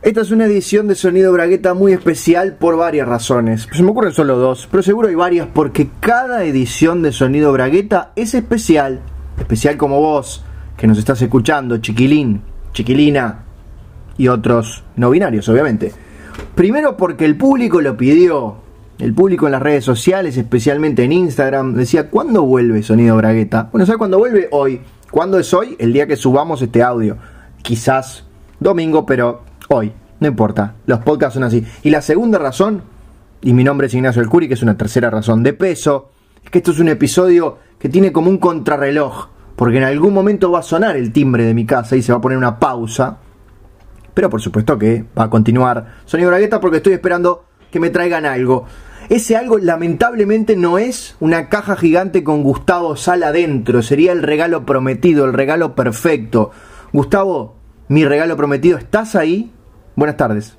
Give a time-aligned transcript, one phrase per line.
[0.00, 3.66] Esta es una edición de Sonido Bragueta muy especial por varias razones.
[3.72, 8.12] Se me ocurren solo dos, pero seguro hay varias porque cada edición de Sonido Bragueta
[8.14, 9.00] es especial.
[9.40, 10.44] Especial como vos,
[10.76, 12.42] que nos estás escuchando, chiquilín,
[12.72, 13.44] chiquilina
[14.16, 15.92] y otros no binarios, obviamente.
[16.54, 18.58] Primero porque el público lo pidió.
[19.00, 23.68] El público en las redes sociales, especialmente en Instagram, decía, ¿cuándo vuelve Sonido Bragueta?
[23.72, 24.46] Bueno, ¿sabes cuándo vuelve?
[24.52, 24.80] Hoy.
[25.10, 25.74] ¿Cuándo es hoy?
[25.80, 27.16] El día que subamos este audio.
[27.62, 28.24] Quizás
[28.60, 29.92] domingo, pero hoy.
[30.20, 31.64] No importa, los podcasts son así.
[31.82, 32.82] Y la segunda razón,
[33.40, 36.10] y mi nombre es Ignacio El Curi, que es una tercera razón de peso,
[36.44, 40.50] es que esto es un episodio que tiene como un contrarreloj, porque en algún momento
[40.50, 43.18] va a sonar el timbre de mi casa y se va a poner una pausa.
[44.14, 48.26] Pero por supuesto que va a continuar Sonido Bragueta porque estoy esperando que me traigan
[48.26, 48.64] algo.
[49.08, 54.66] Ese algo lamentablemente no es una caja gigante con Gustavo Sal adentro, sería el regalo
[54.66, 56.50] prometido, el regalo perfecto.
[56.92, 57.56] Gustavo,
[57.88, 59.52] mi regalo prometido, ¿estás ahí?
[59.98, 60.56] Buenas tardes.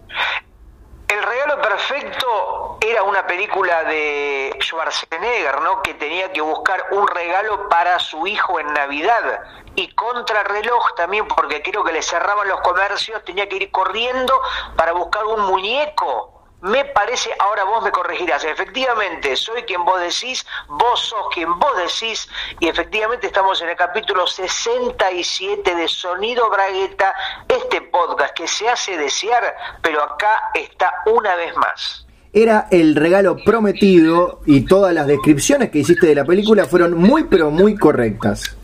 [1.08, 5.82] El regalo perfecto era una película de Schwarzenegger, ¿no?
[5.82, 9.40] Que tenía que buscar un regalo para su hijo en Navidad.
[9.76, 14.42] Y contrarreloj también, porque creo que le cerraban los comercios, tenía que ir corriendo
[14.76, 20.46] para buscar un muñeco me parece, ahora vos me corregirás, efectivamente, soy quien vos decís,
[20.68, 22.28] vos sos quien vos decís,
[22.60, 27.16] y efectivamente estamos en el capítulo 67 de Sonido Bragueta,
[27.48, 32.06] este podcast que se hace desear, pero acá está una vez más.
[32.34, 37.24] Era el regalo prometido y todas las descripciones que hiciste de la película fueron muy
[37.24, 38.56] pero muy correctas.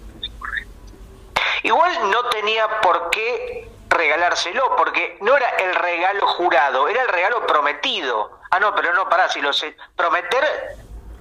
[1.63, 7.45] Igual no tenía por qué regalárselo, porque no era el regalo jurado, era el regalo
[7.45, 8.39] prometido.
[8.51, 9.75] Ah, no, pero no, pará, si lo sé.
[9.95, 10.43] Prometer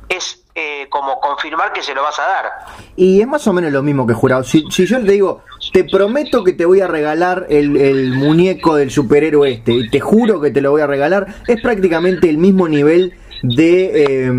[0.09, 2.53] es eh, como confirmar que se lo vas a dar.
[2.97, 4.45] Y es más o menos lo mismo que jurado.
[4.45, 5.43] Si, yo te digo,
[5.73, 10.41] te prometo que te voy a regalar el, muñeco del superhéroe este, y te juro
[10.41, 14.33] que te lo voy a regalar, es prácticamente el mismo nivel de, eh,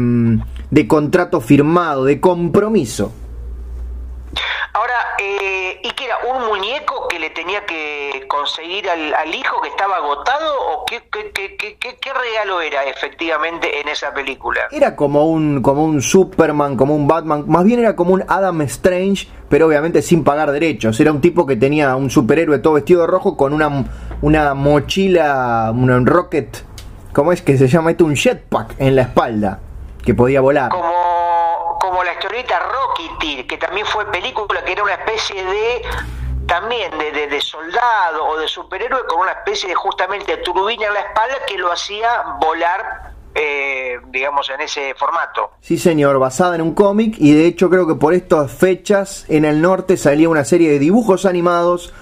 [0.72, 3.12] de contrato firmado, de compromiso.
[4.76, 6.18] Ahora, eh, ¿y qué era?
[6.28, 10.54] ¿Un muñeco que le tenía que conseguir al, al hijo que estaba agotado?
[10.68, 14.68] ¿O qué, qué, qué, qué, regalo era efectivamente en esa película?
[14.72, 18.64] Era como un, como un Superman, como un Batman, más bien era como un Adam
[18.64, 21.00] Strange, pero obviamente sin pagar derechos.
[21.00, 23.70] Era un tipo que tenía un superhéroe todo vestido de rojo con una,
[24.22, 26.66] una mochila, un rocket,
[27.14, 28.04] ¿cómo es que se llama esto?
[28.04, 29.62] Un jetpack en la espalda,
[30.04, 30.70] que podía volar.
[30.70, 31.06] Como
[31.86, 32.60] como la historieta
[33.48, 35.82] Que también fue película, que era una especie de
[36.46, 41.00] también de, de, soldado o de superhéroe con una especie de justamente turbina en la
[41.00, 42.08] espalda que lo hacía
[42.40, 45.52] volar eh, digamos, en ese formato.
[45.60, 49.44] Sí, señor, basada en un cómic y de hecho creo que por estas fechas en
[49.44, 51.94] el norte salía una serie de dibujos animados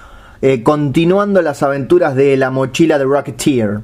[0.42, 3.80] eh, continuando las aventuras de la mochila de Rocketeer.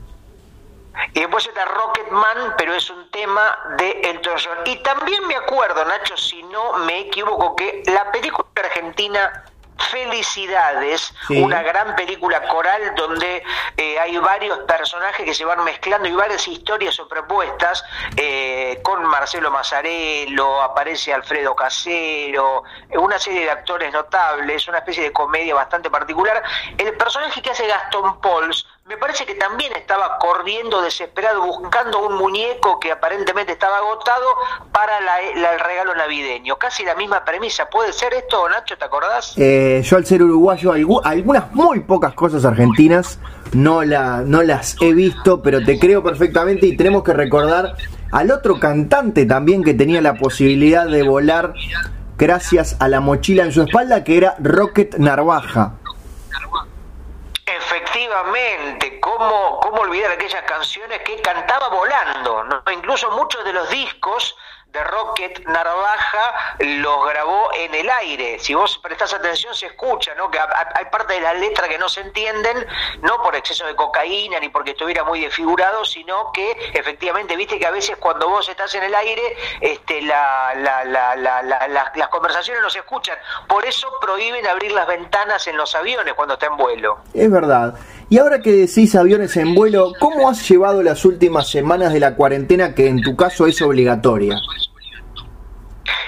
[1.13, 4.59] Y después está Rocketman, pero es un tema de Elton John.
[4.65, 9.45] Y también me acuerdo, Nacho, si no me equivoco, que la película argentina
[9.89, 11.43] Felicidades, sí.
[11.43, 13.43] una gran película coral donde
[13.77, 17.83] eh, hay varios personajes que se van mezclando y varias historias o propuestas,
[18.17, 25.13] eh, con Marcelo Mazzarello, aparece Alfredo Casero, una serie de actores notables, una especie de
[25.13, 26.43] comedia bastante particular.
[26.77, 32.17] El personaje que hace Gastón Pauls me parece que también estaba corriendo desesperado buscando un
[32.17, 34.27] muñeco que aparentemente estaba agotado
[34.73, 36.57] para la, el regalo navideño.
[36.57, 37.71] Casi la misma premisa.
[37.71, 38.77] ¿Puede ser esto, Nacho?
[38.77, 39.35] ¿Te acordás?
[39.37, 40.73] Eh, yo al ser uruguayo,
[41.05, 43.21] algunas muy pocas cosas argentinas
[43.53, 47.77] no, la, no las he visto, pero te creo perfectamente y tenemos que recordar
[48.11, 51.55] al otro cantante también que tenía la posibilidad de volar
[52.19, 55.80] gracias a la mochila en su espalda, que era Rocket Narvaja.
[59.01, 62.45] ¿Cómo, cómo olvidar aquellas canciones que cantaba volando?
[62.45, 62.63] ¿no?
[62.73, 64.37] Incluso muchos de los discos
[64.73, 68.39] de Rocket Narvaja los grabó en el aire.
[68.39, 70.31] Si vos prestás atención se escucha, ¿no?
[70.31, 72.67] Que hay parte de la letra que no se entienden,
[73.03, 77.67] no por exceso de cocaína ni porque estuviera muy desfigurado, sino que efectivamente, viste que
[77.67, 80.55] a veces cuando vos estás en el aire, este, la,
[81.95, 83.19] las conversaciones no se escuchan.
[83.49, 86.99] Por eso prohíben abrir las ventanas en los aviones cuando está en vuelo.
[87.13, 87.75] Es verdad.
[88.11, 92.17] Y ahora que decís aviones en vuelo, ¿cómo has llevado las últimas semanas de la
[92.17, 94.35] cuarentena que en tu caso es obligatoria?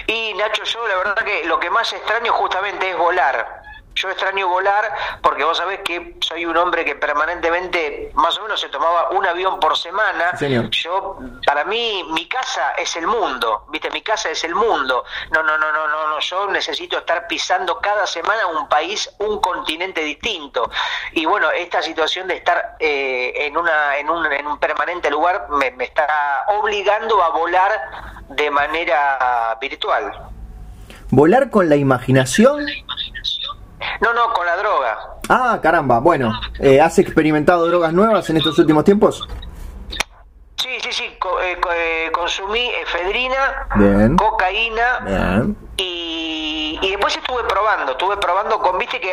[0.08, 3.61] Y Nacho, yo la verdad que lo que más extraño justamente es volar.
[3.94, 8.60] Yo extraño volar porque vos sabés que soy un hombre que permanentemente, más o menos,
[8.60, 10.32] se tomaba un avión por semana.
[10.70, 13.90] Yo, para mí, mi casa es el mundo, ¿viste?
[13.90, 15.04] Mi casa es el mundo.
[15.30, 16.20] No, no, no, no, no, no.
[16.20, 20.70] Yo necesito estar pisando cada semana un país, un continente distinto.
[21.12, 25.48] Y bueno, esta situación de estar eh, en, una, en, un, en un permanente lugar
[25.50, 27.72] me, me está obligando a volar
[28.28, 30.12] de manera virtual.
[31.10, 32.66] ¿Volar con la imaginación?
[34.00, 34.98] No, no, con la droga.
[35.28, 36.00] Ah, caramba.
[36.00, 39.26] Bueno, eh, ¿has experimentado drogas nuevas en estos últimos tiempos?
[40.56, 41.04] Sí, sí, sí.
[41.04, 43.66] Eh, eh, consumí efedrina,
[44.16, 47.92] cocaína Y, y, después estuve probando.
[47.92, 49.12] Estuve probando con, viste que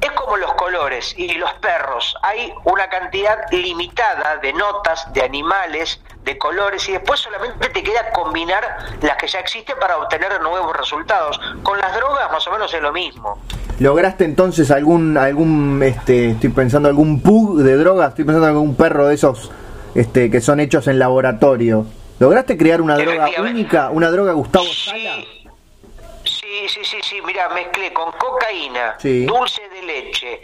[0.00, 2.16] es como los colores y los perros.
[2.22, 8.10] Hay una cantidad limitada de notas, de animales, de colores y después solamente te queda
[8.12, 8.62] combinar
[9.02, 11.40] las que ya existen para obtener nuevos resultados.
[11.62, 13.38] Con las drogas más o menos es lo mismo.
[13.80, 18.74] ¿Lograste entonces algún, algún, este, estoy pensando algún pug de drogas, estoy pensando en algún
[18.74, 19.52] perro de esos,
[19.94, 21.86] este, que son hechos en laboratorio?
[22.18, 25.22] ¿Lograste crear una droga única, una droga Gustavo Sala?
[26.24, 30.42] Sí, sí, sí, sí, mira, mezclé con cocaína, dulce de leche,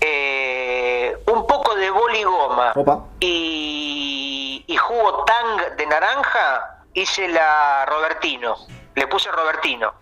[0.00, 2.72] eh, un poco de boligoma
[3.18, 8.56] y, y jugo tang de naranja, hice la Robertino,
[8.94, 9.94] le puse Robertino.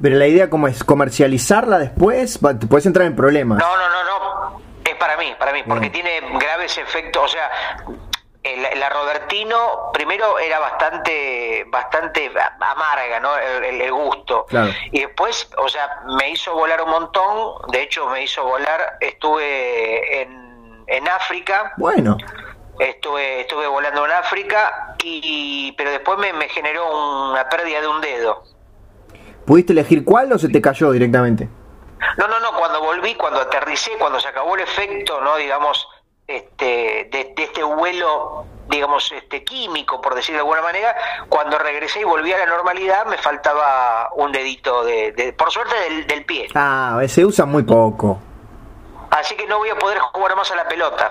[0.00, 3.58] Pero la idea como es comercializarla después, te puedes entrar en problemas.
[3.58, 4.60] No, no, no, no.
[4.84, 7.24] Es para mí, para mí, porque tiene graves efectos.
[7.24, 7.50] O sea,
[8.74, 12.30] la Robertino primero era bastante bastante
[12.60, 14.46] amarga no el, gusto.
[14.92, 17.70] Y después o sea me hizo volar un montón.
[17.72, 18.98] De hecho me hizo volar.
[19.00, 21.72] Estuve en, en África.
[21.78, 22.18] Bueno
[22.78, 28.00] estuve estuve volando en África y pero después me, me generó una pérdida de un
[28.00, 28.44] dedo
[29.44, 31.48] ¿Pudiste elegir cuál o se te cayó directamente?
[32.16, 35.36] No, no, no, cuando volví, cuando aterricé, cuando se acabó el efecto, ¿no?
[35.36, 35.86] Digamos,
[36.26, 40.94] este, de, este vuelo, digamos, este químico, por decir de alguna manera,
[41.28, 46.06] cuando regresé y volví a la normalidad, me faltaba un dedito, de, por suerte, del,
[46.06, 46.48] del pie.
[46.54, 48.18] Ah, se usa muy poco.
[49.10, 51.10] Así que no voy a poder jugar más a la pelota.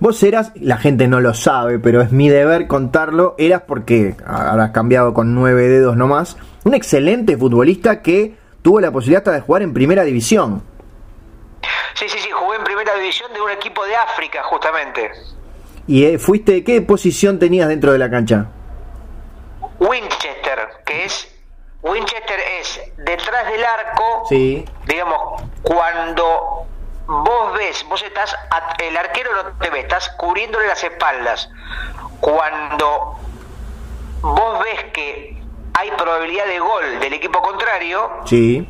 [0.00, 4.70] Vos eras, la gente no lo sabe, pero es mi deber contarlo, eras porque habrás
[4.70, 9.74] cambiado con nueve dedos nomás, un excelente futbolista que tuvo la posibilidad de jugar en
[9.74, 10.62] primera división.
[11.94, 15.10] Sí, sí, sí, jugué en primera división de un equipo de África, justamente.
[15.88, 18.46] ¿Y eh, fuiste, qué posición tenías dentro de la cancha?
[19.80, 21.28] Winchester, que es
[21.82, 24.64] Winchester es detrás del arco, sí.
[24.86, 26.66] digamos, cuando
[27.08, 28.36] vos ves, vos estás,
[28.78, 31.50] el arquero no te ve, estás cubriéndole las espaldas.
[32.20, 33.18] Cuando
[34.20, 35.42] vos ves que
[35.74, 38.68] hay probabilidad de gol del equipo contrario, sí.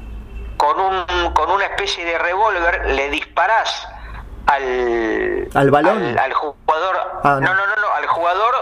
[0.57, 3.89] con, un, con una especie de revólver le disparás
[4.47, 7.55] al, al balón, al, jugador, ah, no.
[7.55, 7.55] no.
[7.55, 8.55] no, no, al jugador,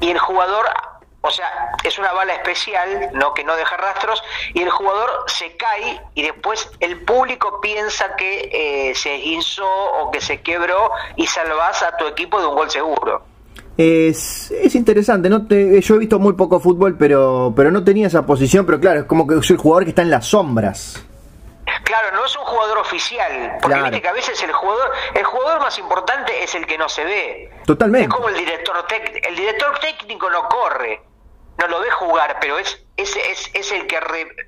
[0.00, 0.66] y el jugador
[1.24, 4.22] o sea, es una bala especial, no que no deja rastros,
[4.52, 10.10] y el jugador se cae y después el público piensa que eh, se hizo o
[10.10, 13.22] que se quebró y salvas a tu equipo de un gol seguro.
[13.78, 18.06] Es, es interesante, no te, yo he visto muy poco fútbol, pero, pero no tenía
[18.06, 21.02] esa posición, pero claro, es como que es el jugador que está en las sombras.
[21.84, 25.60] Claro, no es un jugador oficial, porque viste que a veces el jugador, el jugador
[25.60, 27.50] más importante es el que no se ve.
[27.64, 28.08] Totalmente.
[28.08, 28.76] Es como el director
[29.26, 31.13] el director técnico no corre
[31.58, 33.98] no lo ve jugar, pero es, es, es, es el, que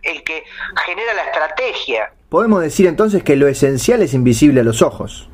[0.02, 0.44] el que
[0.84, 2.12] genera la estrategia.
[2.28, 5.28] Podemos decir entonces que lo esencial es invisible a los ojos.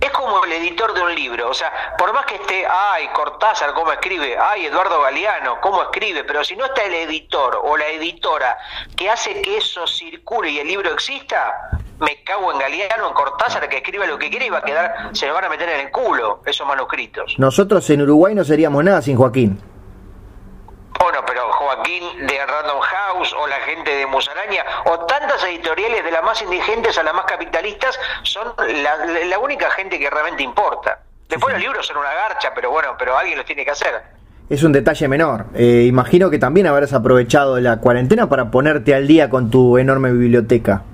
[0.00, 3.72] Es como el editor de un libro, o sea, por más que esté, ay, Cortázar,
[3.72, 7.88] cómo escribe, ay, Eduardo Galeano, cómo escribe, pero si no está el editor o la
[7.88, 8.58] editora
[8.94, 13.66] que hace que eso circule y el libro exista, me cago en Galeano, en Cortázar,
[13.70, 15.80] que escriba lo que quiere y va a quedar, se lo van a meter en
[15.86, 17.34] el culo esos manuscritos.
[17.38, 19.58] Nosotros en Uruguay no seríamos nada sin Joaquín.
[20.98, 26.10] Bueno, pero Joaquín de Random House o la gente de Musaraña o tantas editoriales de
[26.10, 31.00] las más indigentes a las más capitalistas son la, única gente que realmente importa.
[31.28, 34.02] Después los libros son una garcha, pero bueno, pero alguien los tiene que hacer.
[34.48, 35.46] Es un detalle menor.
[35.54, 40.12] Eh, imagino que también habrás aprovechado la cuarentena para ponerte al día con tu enorme
[40.12, 40.84] biblioteca.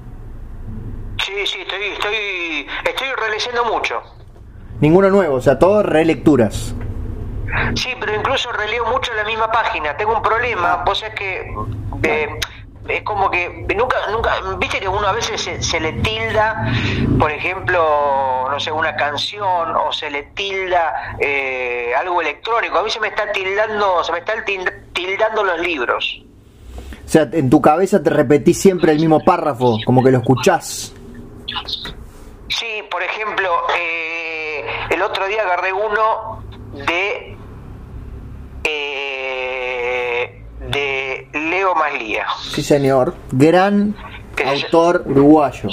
[1.23, 4.03] Sí, sí, estoy, estoy, estoy releyendo mucho.
[4.81, 6.75] Ninguno nuevo, o sea, todos relecturas.
[7.75, 9.97] Sí, pero incluso releo mucho la misma página.
[9.97, 11.55] Tengo un problema, vos es que
[12.03, 12.29] eh,
[12.89, 16.67] es como que nunca, nunca, viste que uno a veces se, le tilda,
[17.19, 22.79] por ejemplo, no sé, una canción o se le tilda eh, algo electrónico.
[22.79, 24.45] A mí se me está tildando, se me están
[24.93, 26.23] tildando los libros.
[27.05, 30.95] O sea, en tu cabeza te repetís siempre el mismo párrafo, como que lo escuchás.
[32.49, 36.43] Sí, por ejemplo, eh, el otro día agarré uno
[36.87, 37.37] de
[38.64, 42.26] eh, de Leo Maslía.
[42.50, 43.14] Sí, señor.
[43.33, 43.95] Gran
[44.47, 45.69] autor uruguayo.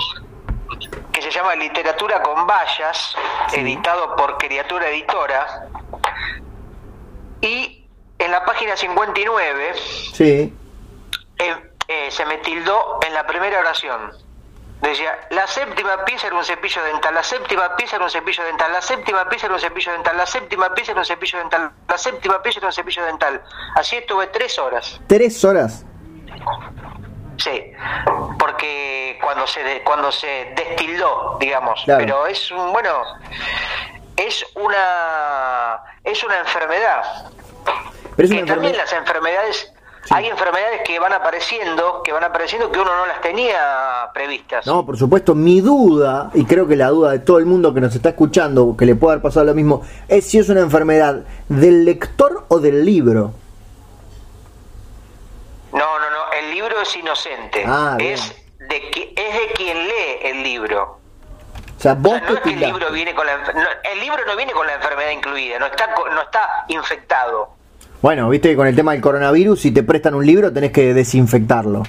[1.12, 3.16] que se llama Literatura con Vallas,
[3.50, 3.60] Sí.
[3.60, 5.68] editado por Criatura Editora.
[7.42, 7.86] Y
[8.18, 9.74] en la página 59
[10.14, 10.54] Sí.
[11.40, 11.56] eh,
[11.88, 14.12] eh, se me tildó en la primera oración.
[14.82, 18.72] Decía, la séptima pieza era un cepillo dental, la séptima pieza era un cepillo dental,
[18.72, 21.98] la séptima pieza era un cepillo dental, la séptima pieza era un cepillo dental, la
[21.98, 23.42] séptima pieza era un cepillo dental.
[23.76, 25.02] Así estuve tres horas.
[25.08, 25.86] Tres horas.
[27.38, 27.72] Sí,
[28.38, 32.00] porque cuando se de- cuando se destildó, digamos, Claro.
[32.06, 33.04] pero es un bueno,
[34.16, 37.04] es una es una enfermedad.
[38.16, 39.74] Pero es una que también las enfermedades
[40.10, 40.16] Sí.
[40.16, 44.66] hay enfermedades que van apareciendo, que van apareciendo que uno no las tenía previstas.
[44.66, 47.80] No, por supuesto, mi duda, y creo que la duda de todo el mundo que
[47.80, 51.22] nos está escuchando, que le puede haber pasado lo mismo, es si es una enfermedad
[51.48, 53.34] del lector o del libro.
[55.72, 57.64] No, no, no, el libro es inocente.
[57.68, 60.98] Ah, es de qui- es de quien lee el libro.
[61.78, 64.00] O sea, O vos sea, no es que el libro viene con la no, el
[64.00, 67.59] libro no viene con la enfermedad incluida, no está no está infectado.
[68.02, 70.94] Bueno, viste que con el tema del coronavirus, si te prestan un libro, tenés que
[70.94, 71.84] desinfectarlo.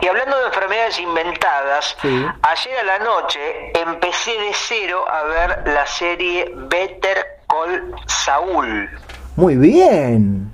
[0.00, 2.26] Y hablando de enfermedades inventadas, Sí.
[2.42, 3.40] ayer a la noche
[3.80, 8.88] empecé de cero a ver la serie Better Call Saul.
[9.36, 10.50] Muy bien.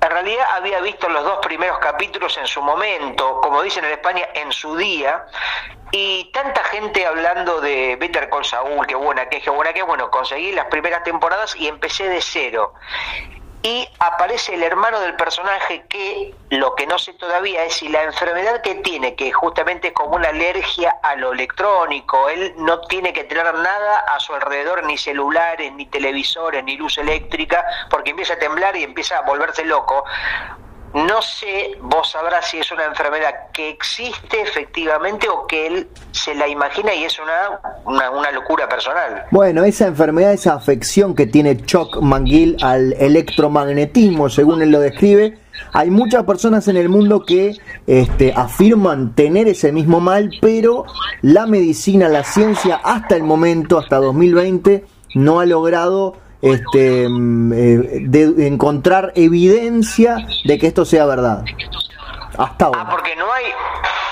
[0.00, 4.22] En realidad había visto los dos primeros capítulos en su momento, como dicen en España,
[4.34, 5.24] en su día,
[5.92, 9.80] y tanta gente hablando de Better Call Saul, qué buena que es, qué buena que
[9.80, 12.72] es, bueno, conseguí las primeras temporadas y empecé de cero.
[13.62, 18.02] Y aparece el hermano del personaje que lo que no sé todavía es si la
[18.02, 23.12] enfermedad que tiene, que justamente es como una alergia a lo electrónico, él no tiene
[23.12, 28.34] que tener nada a su alrededor, ni celulares, ni televisores, ni luz eléctrica, porque empieza
[28.34, 30.04] a temblar y empieza a volverse loco.
[30.94, 36.34] No sé, vos sabrás si es una enfermedad que existe efectivamente o que él se
[36.34, 39.24] la imagina y es una, una, locura personal.
[39.30, 45.38] Bueno, esa enfermedad, esa afección que tiene Chuck Mangill al electromagnetismo, según él lo describe,
[45.72, 47.56] hay muchas personas en el mundo que
[47.86, 50.84] este, afirman tener ese mismo mal, pero
[51.22, 54.84] la medicina, la ciencia, hasta el momento, hasta 2020,
[55.14, 61.44] no ha logrado este, mm, eh, de- encontrar evidencia de que esto sea verdad.
[62.36, 62.90] Hasta Ah, ahora.
[62.90, 63.44] porque no hay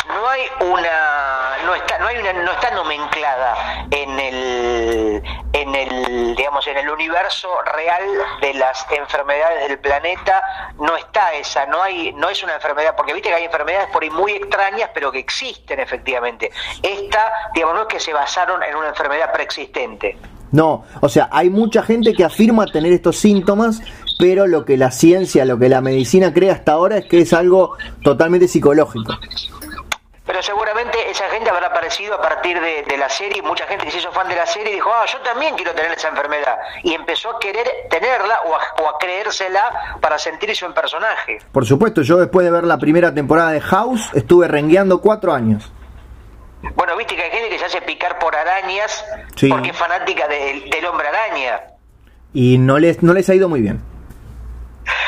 [0.08, 5.22] no hay una no está no hay una no está nomenclada en el
[5.52, 8.02] en el digamos en el universo real
[8.42, 13.14] de las enfermedades del planeta no está esa no hay no es una enfermedad porque
[13.14, 16.50] viste que hay enfermedades por ahí muy extrañas pero que existen efectivamente
[16.82, 20.18] esta digamos no es que se basaron en una enfermedad preexistente
[20.52, 23.80] No, o sea, hay mucha gente que afirma tener estos síntomas,
[24.19, 27.33] pero lo que la ciencia, lo que la medicina cree hasta ahora es que es
[27.33, 29.16] algo totalmente psicológico.
[30.26, 33.85] Pero seguramente esa gente habrá aparecido a partir de, de la serie, y mucha gente
[33.85, 36.57] que se hizo fan de la serie dijo, ah, yo también quiero tener esa enfermedad.
[36.85, 41.38] Y empezó a querer tenerla o a, o a creérsela para sentirse un personaje.
[41.50, 45.73] Por supuesto, yo después de ver la primera temporada de House, estuve rengueando cuatro años.
[46.74, 49.04] Bueno, viste que hay gente que se hace picar por arañas
[49.36, 49.48] Sí.
[49.48, 51.60] porque es fanática del- del hombre araña.
[52.34, 53.80] Y no les, no les ha ido muy bien.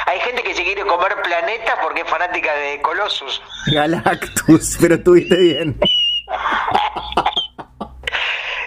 [0.06, 3.42] Hay gente que se quiere comer planetas porque es fanática de Colossus.
[3.72, 5.78] Galactus, pero estuviste bien.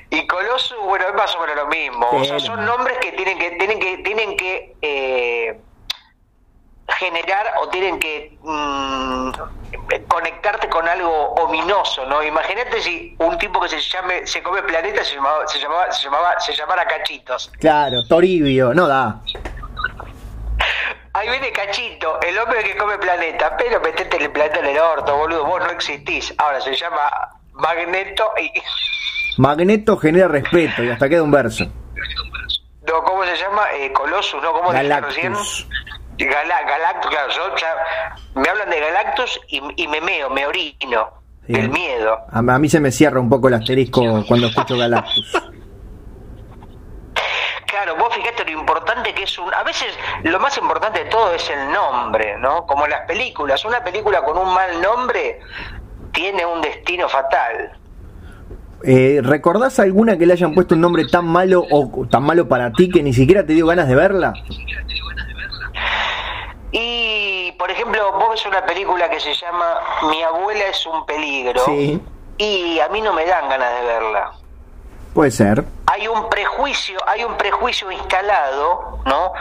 [0.09, 2.07] Y Colossus, bueno, es más o menos lo mismo.
[2.11, 2.77] O sea, son no.
[2.77, 5.59] nombres que tienen que tienen que tienen que eh,
[6.87, 9.31] generar o tienen que mm,
[10.07, 12.23] conectarte con algo ominoso, ¿no?
[12.23, 16.03] Imagínate si un tipo que se llame se come planeta se llamaba se llamaba se
[16.03, 17.51] llamaba se llamara Cachitos.
[17.59, 19.21] Claro, Toribio, no da.
[21.13, 25.15] Ahí viene Cachito, el hombre que come planeta, pero metete el planeta en el orto,
[25.15, 26.33] boludo, vos no existís.
[26.37, 27.09] Ahora se llama
[27.53, 28.51] Magneto y
[29.41, 31.65] Magneto genera respeto y hasta queda un verso.
[32.87, 33.63] No, ¿cómo se llama?
[33.73, 34.51] Eh, Colossus, ¿no?
[34.53, 35.33] ¿Cómo dije recién?
[36.17, 41.09] Gala- Galactus, claro, yo ya- me hablan de Galactus y, y me meo, me orino,
[41.45, 41.53] Sí.
[41.53, 42.17] del miedo.
[42.31, 45.33] A, a mí se me cierra un poco el asterisco cuando escucho Galactus.
[47.67, 49.53] Claro, vos fijate lo importante que es un...
[49.53, 49.87] A veces
[50.23, 52.65] lo más importante de todo es el nombre, ¿no?
[52.65, 53.65] Como en las películas.
[53.65, 55.39] Una película con un mal nombre
[56.13, 57.77] tiene un destino fatal.
[58.83, 62.71] Eh, ¿Recordás alguna que le hayan puesto un nombre tan malo o tan malo para
[62.71, 64.33] ti que ni siquiera te dio ganas de verla?
[67.57, 71.63] Por ejemplo, vos ves una película que se llama Mi abuela es un peligro.
[71.65, 72.01] Sí.
[72.37, 74.31] y a mí no me dan ganas de verla.
[75.13, 75.63] Puede ser.
[75.87, 79.31] Hay un prejuicio, hay un prejuicio instalado, ¿no?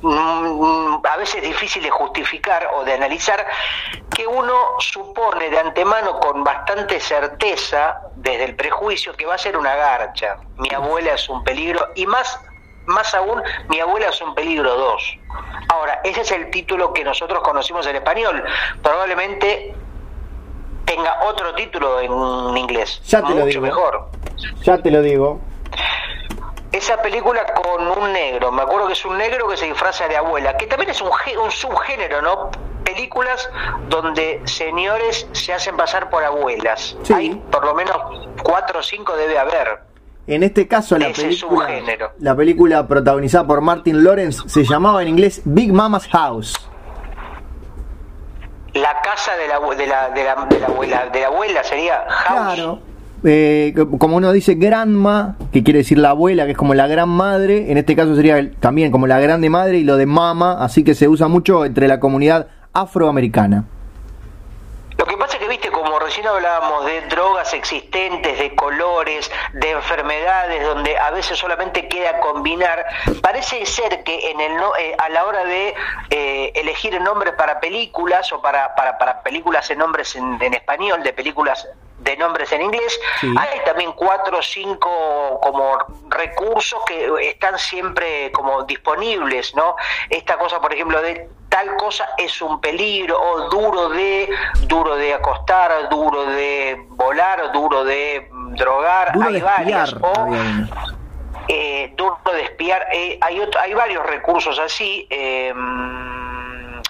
[0.00, 3.46] Mm, a veces difícil de justificar o de analizar,
[4.14, 9.56] que uno supone de antemano con bastante certeza, desde el prejuicio, que va a ser
[9.56, 10.36] una garcha.
[10.56, 12.38] Mi abuela es un peligro, y más,
[12.86, 15.18] más aún, mi abuela es un peligro dos.
[15.68, 18.42] Ahora, ese es el título que nosotros conocimos en español.
[18.82, 19.74] Probablemente
[20.84, 23.00] tenga otro título en inglés.
[23.06, 23.62] Ya te lo digo.
[23.62, 24.08] mejor.
[24.62, 25.40] Ya te lo digo
[26.74, 30.16] esa película con un negro, me acuerdo que es un negro que se disfraza de
[30.16, 32.50] abuela, que también es un, un subgénero, ¿no?
[32.84, 33.48] Películas
[33.88, 36.96] donde señores se hacen pasar por abuelas.
[37.14, 37.96] Hay por lo menos
[38.42, 39.93] cuatro o cinco debe haber.
[40.26, 41.68] En este caso la película,
[42.18, 46.54] la película protagonizada por Martin Lawrence se llamaba en inglés Big Mama's House.
[48.72, 52.04] La casa de la, de la, de la, de la abuela, de la abuela sería
[52.08, 52.54] House.
[52.54, 56.86] Claro eh, como uno dice grandma, que quiere decir la abuela, que es como la
[56.86, 60.62] gran madre, en este caso sería también como la grande madre y lo de mama,
[60.62, 63.64] así que se usa mucho entre la comunidad afroamericana.
[64.98, 69.70] Lo que pasa es que, viste, como recién hablábamos de drogas existentes, de colores, de
[69.70, 72.84] enfermedades, donde a veces solamente queda combinar,
[73.22, 75.72] parece ser que en el eh, a la hora de
[76.10, 81.04] eh, elegir nombres para películas o para, para, para películas en nombres en, en español,
[81.04, 81.68] de películas
[81.98, 83.00] de nombres en inglés.
[83.22, 89.76] Hay también cuatro o cinco como recursos que están siempre como disponibles, ¿no?
[90.10, 94.28] Esta cosa, por ejemplo, de tal cosa es un peligro, o duro de,
[94.66, 100.34] duro de acostar, duro de volar, duro de drogar, hay varias, o
[101.46, 105.06] eh, duro de espiar, eh, hay, hay varios recursos así.
[105.08, 106.82] Em,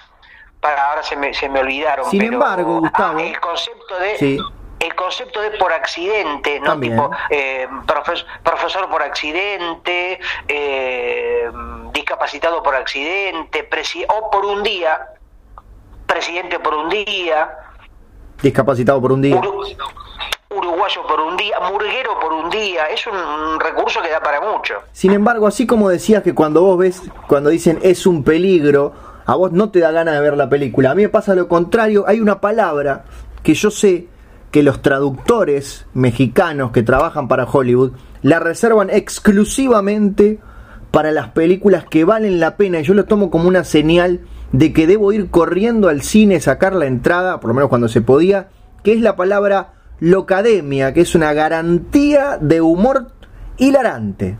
[0.59, 2.09] para ahora se me, se me olvidaron.
[2.09, 4.39] Sin embargo, Gustavo, ah, el concepto de
[4.79, 6.79] el concepto de por accidente, ¿no?
[6.79, 11.49] Tipo, eh, profesor, por accidente, eh,
[11.93, 13.67] discapacitado por accidente,
[14.07, 15.07] o por un día,
[16.05, 17.57] presidente por un día.
[18.41, 19.41] Discapacitado por un día.
[20.49, 24.75] uruguayo por un día, murguero por un día, es un recurso que da para mucho.
[24.93, 28.93] Sin embargo, así como decías que cuando vos ves, cuando dicen es un peligro,
[29.25, 30.91] a vos no te da ganas de ver la película.
[30.91, 33.05] A mí me pasa lo contrario, hay una palabra
[33.43, 34.07] que yo sé
[34.51, 40.39] que los traductores mexicanos que trabajan para Hollywood la reservan exclusivamente
[40.91, 44.71] para las películas que valen la pena y yo lo tomo como una señal de
[44.71, 48.47] que debo ir corriendo al cine, sacar la entrada, por lo menos cuando se podía,
[48.83, 53.07] que es la palabra locademia, que es una garantía de humor
[53.57, 54.37] hilarante.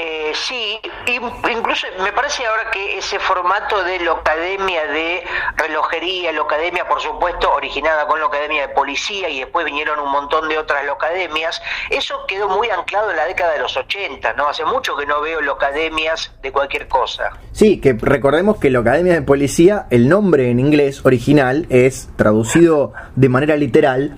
[0.00, 5.24] Eh, sí, incluso me parece ahora que ese formato de locademia de
[5.56, 10.56] relojería, locademia por supuesto originada con locademia de policía y después vinieron un montón de
[10.56, 14.48] otras locademias, eso quedó muy anclado en la década de los 80, ¿no?
[14.48, 17.32] Hace mucho que no veo locademias de cualquier cosa.
[17.50, 23.28] Sí, que recordemos que locademia de policía, el nombre en inglés original es traducido de
[23.28, 24.16] manera literal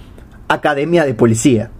[0.49, 1.71] Academia de Policía.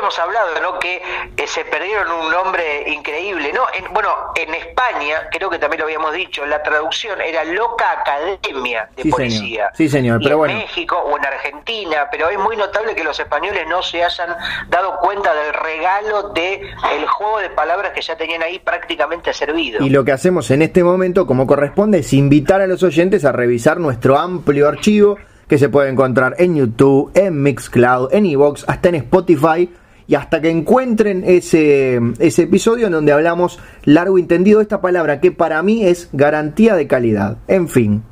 [0.00, 0.78] Sí, sí, habíamos hablado, ¿no?
[0.78, 1.02] Que
[1.36, 3.62] eh, se perdieron un nombre increíble, ¿no?
[3.92, 9.10] bueno, en España, creo que también lo habíamos dicho, la traducción era Loca Academia de
[9.10, 9.70] Policía.
[9.74, 13.66] Sí, señor, pero en México o en Argentina, pero es muy notable que los españoles
[13.68, 14.36] no se hayan
[14.68, 19.84] dado cuenta del regalo de el juego de palabras que ya tenían ahí prácticamente servido.
[19.84, 23.32] Y lo que hacemos en este momento, como corresponde, es invitar a los oyentes a
[23.32, 28.88] revisar nuestro amplio archivo que se puede encontrar en YouTube, en Mixcloud, en Evox, hasta
[28.90, 29.68] en Spotify
[30.10, 34.80] y hasta que encuentren ese, ese episodio en donde hablamos largo y entendido de esta
[34.80, 37.36] palabra que para mí es garantía de calidad.
[37.46, 38.02] En fin.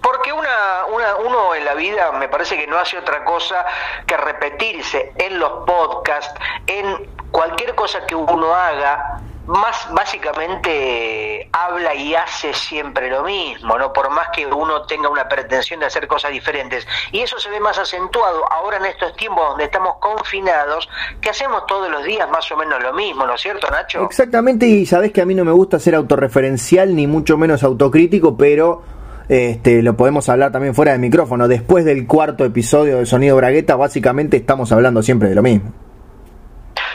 [0.00, 3.66] Porque una, una, uno en la vida me parece que no hace otra cosa
[4.06, 12.14] que repetirse en los podcasts, en cualquier cosa que uno haga, más básicamente habla y
[12.14, 13.92] hace siempre lo mismo, ¿no?
[13.92, 16.86] Por más que uno tenga una pretensión de hacer cosas diferentes.
[17.10, 20.88] Y eso se ve más acentuado ahora en estos tiempos donde estamos confinados,
[21.20, 24.04] que hacemos todos los días más o menos lo mismo, ¿no es cierto, Nacho?
[24.04, 28.36] Exactamente, y sabes que a mí no me gusta ser autorreferencial ni mucho menos autocrítico,
[28.36, 28.82] pero
[29.28, 31.48] este, lo podemos hablar también fuera de micrófono.
[31.48, 35.72] Después del cuarto episodio de Sonido Bragueta, básicamente estamos hablando siempre de lo mismo.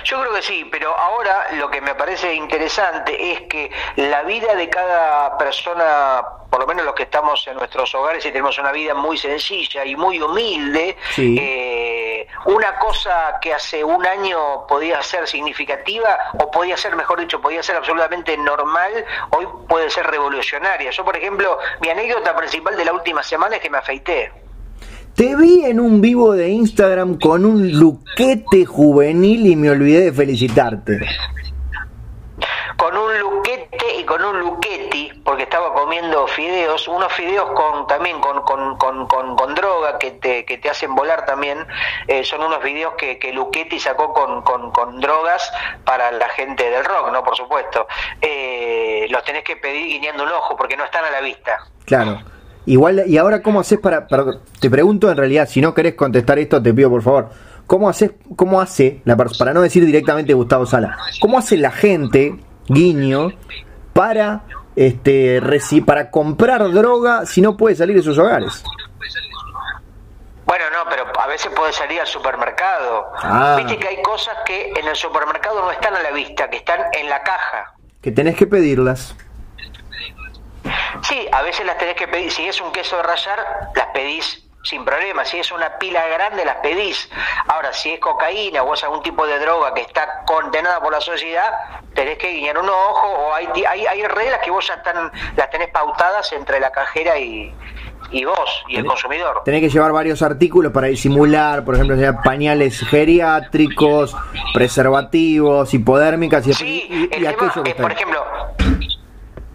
[0.07, 4.55] Yo creo que sí, pero ahora lo que me parece interesante es que la vida
[4.55, 8.71] de cada persona, por lo menos los que estamos en nuestros hogares y tenemos una
[8.71, 15.27] vida muy sencilla y muy humilde, eh, una cosa que hace un año podía ser
[15.27, 20.89] significativa, o podía ser, mejor dicho, podía ser absolutamente normal, hoy puede ser revolucionaria.
[20.89, 24.46] Yo, por ejemplo, mi anécdota principal de la última semana es que me afeité.
[25.17, 30.13] Te vi en un vivo de Instagram con un luquete juvenil y me olvidé de
[30.13, 30.99] felicitarte
[32.77, 38.21] con un luquete y con un luqueti, porque estaba comiendo fideos, unos fideos con también
[38.21, 41.65] con, con, con, con droga que te, que te hacen volar también,
[42.07, 45.51] eh, son unos videos que, que Luchetti sacó con, con, drogas
[45.83, 47.23] para la gente del rock, ¿no?
[47.23, 47.87] Por supuesto.
[48.21, 51.57] Eh, los tenés que pedir guiñando un ojo, porque no están a la vista.
[51.85, 52.19] Claro.
[52.67, 54.05] Igual, y ahora, ¿cómo haces para,
[54.59, 57.29] Te pregunto en realidad, si no querés contestar esto, te pido por favor.
[57.65, 62.37] ¿Cómo, haces, cómo hace, la, para no decir directamente Gustavo Sala, cómo hace la gente
[62.67, 63.29] guiño,
[63.93, 64.43] para
[64.75, 65.41] este
[65.85, 68.63] para comprar droga si no puede salir de sus hogares.
[70.45, 73.07] Bueno, no, pero a veces puede salir al supermercado.
[73.17, 73.55] Ah.
[73.57, 76.79] Viste que hay cosas que en el supermercado no están a la vista, que están
[76.93, 77.73] en la caja.
[78.01, 79.15] Que tenés que pedirlas.
[81.01, 82.31] Sí, a veces las tenés que pedir.
[82.31, 85.23] Si es un queso de rayar, las pedís sin problema.
[85.23, 87.09] Si es una pila grande, las pedís.
[87.47, 91.01] Ahora, si es cocaína o es algún tipo de droga que está condenada por la
[91.01, 91.51] sociedad,
[91.93, 95.49] tenés que guiñar un ojo o hay, hay, hay reglas que vos ya están, las
[95.49, 97.53] tenés pautadas entre la cajera y,
[98.11, 99.41] y vos y el consumidor.
[99.45, 104.15] Tenés que llevar varios artículos para disimular, por ejemplo, pañales geriátricos,
[104.53, 108.25] preservativos, hipodérmicas y, sí, y, por ejemplo,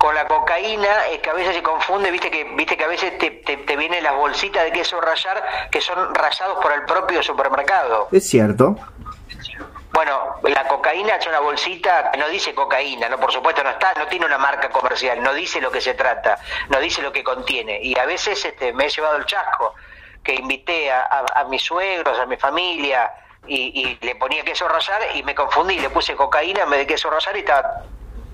[0.03, 3.17] con la cocaína es que a veces se confunde, viste que viste que a veces
[3.19, 8.09] te, te, vienen las bolsitas de queso rayar que son rayados por el propio supermercado.
[8.11, 8.75] Es cierto.
[9.93, 13.95] Bueno, la cocaína es una bolsita que no dice cocaína, no por supuesto no está,
[13.97, 16.37] no tiene una marca comercial, no dice lo que se trata,
[16.69, 17.79] no dice lo que contiene.
[17.81, 19.77] Y a veces este, me he llevado el chasco,
[20.25, 23.09] que invité a, mis suegros, a mi familia,
[23.47, 27.09] y, y, le ponía queso rayar y me confundí, le puse cocaína vez de queso
[27.09, 27.85] rayar y estaba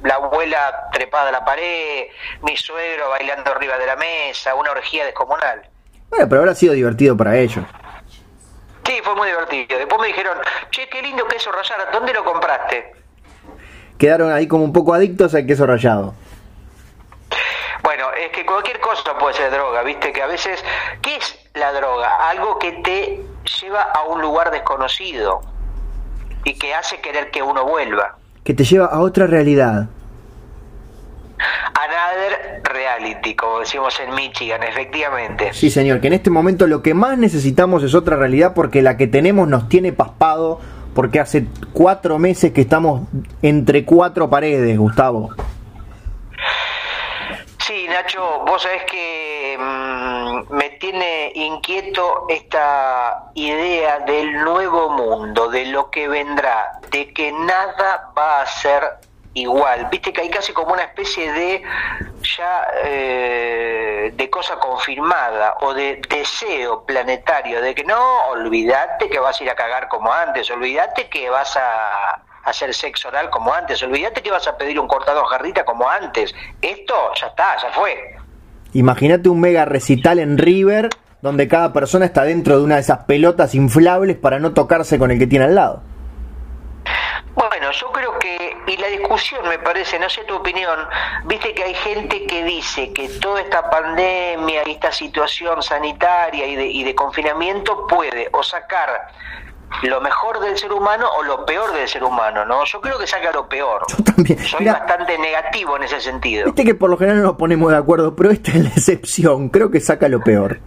[0.03, 2.07] la abuela trepada a la pared,
[2.43, 5.63] mi suegro bailando arriba de la mesa, una orgía descomunal.
[6.11, 7.65] Bueno, pero habrá sido divertido para ellos.
[8.85, 9.79] Sí, fue muy divertido.
[9.79, 10.39] Después me dijeron,
[10.71, 12.93] che, qué lindo queso rallado, ¿dónde lo compraste?
[13.99, 16.15] Quedaron ahí como un poco adictos al queso rallado.
[17.83, 20.65] Bueno, es que cualquier cosa puede ser droga, viste que a veces,
[21.03, 22.29] ¿qué es la droga?
[22.29, 23.21] Algo que te
[23.61, 25.41] lleva a un lugar desconocido
[26.45, 28.18] y que hace querer que uno vuelva
[28.49, 29.91] que te lleva a otra realidad.
[31.39, 35.51] Another reality, como decimos en Michigan, efectivamente.
[35.53, 38.97] Sí, señor, que en este momento lo que más necesitamos es otra realidad porque la
[38.97, 40.61] que tenemos nos tiene paspado
[40.95, 43.03] porque hace cuatro meses que estamos
[43.43, 45.29] entre cuatro paredes, Gustavo.
[47.89, 55.91] Nacho, vos sabés que mm, me tiene inquieto esta idea del nuevo mundo, de lo
[55.91, 58.83] que vendrá, de que nada va a ser
[59.35, 59.89] igual.
[59.91, 61.63] Viste que hay casi como una especie de
[62.37, 69.41] ya eh, de cosa confirmada o de deseo planetario, de que no, olvídate que vas
[69.41, 73.83] a ir a cagar como antes, olvídate que vas a hacer sexo oral como antes.
[73.83, 76.35] Olvídate que vas a pedir un cortado jarrita como antes.
[76.61, 78.17] Esto ya está, ya fue.
[78.73, 83.05] Imagínate un mega recital en River donde cada persona está dentro de una de esas
[83.05, 85.83] pelotas inflables para no tocarse con el que tiene al lado.
[87.35, 90.77] Bueno, yo creo que, y la discusión me parece, no sé tu opinión,
[91.25, 96.57] viste que hay gente que dice que toda esta pandemia y esta situación sanitaria y
[96.57, 99.09] de, y de confinamiento puede o sacar
[99.83, 102.65] lo mejor del ser humano o lo peor del ser humano, ¿no?
[102.65, 103.83] Yo creo que saca lo peor.
[103.89, 104.39] Yo también.
[104.39, 106.47] Soy bastante negativo en ese sentido.
[106.47, 109.49] Viste que por lo general no nos ponemos de acuerdo, pero esta es la excepción.
[109.51, 110.61] Creo que saca lo peor.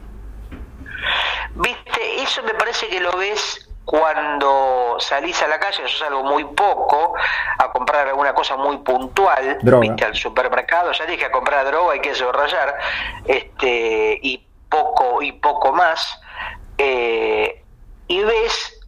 [1.56, 6.46] Viste, eso me parece que lo ves cuando salís a la calle, yo salgo muy
[6.46, 7.14] poco
[7.58, 12.00] a comprar alguna cosa muy puntual, viste al supermercado, ya dije a comprar droga y
[12.00, 12.78] queso rayar,
[13.26, 16.22] este y poco y poco más,
[16.78, 17.64] eh,
[18.08, 18.81] y ves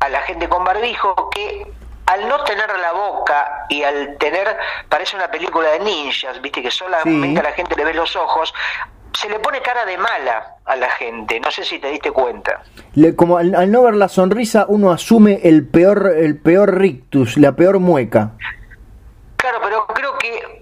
[0.00, 1.66] a la gente con barbijo que
[2.06, 4.56] al no tener la boca y al tener,
[4.88, 8.54] parece una película de ninjas, viste que solamente a la gente le ve los ojos,
[9.12, 12.62] se le pone cara de mala a la gente, no sé si te diste cuenta.
[12.94, 17.36] Le, como al, al, no ver la sonrisa uno asume el peor, el peor rictus,
[17.36, 18.32] la peor mueca.
[19.36, 20.57] Claro, pero creo que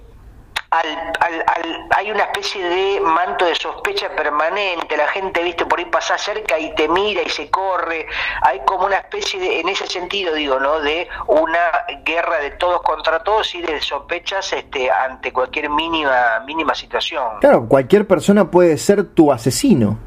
[0.70, 6.58] hay una especie de manto de sospecha permanente, la gente, viste, por ahí pasa cerca
[6.58, 8.06] y te mira y se corre,
[8.42, 10.80] hay como una especie de, en ese sentido digo, ¿no?
[10.80, 16.74] De una guerra de todos contra todos y de sospechas este, ante cualquier mínima, mínima
[16.74, 17.40] situación.
[17.40, 19.98] Claro, cualquier persona puede ser tu asesino.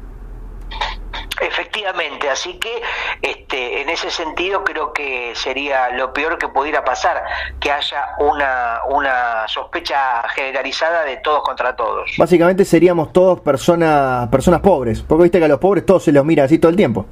[1.40, 2.82] Efectivamente, así que
[3.22, 7.22] este, en ese sentido creo que sería lo peor que pudiera pasar,
[7.58, 12.10] que haya una, una sospecha generalizada de todos contra todos.
[12.18, 16.24] Básicamente seríamos todos personas, personas pobres, porque viste que a los pobres todos se los
[16.24, 17.06] mira así todo el tiempo.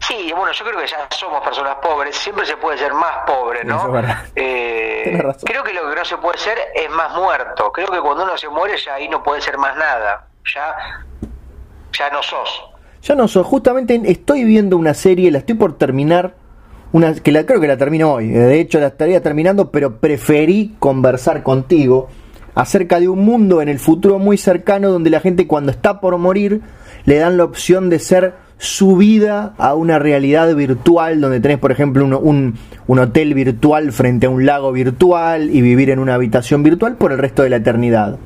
[0.00, 3.64] Sí, bueno, yo creo que ya somos personas pobres, siempre se puede ser más pobre,
[3.64, 3.92] ¿no?
[4.36, 8.24] Eh, creo que lo que no se puede ser es más muerto, creo que cuando
[8.24, 10.76] uno se muere ya ahí no puede ser más nada, ya
[11.98, 12.62] ya no sos.
[13.02, 13.46] Ya no sos.
[13.46, 16.34] Justamente estoy viendo una serie, la estoy por terminar.
[16.92, 18.28] Una, que la, creo que la termino hoy.
[18.28, 22.08] De hecho, la estaría terminando, pero preferí conversar contigo
[22.54, 26.16] acerca de un mundo en el futuro muy cercano donde la gente cuando está por
[26.18, 26.60] morir
[27.04, 32.04] le dan la opción de ser subida a una realidad virtual donde tenés por ejemplo
[32.04, 32.54] un,
[32.86, 37.10] un, hotel virtual frente a un lago virtual y vivir en una habitación virtual por
[37.10, 38.18] el resto de la eternidad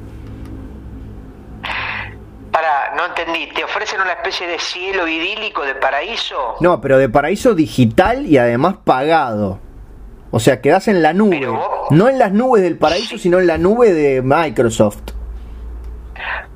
[2.99, 6.57] no entendí, ¿te ofrecen una especie de cielo idílico de paraíso?
[6.59, 9.61] No, pero de paraíso digital y además pagado.
[10.33, 11.49] O sea, quedás en la nube.
[11.91, 15.13] No en las nubes del paraíso, sino en la nube de Microsoft.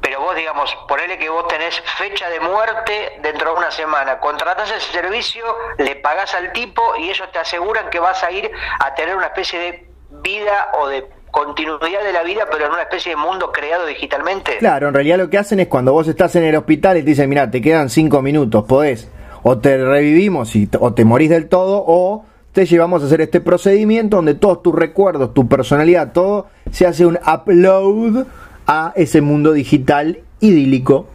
[0.01, 4.69] Pero vos, digamos, ponele que vos tenés fecha de muerte dentro de una semana, contratás
[4.73, 5.45] ese servicio,
[5.79, 8.51] le pagás al tipo y ellos te aseguran que vas a ir
[8.81, 12.83] a tener una especie de vida o de continuidad de la vida, pero en una
[12.83, 14.59] especie de mundo creado digitalmente.
[14.59, 17.11] Claro, en realidad lo que hacen es cuando vos estás en el hospital y te
[17.11, 19.11] dicen, mira, te quedan cinco minutos, podés,
[19.43, 23.41] o te revivimos y, o te morís del todo, o te llevamos a hacer este
[23.41, 28.27] procedimiento donde todos tus recuerdos, tu personalidad, todo se hace un upload
[28.67, 31.07] a ese mundo digital idílico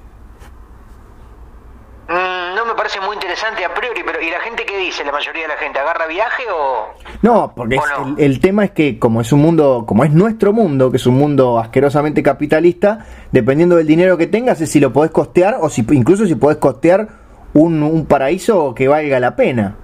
[2.77, 5.03] parece muy interesante a priori, pero ¿y la gente qué dice?
[5.03, 6.93] ¿La mayoría de la gente agarra viaje o.?
[7.21, 7.77] No, porque
[8.17, 11.15] El, tema es que, como es un mundo, como es nuestro mundo, que es un
[11.15, 15.85] mundo asquerosamente capitalista, dependiendo del dinero que tengas, es si lo podés costear o si
[15.91, 17.07] incluso si podés costear
[17.53, 19.75] un, un paraíso que valga la pena.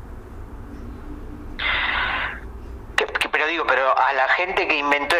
[3.33, 5.15] pero digo, pero a la gente que inventó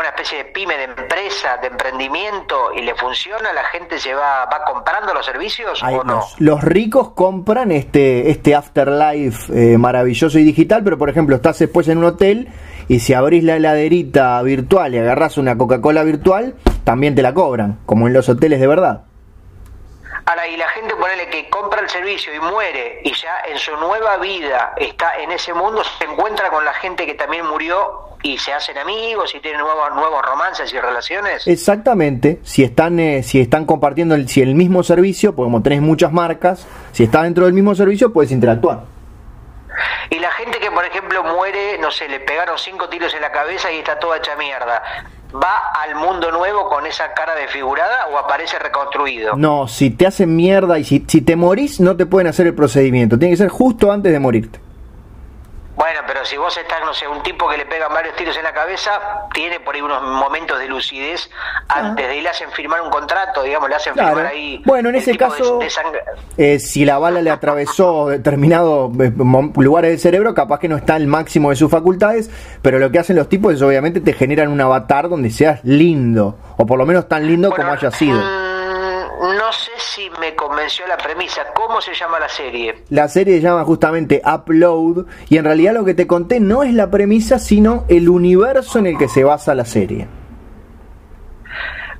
[0.00, 4.44] una especie de pyme de empresa, de emprendimiento y le funciona, la gente se va,
[4.46, 6.22] va comprando los servicios o no?
[6.38, 11.88] Los, ricos compran este, este afterlife eh, maravilloso y digital, pero por ejemplo estás después
[11.88, 12.48] en un hotel
[12.88, 16.54] y si abrís la heladerita virtual y agarras una Coca-Cola virtual,
[16.84, 19.04] también te la cobran, como en los hoteles de verdad.
[20.26, 23.76] Ahora, y la gente, ponele que compra el servicio y muere y ya en su
[23.76, 28.38] nueva vida está en ese mundo, se encuentra con la gente que también murió y
[28.38, 31.46] se hacen amigos y tienen nuevos, nuevos romances y relaciones.
[31.46, 35.82] Exactamente, si están, eh, si están compartiendo el, si el mismo servicio, porque como tenés
[35.82, 38.84] muchas marcas, si está dentro del mismo servicio, puedes interactuar.
[40.08, 43.30] Y la gente que, por ejemplo, muere, no sé, le pegaron cinco tiros en la
[43.30, 44.82] cabeza y está toda hecha mierda
[45.34, 49.34] va al mundo nuevo con esa cara desfigurada o aparece reconstruido?
[49.36, 52.54] No, si te hacen mierda y si, si te morís no te pueden hacer el
[52.54, 54.60] procedimiento, tiene que ser justo antes de morirte.
[55.76, 58.44] Bueno, pero si vos estás, no sé, un tipo que le pega varios tiros en
[58.44, 58.92] la cabeza,
[59.32, 61.28] tiene por ahí unos momentos de lucidez
[61.68, 64.62] antes de ir, le hacen firmar un contrato, digamos, le hacen firmar ahí.
[64.64, 65.58] Bueno, en ese caso,
[66.36, 69.12] eh, si la bala le atravesó determinados eh,
[69.56, 72.30] lugares del cerebro, capaz que no está al máximo de sus facultades,
[72.62, 76.38] pero lo que hacen los tipos es obviamente te generan un avatar donde seas lindo,
[76.56, 78.43] o por lo menos tan lindo como haya sido.
[79.24, 81.46] No sé si me convenció la premisa.
[81.54, 82.84] ¿Cómo se llama la serie?
[82.90, 86.74] La serie se llama justamente Upload y en realidad lo que te conté no es
[86.74, 90.06] la premisa, sino el universo en el que se basa la serie.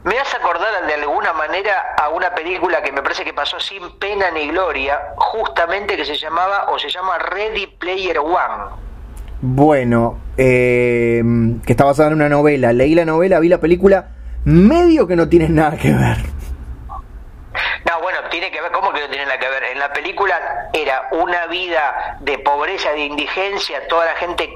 [0.05, 3.99] Me hace acordar de alguna manera a una película que me parece que pasó sin
[3.99, 8.77] pena ni gloria, justamente que se llamaba o se llama Ready Player One.
[9.41, 11.23] Bueno, eh,
[11.65, 12.75] que está basada en una novela.
[12.75, 14.11] Leí la novela, vi la película,
[14.45, 16.19] medio que no tiene nada que ver.
[18.45, 19.65] Tiene que ver, ¿cómo que no tiene nada que ver?
[19.65, 24.55] En la película era una vida de pobreza, de indigencia, toda la gente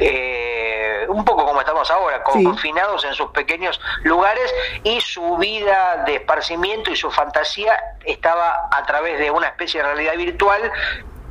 [0.00, 6.16] eh, un poco como estamos ahora, confinados en sus pequeños lugares y su vida de
[6.16, 10.72] esparcimiento y su fantasía estaba a través de una especie de realidad virtual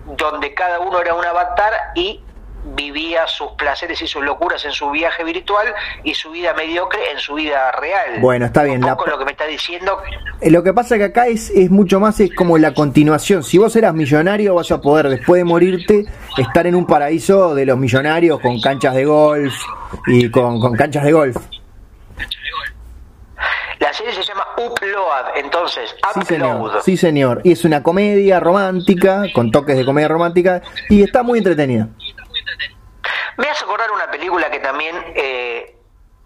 [0.06, 2.24] donde cada uno era un avatar y
[2.76, 7.20] vivía sus placeres y sus locuras en su viaje virtual y su vida mediocre en
[7.20, 8.20] su vida real.
[8.20, 8.84] Bueno, está bien.
[8.84, 9.98] Un poco lo que me está diciendo.
[10.42, 13.44] Eh, lo que pasa que acá es, es mucho más, es como la continuación.
[13.44, 16.06] Si vos eras millonario, vas a poder, después de morirte,
[16.38, 19.54] estar en un paraíso de los millonarios con canchas de golf
[20.08, 21.38] y con, con canchas de golf.
[23.80, 26.24] La serie se llama Upload, entonces, Upload.
[26.24, 27.42] Sí señor, sí, señor.
[27.44, 31.88] Y es una comedia romántica, con toques de comedia romántica, y está muy entretenida.
[33.38, 35.76] Me hace acordar una película que también eh,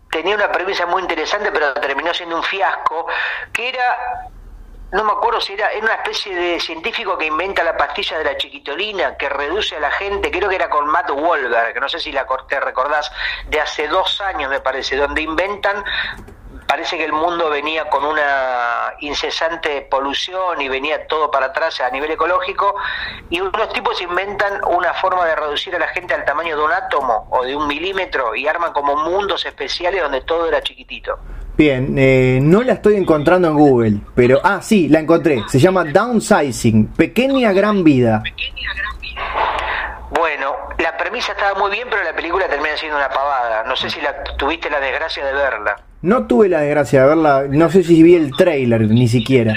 [0.09, 3.07] tenía una premisa muy interesante, pero terminó siendo un fiasco,
[3.53, 4.29] que era
[4.91, 8.25] no me acuerdo si era, era una especie de científico que inventa la pastilla de
[8.25, 11.87] la chiquitolina, que reduce a la gente, creo que era con Matt Wahlberg, que no
[11.87, 13.09] sé si la te recordás,
[13.47, 15.83] de hace dos años me parece, donde inventan
[16.71, 21.89] parece que el mundo venía con una incesante polución y venía todo para atrás a
[21.89, 22.75] nivel ecológico
[23.29, 26.71] y unos tipos inventan una forma de reducir a la gente al tamaño de un
[26.71, 31.19] átomo o de un milímetro y arman como mundos especiales donde todo era chiquitito.
[31.57, 35.43] Bien, eh, no la estoy encontrando en Google, pero ah, sí, la encontré.
[35.49, 38.23] Se llama Downsizing, pequeña gran vida.
[40.11, 43.65] Bueno, la premisa estaba muy bien, pero la película termina siendo una pavada.
[43.65, 45.75] No sé si la tuviste la desgracia de verla.
[46.01, 49.53] No tuve la desgracia de verla, no sé si vi el trailer ni siquiera.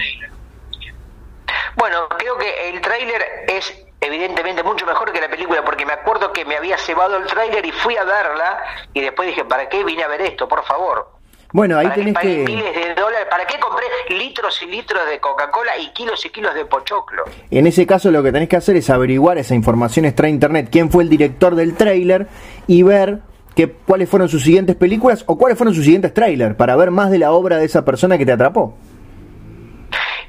[1.76, 6.32] Bueno, creo que el trailer es evidentemente mucho mejor que la película porque me acuerdo
[6.32, 8.58] que me había cebado el trailer y fui a verla
[8.92, 10.46] y después dije, ¿para qué vine a ver esto?
[10.46, 11.14] Por favor.
[11.52, 12.44] Bueno, ahí tenés que...
[12.44, 13.28] Miles de dólares.
[13.30, 17.24] ¿Para qué compré litros y litros de Coca-Cola y kilos y kilos de pochoclo?
[17.50, 20.90] En ese caso lo que tenés que hacer es averiguar esa información extra internet, quién
[20.90, 22.26] fue el director del trailer
[22.66, 23.20] y ver
[23.54, 27.10] que, cuáles fueron sus siguientes películas o cuáles fueron sus siguientes trailers para ver más
[27.10, 28.76] de la obra de esa persona que te atrapó.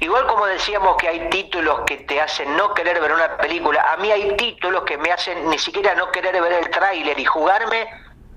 [0.00, 3.96] Igual como decíamos que hay títulos que te hacen no querer ver una película, a
[3.96, 7.86] mí hay títulos que me hacen ni siquiera no querer ver el tráiler y jugarme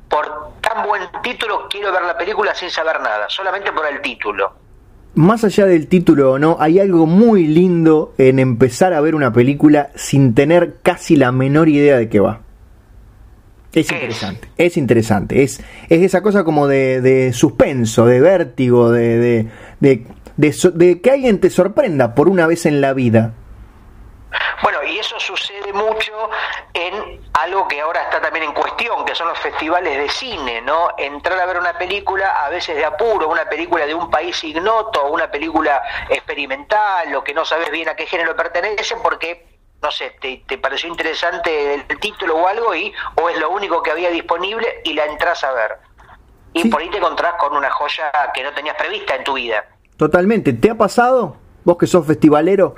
[0.09, 4.53] por tan buen título quiero ver la película sin saber nada, solamente por el título.
[5.15, 9.33] Más allá del título o no, hay algo muy lindo en empezar a ver una
[9.33, 12.41] película sin tener casi la menor idea de qué va.
[13.73, 14.77] Es interesante, es?
[14.77, 15.43] interesante.
[15.43, 19.47] Es, es esa cosa como de, suspenso, de vértigo, de,
[19.79, 20.05] de,
[20.37, 23.33] de, que alguien te sorprenda por una vez en la vida.
[24.63, 26.11] Bueno, y eso sucede mucho
[26.73, 30.89] en algo que ahora está también en cuestión, que son los festivales de cine, ¿no?
[30.97, 35.11] Entrar a ver una película a veces de apuro, una película de un país ignoto,
[35.11, 39.48] una película experimental, lo que no sabes bien a qué género pertenece, porque
[39.81, 43.91] no sé, te, pareció interesante el, título o algo y o es lo único que
[43.91, 45.77] había disponible y la entras a ver.
[46.53, 49.65] Y por ahí te encontrás con una joya que no tenías prevista en tu vida.
[49.97, 50.53] Totalmente.
[50.53, 51.37] ¿Te ha pasado?
[51.63, 52.73] Vos que sos festivalero.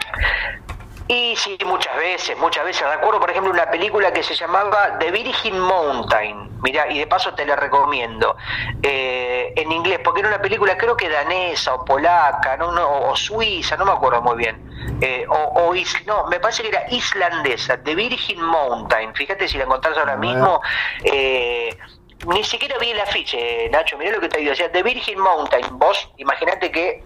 [1.11, 2.87] Y sí, muchas veces, muchas veces.
[2.89, 6.61] Recuerdo, por ejemplo, una película que se llamaba The Virgin Mountain.
[6.61, 8.37] Mira, y de paso te la recomiendo.
[8.81, 13.15] Eh, en inglés, porque era una película creo que danesa o polaca, no, no o
[13.17, 14.97] suiza, no me acuerdo muy bien.
[15.01, 15.73] Eh, o,
[16.05, 19.13] no, me parece que era islandesa, The Virgin Mountain.
[19.13, 20.61] Fíjate si la encontrás ahora mismo.
[21.03, 21.77] Eh,
[22.25, 24.53] ni siquiera vi el afiche, Nacho, mirá lo que te digo.
[24.53, 25.77] O sea, The Virgin Mountain.
[25.77, 27.03] Vos, imagínate que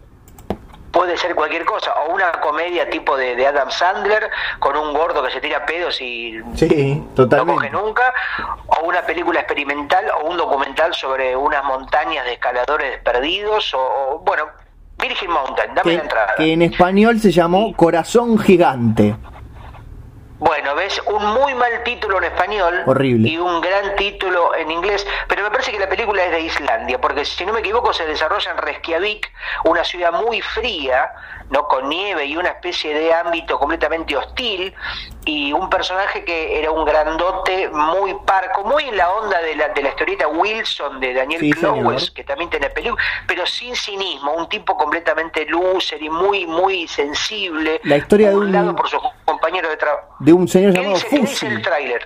[0.95, 4.29] puede ser cualquier cosa, o una comedia tipo de, Adam Sandler
[4.59, 8.13] con un gordo que se tira pedos y no coge nunca,
[8.67, 14.45] o una película experimental o un documental sobre unas montañas de escaladores perdidos, o, bueno,
[14.97, 16.33] Virgin Mountain, dame la entrada.
[16.37, 19.17] Que en español se llamó Corazón Gigante.
[20.37, 23.29] Bueno, ves un muy mal título en español Horrible.
[23.29, 26.99] y un gran título en inglés, pero me parece que la película es de Islandia,
[26.99, 29.31] porque si no me equivoco se desarrolla en Reykjavik,
[29.63, 31.09] una ciudad muy fría,
[31.49, 34.73] no con nieve y una especie de ámbito completamente hostil,
[35.23, 39.69] y un personaje que era un grandote muy parco, muy en la onda de la,
[39.69, 44.49] de la historieta Wilson de Daniel sí, que también tiene película, pero sin cinismo, un
[44.49, 49.69] tipo completamente lúcer y muy, muy sensible, la historia de un lado por su compañero
[49.69, 51.47] de trabajo de un señor llamado Fusi.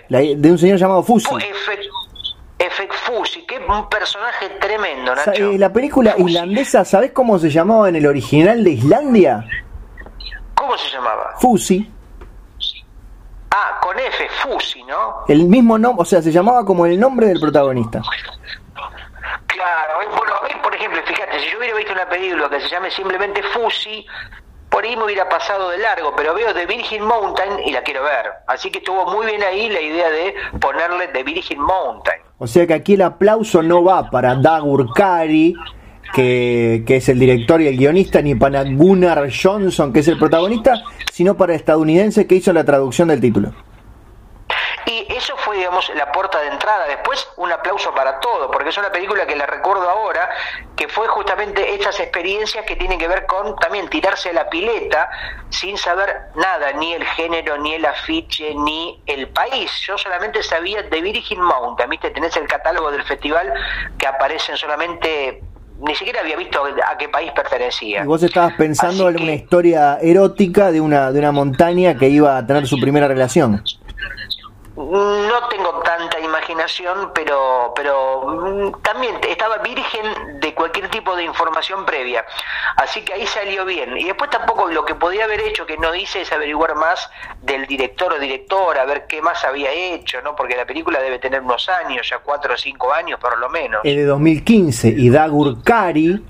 [0.09, 1.29] de un señor llamado Fusi.
[2.59, 5.51] Efect Fusi, que es un personaje tremendo, Nacho.
[5.51, 9.45] Eh, la película islandesa, ¿sabes cómo se llamaba en el original de Islandia?
[10.55, 11.35] ¿Cómo se llamaba?
[11.39, 11.89] Fusi.
[13.51, 15.23] Ah, con F, Fusi, ¿no?
[15.29, 18.01] El mismo nombre, o sea, se llamaba como el nombre del protagonista.
[19.47, 23.41] Claro, bueno, por ejemplo, fíjate, si yo hubiera visto una película que se llame simplemente
[23.53, 24.05] Fusi,
[24.69, 28.03] por ahí me hubiera pasado de largo, pero veo The Virgin Mountain y la quiero
[28.03, 28.25] ver.
[28.47, 32.21] Así que estuvo muy bien ahí la idea de ponerle The Virgin Mountain.
[32.37, 35.55] O sea que aquí el aplauso no va para Dagur Kari,
[36.13, 40.17] que, que, es el director y el guionista, ni para Gunnar Johnson, que es el
[40.17, 43.53] protagonista, sino para el estadounidense que hizo la traducción del título.
[44.89, 46.87] Y eso fue, digamos, la puerta de entrada.
[46.87, 50.27] Después, un aplauso para todo, porque es una película que la recuerdo ahora,
[50.75, 55.07] que fue justamente estas experiencias que tienen que ver con también tirarse a la pileta
[55.49, 59.71] sin saber nada, ni el género, ni el afiche, ni el país.
[59.81, 62.09] Yo solamente sabía de Virgin Mountain, ¿viste?
[62.09, 63.53] Tenés el catálogo del festival
[63.95, 65.43] que aparecen solamente
[65.81, 68.03] ni siquiera había visto a qué país pertenecía.
[68.03, 72.35] Y vos estabas pensando en una historia erótica de una, de una montaña que iba
[72.35, 73.63] a tener su primera relación
[74.79, 81.85] no tengo tanta imaginación pero, pero mm, también estaba virgen de cualquier tipo de información
[81.85, 82.25] previa.
[82.77, 83.97] Así que ahí salió bien.
[83.97, 87.09] Y después tampoco lo que podía haber hecho, que no hice, es averiguar más
[87.41, 90.35] del director o directora, ver qué más había hecho, ¿no?
[90.35, 93.81] Porque la película debe tener unos años, ya cuatro o cinco años por lo menos.
[93.83, 96.23] Es de 2015 y Dagur Kari,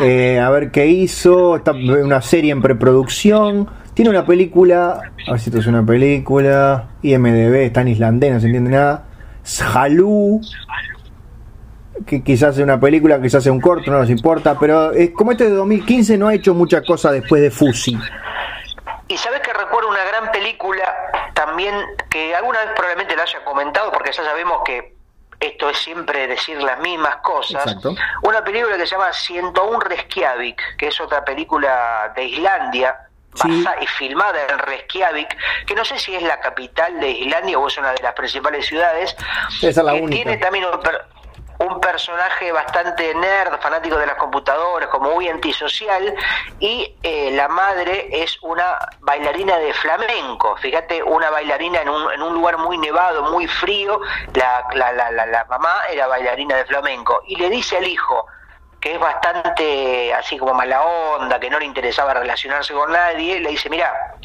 [0.00, 3.68] eh, a ver qué hizo, está una serie en preproducción.
[3.94, 8.40] Tiene una película, a ver si esto es una película, IMDB, está en islandés, no
[8.40, 9.04] se entiende nada.
[9.44, 10.40] Shalú,
[12.06, 15.32] que quizás sea una película, quizás sea un corto, no nos importa, pero es, como
[15.32, 17.98] este de 2015 no ha hecho mucha cosa después de Fusi.
[19.08, 20.84] Y sabes que recuerdo una gran película
[21.34, 21.74] también
[22.08, 24.94] que alguna vez probablemente la haya comentado, porque ya sabemos que
[25.40, 27.66] esto es siempre decir las mismas cosas.
[27.66, 27.94] Exacto.
[28.22, 32.96] Una película que se llama 101 Reykjavik, que es otra película de Islandia,
[33.34, 33.64] Sí.
[33.80, 37.78] y filmada en Reykjavik, que no sé si es la capital de Islandia o es
[37.78, 39.16] una de las principales ciudades.
[39.62, 40.22] La que única.
[40.24, 41.04] Tiene también un, per-
[41.60, 46.14] un personaje bastante nerd, fanático de las computadoras, como muy antisocial,
[46.58, 50.56] y eh, la madre es una bailarina de flamenco.
[50.56, 54.00] Fíjate, una bailarina en un, en un lugar muy nevado, muy frío,
[54.34, 58.26] la, la, la, la, la mamá era bailarina de flamenco, y le dice al hijo,
[58.80, 63.50] que es bastante así como mala onda, que no le interesaba relacionarse con nadie, le
[63.50, 64.16] dice, mira,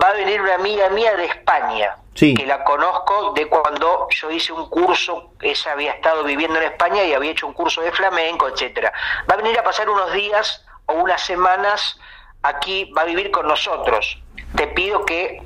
[0.00, 2.34] va a venir una amiga mía de España, Sí.
[2.34, 7.02] que la conozco de cuando yo hice un curso, ella había estado viviendo en España
[7.02, 8.92] y había hecho un curso de flamenco, etcétera.
[9.28, 11.98] Va a venir a pasar unos días o unas semanas
[12.42, 14.22] aquí, va a vivir con nosotros.
[14.54, 15.42] Te pido que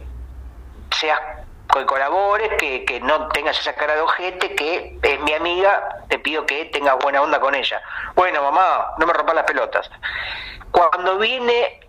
[0.90, 1.18] seas
[1.72, 6.18] que colabores, que, que no tengas esa cara de ojete, que es mi amiga, te
[6.18, 7.80] pido que tengas buena onda con ella.
[8.14, 9.90] Bueno, mamá, no me rompas las pelotas.
[10.70, 11.80] Cuando viene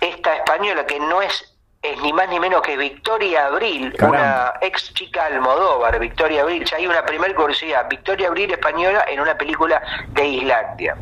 [0.00, 4.18] esta española que no es, es ni más ni menos que Victoria Abril, Caramba.
[4.18, 9.20] una ex chica Almodóvar, Victoria Abril, ya hay una primera curiosidad, Victoria Abril española en
[9.20, 10.96] una película de Islandia.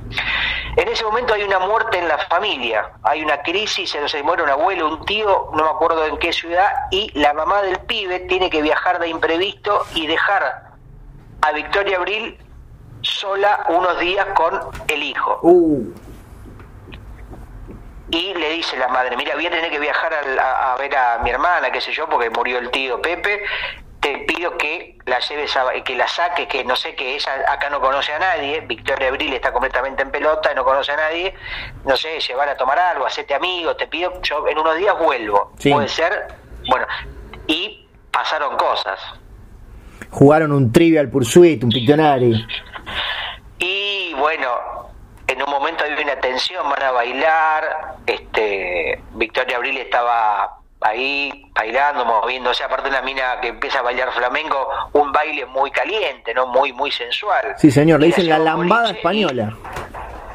[0.76, 4.42] En ese momento hay una muerte en la familia, hay una crisis, se se muere
[4.42, 8.20] un abuelo, un tío, no me acuerdo en qué ciudad, y la mamá del pibe
[8.20, 10.66] tiene que viajar de imprevisto y dejar
[11.40, 12.36] a Victoria Abril
[13.00, 15.38] sola unos días con el hijo.
[15.42, 15.90] Uh,
[18.10, 21.18] Y le dice la madre, mira, voy a tener que viajar a, a ver a
[21.24, 23.42] mi hermana, qué sé yo, porque murió el tío Pepe,
[24.00, 27.68] te pido que la lleves a, que la saques, que no sé, que ella acá
[27.68, 31.34] no conoce a nadie, Victoria Abril está completamente en pelota, no conoce a nadie,
[31.84, 35.52] no sé, llevar a tomar algo, hacerte amigo, te pido, yo en unos días vuelvo,
[35.58, 35.72] Sí.
[35.72, 36.28] puede ser,
[36.68, 36.86] bueno,
[37.48, 39.00] y pasaron cosas.
[40.10, 42.46] jugaron un Trivial Pursuit, un Pictionary.
[43.58, 44.85] Y bueno,
[45.26, 52.04] en un momento hay una tensión, van a bailar, este Victoria Abril estaba ahí bailando,
[52.04, 56.46] moviéndose, aparte una mina que empieza a bailar flamenco, un baile muy caliente, ¿no?
[56.46, 57.54] Muy, muy sensual.
[57.56, 59.52] Sí, señor, le dicen la lambada española.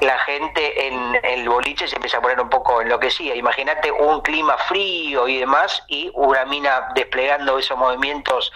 [0.02, 3.36] La gente en el boliche se empieza a poner un poco enloquecida.
[3.36, 8.52] Imagínate un clima frío y demás, y una mina desplegando esos movimientos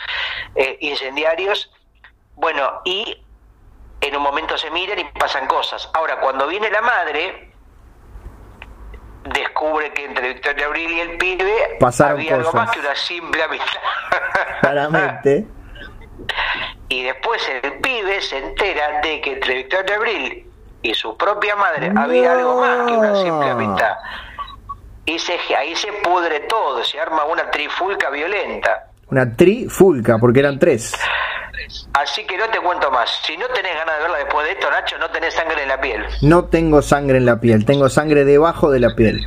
[0.55, 1.71] eh, incendiarios.
[2.35, 3.24] Bueno, y
[4.01, 5.89] en un momento se miran y pasan cosas.
[5.93, 7.51] Ahora, cuando viene la madre,
[9.33, 13.43] descubre que entre Victoria Abril y el pibe Pasaron había algo más que una simple
[13.43, 13.81] amistad.
[14.61, 15.47] Claramente.
[16.89, 20.49] Y después el pibe se entera de que entre Victoria Abril
[20.81, 23.97] y su propia madre había algo más que una simple amistad.
[25.07, 28.87] Y se, ahí se pudre todo, se arma una trifulca violenta.
[29.09, 30.95] Una trifulca, porque eran tres.
[31.93, 33.09] Así que no te cuento más.
[33.23, 35.79] Si no tenés ganas de verla después de esto, Nacho, no tenés sangre en la
[35.79, 36.05] piel.
[36.21, 39.25] No tengo sangre en la piel, tengo sangre debajo de la piel.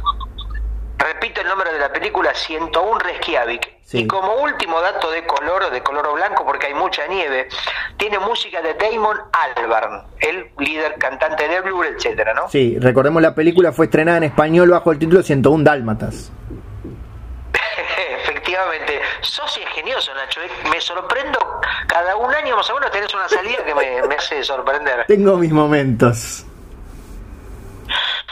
[0.98, 3.78] Repito el nombre de la película, 101 Reykjavik.
[3.84, 4.00] Sí.
[4.00, 7.48] Y como último dato de color, de color blanco, porque hay mucha nieve,
[7.96, 12.48] tiene música de Damon Albarn, el líder cantante de Blur, etcétera, ¿no?
[12.50, 16.30] Sí, recordemos la película fue estrenada en español bajo el título 101 Dálmatas.
[18.58, 20.40] Efectivamente, sos ingenioso, Nacho.
[20.40, 20.48] ¿eh?
[20.70, 21.38] Me sorprendo.
[21.86, 25.04] Cada un año más o menos tenés una salida que me, me hace sorprender.
[25.06, 26.44] Tengo mis momentos.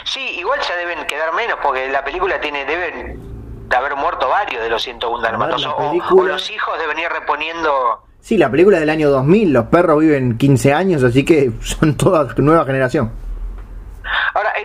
[0.05, 4.62] Sí, igual ya deben quedar menos porque la película tiene deben de haber muerto varios
[4.62, 5.62] de los 101 dálmatas.
[5.62, 8.03] la O, o película- los hijos de venir reponiendo.
[8.20, 12.27] Sí, la película del año 2000, los perros viven 15 años, así que son toda
[12.39, 13.12] nueva generación.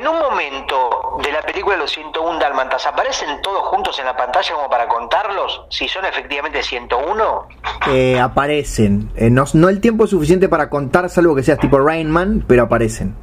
[0.02, 4.56] En un momento de la película Los 101 Dálmatas, ¿aparecen todos juntos en la pantalla
[4.56, 5.62] como para contarlos?
[5.70, 7.48] Si son efectivamente 101.
[7.86, 9.12] Eh, aparecen.
[9.16, 12.64] Eh, no, no el tiempo suficiente para contar, salvo que seas tipo Rain Man, pero
[12.64, 13.16] aparecen.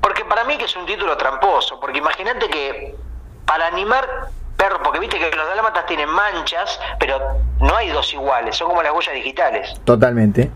[0.00, 2.96] Porque para mí que es un título tramposo, porque imagínate que
[3.46, 4.08] para animar
[4.56, 7.16] perro, porque viste que los dálmatas tienen manchas, pero
[7.60, 9.80] no hay dos iguales, son como las huellas digitales.
[9.84, 10.50] Totalmente.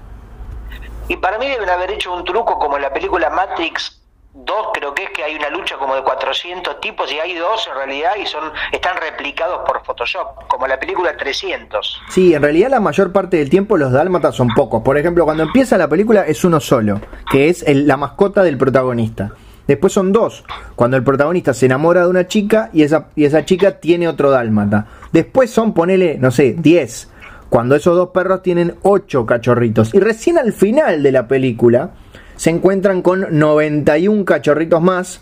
[1.07, 4.01] Y para mí deben haber hecho un truco como en la película Matrix
[4.37, 7.69] 2, creo que es que hay una lucha como de 400 tipos y hay dos
[7.71, 12.01] en realidad y son están replicados por Photoshop, como la película 300.
[12.11, 14.83] Sí, en realidad la mayor parte del tiempo los dálmatas son pocos.
[14.83, 18.59] Por ejemplo, cuando empieza la película es uno solo, que es el- la mascota del
[18.59, 19.31] protagonista.
[19.69, 23.45] Después son dos, cuando el protagonista se enamora de una chica y esa, y esa
[23.45, 24.87] chica tiene otro dálmata.
[25.13, 27.09] Después son, ponele, no sé, 10,
[27.49, 29.95] cuando esos dos perros tienen ocho cachorritos.
[29.95, 31.91] Y recién al final de la película
[32.37, 35.21] se encuentran con 91 cachorritos más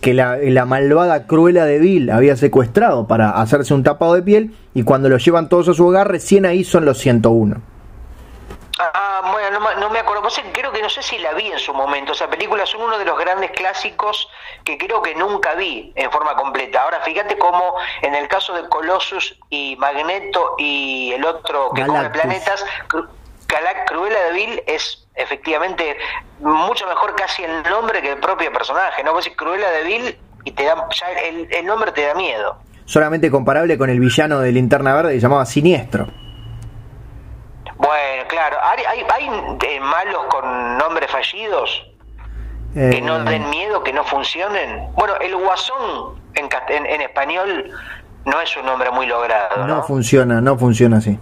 [0.00, 4.54] que la, la malvada Cruella de Vil había secuestrado para hacerse un tapado de piel
[4.74, 7.60] y cuando los llevan todos a su hogar recién ahí son los 101.
[8.78, 10.20] Ah, bueno, no, me- no me acuerdo.
[10.52, 12.12] Creo que no sé si la vi en su momento.
[12.12, 14.28] Esa película es uno de los grandes clásicos
[14.64, 16.82] que creo que nunca vi en forma completa.
[16.82, 21.98] Ahora, fíjate cómo en el caso de Colossus y Magneto y el otro que come
[21.98, 22.22] Galactus.
[22.22, 23.08] planetas, Cru-
[23.48, 25.96] Galac Cruella de Vil es efectivamente
[26.40, 29.02] mucho mejor casi el nombre que el propio personaje.
[29.04, 32.14] No vos decís Cruella de Vil y te da, ya el, el nombre te da
[32.14, 32.56] miedo.
[32.84, 36.08] Solamente comparable con el villano de Linterna Verde que llamaba Siniestro.
[37.76, 38.56] Bueno, claro.
[38.62, 41.86] ¿Hay, hay, hay, eh, malos con nombres fallidos?
[42.74, 44.92] que Eh, no den miedo, que no funcionen.
[44.94, 47.70] Bueno, el guasón en, en español
[48.24, 49.66] no es un nombre muy logrado.
[49.66, 49.82] no ¿no?
[49.82, 51.18] funciona, no funciona así.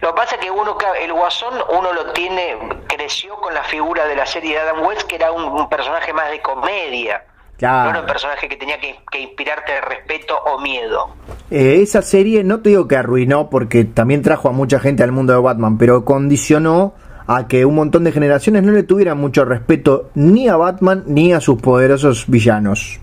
[0.00, 4.06] Lo que pasa es que uno, el guasón, uno lo tiene, creció con la figura
[4.06, 7.24] de la serie de Adam West, que era un, un personaje más de comedia.
[7.56, 7.84] Claro.
[7.84, 11.08] No era un personaje que tenía que, que inspirarte respeto o miedo.
[11.50, 15.12] Eh, esa serie no te digo que arruinó porque también trajo a mucha gente al
[15.12, 16.94] mundo de Batman, pero condicionó
[17.26, 21.32] a que un montón de generaciones no le tuvieran mucho respeto ni a Batman ni
[21.32, 23.00] a sus poderosos villanos.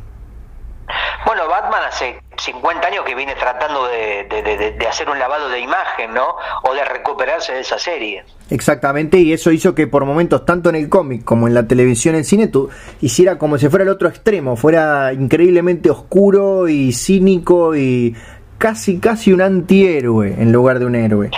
[1.26, 1.48] Bueno,
[1.94, 6.14] hace 50 años que viene tratando de, de- de- de hacer un lavado de imagen,
[6.14, 6.36] ¿no?
[6.64, 8.24] O de recuperarse de esa serie.
[8.50, 12.16] Exactamente, y eso hizo que por momentos, tanto en el cómic como en la televisión,
[12.16, 12.70] en cine, tú
[13.02, 18.16] hiciera como si fuera el otro extremo, fuera increíblemente oscuro y cínico y
[18.58, 21.30] casi, casi un antihéroe en lugar de un héroe.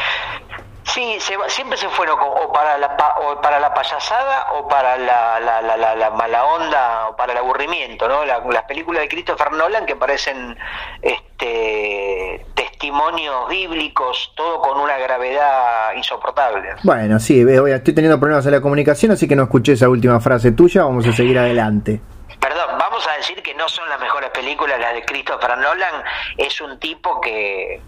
[0.95, 4.95] Sí, se va- siempre se fueron o para la o para la payasada o para
[4.95, 8.23] la, la, la, la- la mala onda o para el aburrimiento, ¿no?
[8.23, 10.57] La- las películas de Christopher Nolan que parecen
[11.01, 16.69] este testimonios bíblicos, todo con una gravedad insoportable.
[16.83, 20.19] Bueno, sí, veo, estoy teniendo problemas en la comunicación, así que no escuché esa última
[20.21, 21.99] frase tuya, vamos a seguir adelante.
[22.39, 26.03] Perdón, vamos a decir que no son las mejores películas las de Christopher Nolan,
[26.37, 27.81] es un tipo que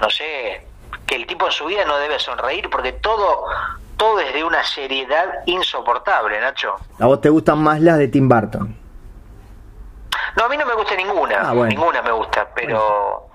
[0.00, 0.66] no sé,
[1.10, 3.44] que el tipo en su vida no debe sonreír porque todo
[3.96, 6.74] todo es de una seriedad insoportable, Nacho.
[7.00, 8.74] ¿A vos te gustan más las de Tim Burton?
[10.36, 11.68] No, a mí no me gusta ninguna, Ah, bueno.
[11.68, 13.28] ninguna me gusta, pero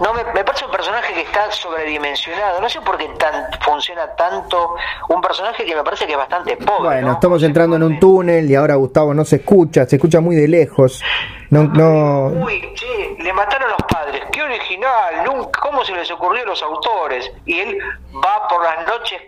[0.00, 2.60] no me, me parece un personaje que está sobredimensionado.
[2.60, 4.74] No sé por qué tan funciona tanto
[5.08, 6.82] un personaje que me parece que es bastante pobre.
[6.96, 7.12] Bueno, ¿no?
[7.14, 10.48] estamos entrando en un túnel y ahora Gustavo no se escucha, se escucha muy de
[10.48, 11.02] lejos.
[11.48, 14.22] No, no, Uy, che, le mataron a los padres.
[14.32, 17.30] Qué original, nunca, ¿cómo se les ocurrió a los autores?
[17.46, 17.78] Y él
[18.14, 19.22] va por las noches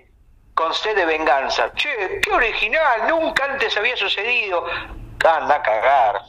[0.54, 1.72] con sed de venganza.
[1.74, 4.64] Che, qué original, nunca antes había sucedido.
[5.24, 6.20] Anda a cagar.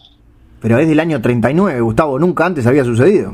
[0.61, 3.33] pero es del año 39, Gustavo, nunca antes había sucedido.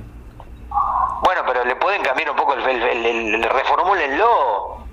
[1.21, 4.85] Bueno, pero le pueden cambiar un poco el, el, el, el- reformúlenlo.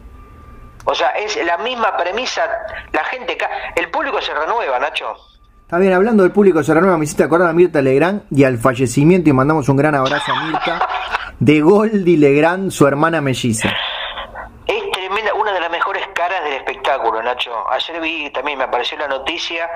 [0.85, 2.49] O sea, es la misma premisa.
[2.93, 3.37] La gente,
[3.77, 5.15] el público se renueva, Nacho.
[5.79, 9.31] Bien, hablando del público, se renueva, me hiciste acordar a Mirta Legrand y al fallecimiento
[9.31, 10.89] y mandamos un gran abrazo a Mirta
[11.41, 13.71] de Goldie Legrand, su hermana melliza.
[14.67, 17.53] Es tremenda, una de las mejores caras del espectáculo, Nacho.
[17.71, 19.67] Ayer vi, también me apareció la noticia,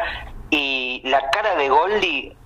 [0.51, 2.37] y la cara de Goldie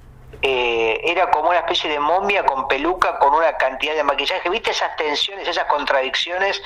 [0.43, 4.49] eh, era como una especie de momia con peluca, con una cantidad de maquillaje.
[4.49, 6.63] ¿Viste esas tensiones, esas contradicciones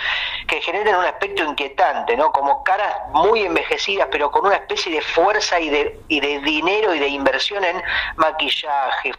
[0.46, 2.30] que generan un aspecto inquietante, ¿no?
[2.30, 6.94] Como caras muy envejecidas, pero con una especie de fuerza y de, y de dinero
[6.94, 7.82] y de inversión en
[8.16, 9.12] maquillaje,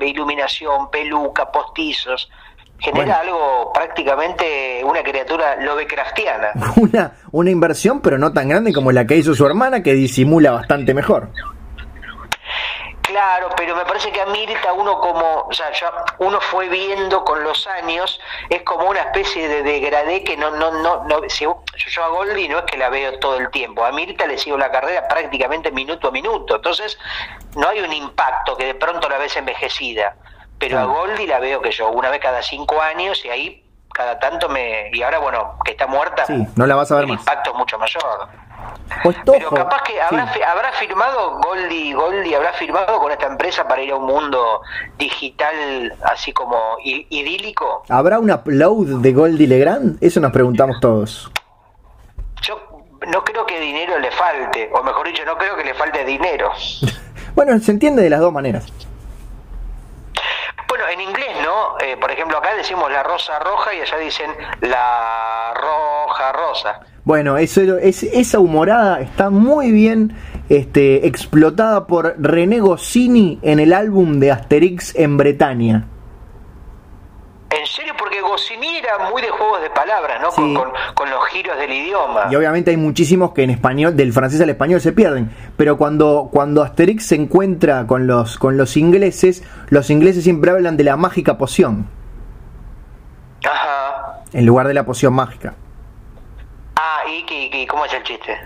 [0.00, 2.30] iluminación, peluca, postizos.
[2.78, 6.48] Genera algo prácticamente una criatura lovecraftiana.
[6.76, 10.50] Una, una inversión, pero no tan grande como la que hizo su hermana, que disimula
[10.50, 11.30] bastante mejor.
[13.14, 15.88] Claro, pero me parece que a Mirta uno como, o sea, ya
[16.18, 18.18] uno fue viendo con los años,
[18.50, 22.08] es como una especie de degradé que no, no, no, no si yo, yo a
[22.08, 25.06] Goldie no es que la veo todo el tiempo, a Mirta le sigo la carrera
[25.06, 26.98] prácticamente minuto a minuto, entonces
[27.54, 30.16] no hay un impacto que de pronto la ves envejecida,
[30.58, 30.84] pero a.
[30.84, 34.90] Goldie la veo que yo una vez cada cinco años y ahí cada tanto me,
[34.92, 37.20] y ahora bueno, que está muerta, Sí, no la vas a ver el más.
[37.20, 38.28] impacto es mucho mayor.
[39.26, 43.92] Pero capaz que habrá, habrá firmado Goldie, Goldie habrá firmado con esta empresa para ir
[43.92, 44.62] a un mundo
[44.96, 47.84] digital así como idílico.
[47.88, 50.02] ¿Habrá un upload de Goldie Legrand?
[50.02, 51.30] Eso nos preguntamos todos.
[52.42, 52.58] Yo
[53.08, 56.50] no creo que dinero le falte, o mejor dicho, no creo que le falte dinero.
[57.34, 58.66] bueno, se entiende de las dos maneras.
[60.68, 61.78] Bueno, en inglés, ¿no?
[61.80, 66.80] Eh, por ejemplo, acá decimos la rosa roja y allá dicen la roja rosa.
[67.04, 70.16] Bueno, eso, es, esa humorada está muy bien
[70.48, 75.86] este, explotada por René Goscinny en el álbum de Asterix en Bretaña.
[77.50, 80.30] En serio, porque Goscinny era muy de juegos de palabras, ¿no?
[80.30, 82.22] Con, los giros del idioma.
[82.30, 85.30] Y obviamente hay muchísimos que en español, del francés al español se pierden.
[85.58, 90.78] Pero cuando, cuando Asterix se encuentra con los, con los ingleses, los ingleses siempre hablan
[90.78, 91.86] de la mágica poción.
[93.44, 94.22] Ajá.
[94.32, 95.54] En lugar de la poción mágica.
[97.04, 98.38] Ah, ¿y, cómo es el chiste?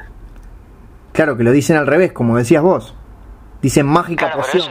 [1.13, 2.95] Claro, que lo dicen al revés, como decías vos.
[3.63, 4.65] Dicen mágica poción.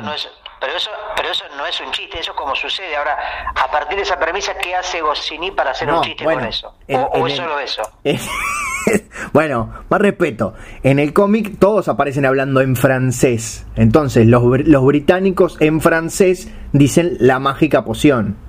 [0.59, 2.95] Pero eso, pero eso no es un chiste, eso es como sucede.
[2.95, 3.17] Ahora,
[3.53, 6.73] a partir de esa premisa, ¿qué hace Goscinny para hacer un chiste con eso?
[6.89, 7.83] ¿O, es solo eso?
[9.33, 10.55] bueno, más respeto.
[10.83, 13.67] En el cómic todos aparecen hablando en francés.
[13.75, 18.46] Entonces, los, los británicos en francés dicen la mágica poción.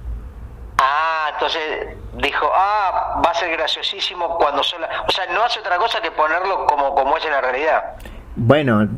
[1.38, 4.88] Entonces dijo, ah, va a ser graciosísimo cuando sola...
[5.06, 7.94] O sea, no hace otra cosa que ponerlo como, como es en la realidad.
[8.34, 8.88] Bueno,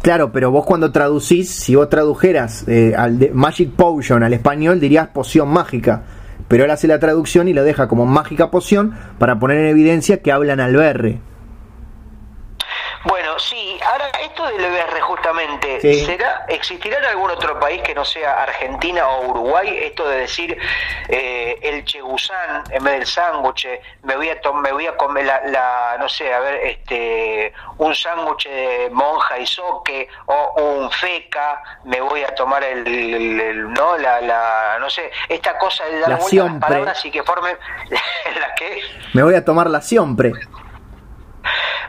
[0.00, 4.78] claro, pero vos cuando traducís, si vos tradujeras eh, al de Magic Potion al español,
[4.78, 6.02] dirías poción mágica.
[6.46, 10.22] Pero él hace la traducción y lo deja como mágica poción para poner en evidencia
[10.22, 11.20] que hablan al berre.
[13.04, 18.04] Bueno, sí, ahora esto del EBR justamente, ¿será, ¿existirá en algún otro país que no
[18.04, 20.58] sea Argentina o Uruguay esto de decir
[21.08, 23.68] eh, el chegusán en vez del sándwich,
[24.02, 28.46] me voy a me voy a comer la, no sé, a ver, este un sándwich
[28.48, 34.76] de monja y soque o un feca, me voy a tomar el, no la, la
[34.78, 37.56] no sé, esta cosa de dar la vuelta a las palabras y que formen
[38.40, 38.82] la que
[39.14, 40.32] me voy a tomar la siempre.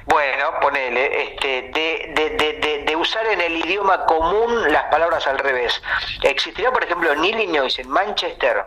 [0.07, 5.81] Bueno, ponele, este, de, de, usar en el idioma común las palabras al revés.
[6.21, 8.65] ¿Existirá, por ejemplo, en Illinois, en Manchester?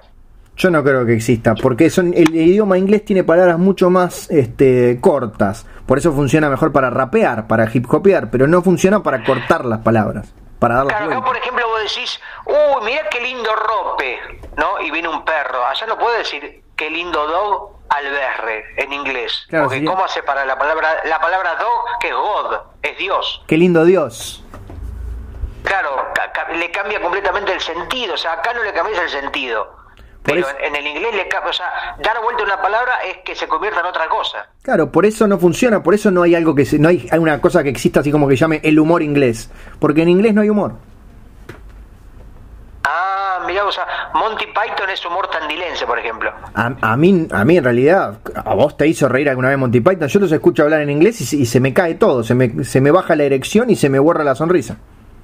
[0.56, 4.98] Yo no creo que exista, porque son, el, idioma inglés tiene palabras mucho más este,
[5.00, 5.64] cortas.
[5.86, 9.78] Por eso funciona mejor para rapear, para hip hopear, pero no funciona para cortar las
[9.80, 10.34] palabras.
[10.58, 14.18] Para dar claro, acá por ejemplo vos decís, uy, mira qué lindo rope,
[14.56, 14.80] ¿no?
[14.80, 15.64] Y viene un perro.
[15.64, 19.46] Allá no puedo decir qué lindo dog alberre en inglés.
[19.50, 23.42] Porque ¿cómo hace para la palabra, la palabra dog, que es God, es Dios?
[23.46, 24.44] Qué lindo Dios.
[25.64, 26.06] Claro,
[26.54, 28.14] le cambia completamente el sentido.
[28.14, 29.76] O sea, acá no le cambias el sentido.
[30.22, 33.34] Pero en, el inglés le cambia, o sea, dar vuelta a una palabra es que
[33.34, 34.48] se convierta en otra cosa.
[34.62, 37.18] Claro, por eso no funciona, por eso no hay algo que se, no hay, hay
[37.18, 40.42] una cosa que exista así como que llame el humor inglés, porque en inglés no
[40.42, 40.74] hay humor.
[43.48, 46.30] Mira, o sea, Monty Python es humor tandilense, por ejemplo.
[46.54, 50.06] A, mí, a mí en realidad, a vos te hizo reír alguna vez Monty Python.
[50.06, 52.90] Yo los escucho hablar en inglés y, se me cae todo, se me, se me
[52.90, 54.76] baja la erección y se me borra la sonrisa.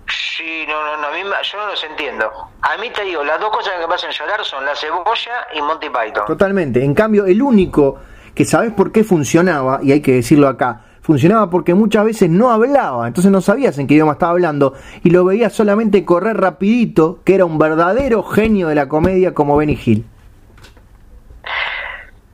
[0.08, 2.30] Sí, no, no, no, a mí, yo no los entiendo.
[2.62, 5.60] A mí te digo, las dos cosas que me hacen llorar son la cebolla y
[5.60, 6.24] Monty Python.
[6.26, 6.82] Totalmente.
[6.82, 8.00] En cambio, el único
[8.34, 12.50] que sabes por qué funcionaba, y hay que decirlo acá, funcionaba porque muchas veces no
[12.50, 17.18] hablaba, entonces no sabías en qué idioma estaba hablando y lo veías solamente correr rapidito,
[17.24, 20.06] que era un verdadero genio de la comedia como Benny Hill.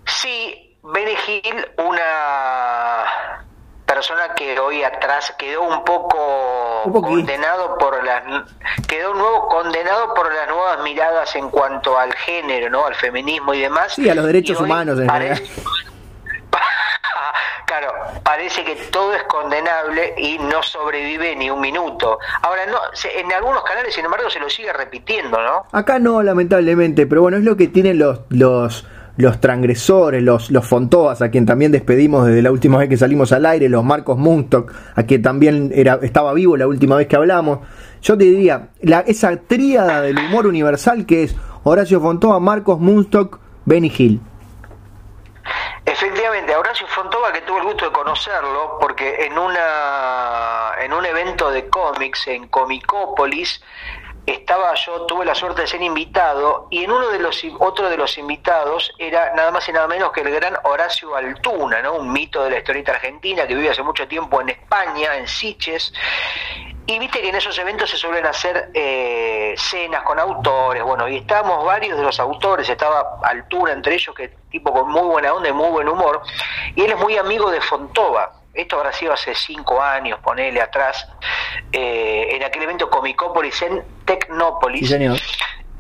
[0.07, 3.07] Sí, Benny Hill, una
[3.85, 8.23] persona que hoy atrás quedó un poco condenado por las
[8.87, 12.87] quedó nuevo condenado por las nuevas miradas en cuanto al género, ¿no?
[12.87, 13.95] Al feminismo y demás.
[13.95, 15.09] Sí, a los derechos humanos en
[17.67, 17.93] Claro,
[18.25, 22.19] parece que todo es condenable y no sobrevive ni un minuto.
[22.43, 22.79] Ahora, no,
[23.15, 25.67] en algunos canales, sin embargo, se lo sigue repitiendo, ¿no?
[25.71, 28.85] Acá no, lamentablemente, pero bueno, es lo que tienen los, los,
[29.17, 33.31] los transgresores, los, los Fontobas, a quien también despedimos desde la última vez que salimos
[33.31, 37.17] al aire, los Marcos Munstock, a quien también era, estaba vivo la última vez que
[37.17, 37.61] hablamos.
[38.03, 43.39] Yo te diría, la, esa tríada del humor universal que es Horacio Fontova, Marcos Munstock,
[43.65, 44.21] Benny Hill.
[46.41, 51.51] Efectivamente, Horacio Fontova, que tuve el gusto de conocerlo, porque en, una, en un evento
[51.51, 53.63] de cómics en Comicópolis,
[54.25, 57.99] estaba yo, tuve la suerte de ser invitado, y en uno de los otro de
[57.99, 61.97] los invitados era nada más y nada menos que el gran Horacio Altuna, ¿no?
[61.97, 65.93] un mito de la historieta argentina que vive hace mucho tiempo en España, en Siches,
[66.91, 71.19] y viste que en esos eventos se suelen hacer eh, cenas con autores, bueno, y
[71.19, 75.49] estábamos varios de los autores, estaba Altura entre ellos, que tipo con muy buena onda
[75.49, 76.21] y muy buen humor,
[76.75, 78.33] y él es muy amigo de Fontova.
[78.53, 81.07] esto habrá sido hace cinco años, ponele atrás,
[81.71, 84.89] eh, en aquel evento Comicópolis en Tecnópolis.
[84.89, 85.17] señor.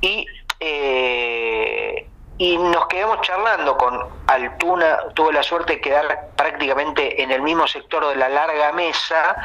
[0.00, 0.26] Y
[0.60, 2.06] eh,
[2.40, 7.66] y nos quedamos charlando con Altuna, tuve la suerte de quedar prácticamente en el mismo
[7.66, 9.36] sector de la larga mesa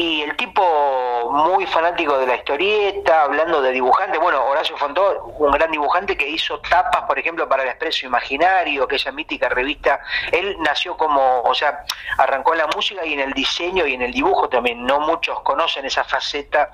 [0.00, 0.62] y el tipo
[1.30, 6.26] muy fanático de la historieta, hablando de dibujantes, bueno, Horacio Fontó, un gran dibujante que
[6.26, 10.00] hizo tapas, por ejemplo, para el Expreso Imaginario, aquella mítica revista,
[10.32, 11.84] él nació como, o sea,
[12.16, 15.38] arrancó en la música y en el diseño y en el dibujo también, no muchos
[15.42, 16.70] conocen esa faceta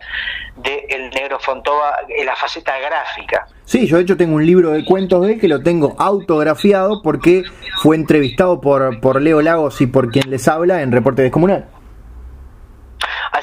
[0.54, 3.48] del el negro Fontova, la faceta gráfica.
[3.64, 7.02] Sí, yo de hecho tengo un libro de cuentos de él que lo tengo autografiado
[7.02, 7.42] porque
[7.82, 11.75] fue entrevistado por, por Leo Lagos y por quien les habla en Reporte Descomunal.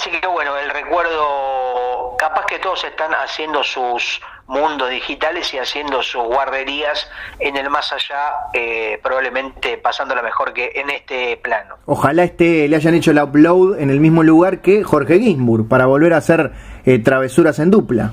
[0.03, 6.03] Así que bueno, el recuerdo, capaz que todos están haciendo sus mundos digitales y haciendo
[6.03, 11.75] sus guarderías en el más allá, eh, probablemente pasándola mejor que en este plano.
[11.85, 15.85] Ojalá este, le hayan hecho el upload en el mismo lugar que Jorge Ginsburg para
[15.85, 16.51] volver a hacer
[16.83, 18.11] eh, travesuras en dupla.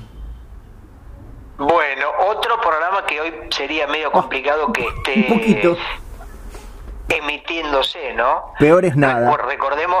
[1.57, 5.75] Bueno, otro programa que hoy sería medio oh, complicado que esté
[7.11, 8.53] emitiéndose, ¿no?
[8.59, 9.35] Peor es nada.
[9.37, 9.99] Recordemos,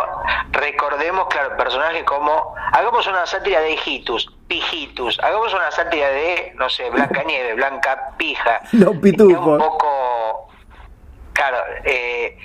[0.51, 6.69] recordemos, claro, personajes como, hagamos una sátira de Hijitus, Pijitus, hagamos una sátira de, no
[6.69, 8.61] sé, Blanca Nieve, Blanca Pija.
[8.71, 9.37] Los pitufos.
[9.37, 10.49] Un poco,
[11.33, 12.37] claro, eh,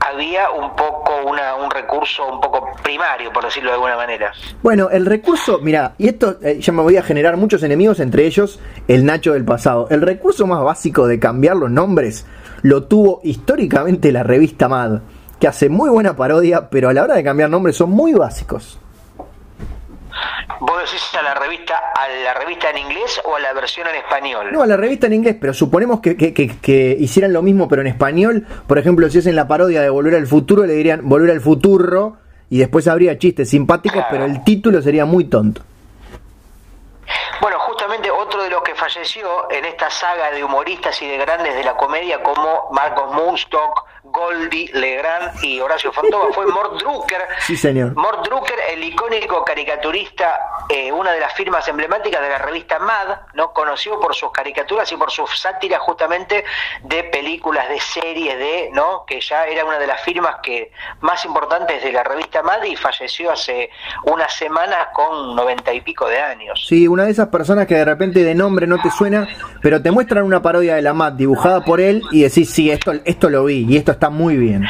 [0.00, 4.32] había un poco una, un recurso un poco primario, por decirlo de alguna manera.
[4.62, 8.26] Bueno, el recurso, mira, y esto eh, ya me voy a generar muchos enemigos, entre
[8.26, 9.88] ellos el Nacho del pasado.
[9.90, 12.26] El recurso más básico de cambiar los nombres
[12.62, 15.00] lo tuvo históricamente la revista Mad,
[15.38, 18.78] que hace muy buena parodia, pero a la hora de cambiar nombres son muy básicos.
[20.60, 23.96] ¿Vos decís a la revista, a la revista en inglés o a la versión en
[23.96, 24.48] español?
[24.52, 27.88] No, a la revista en inglés, pero suponemos que, que, hicieran lo mismo pero en
[27.88, 28.46] español.
[28.66, 32.18] Por ejemplo, si hacen la parodia de Volver al Futuro, le dirían Volver al Futuro
[32.50, 35.62] y después habría chistes simpáticos, pero el título sería muy tonto.
[37.40, 41.54] Bueno, justamente otro de los que falleció en esta saga de humoristas y de grandes
[41.54, 47.20] de la comedia como Marcos Moonstock, Goldie, Legrand y Horacio Fontova fue Mort Drucker.
[47.40, 47.94] Sí, señor.
[47.94, 53.20] Mort Drucker, el icónico caricaturista, eh, una de las firmas emblemáticas de la revista Mad,
[53.34, 53.52] ¿no?
[53.52, 56.44] conocido por sus caricaturas y por sus sátiras justamente
[56.82, 59.04] de películas, de series, de, ¿no?
[59.06, 62.76] que ya era una de las firmas que más importantes de la revista Mad y
[62.76, 63.70] falleció hace
[64.04, 66.64] unas semanas con noventa y pico de años.
[66.66, 69.28] Sí, una de esas personas que de repente de nombre no te suena,
[69.60, 72.92] pero te muestran una parodia de la Mad dibujada por él y decís, sí, esto,
[73.04, 74.66] esto lo vi y esto está muy bien.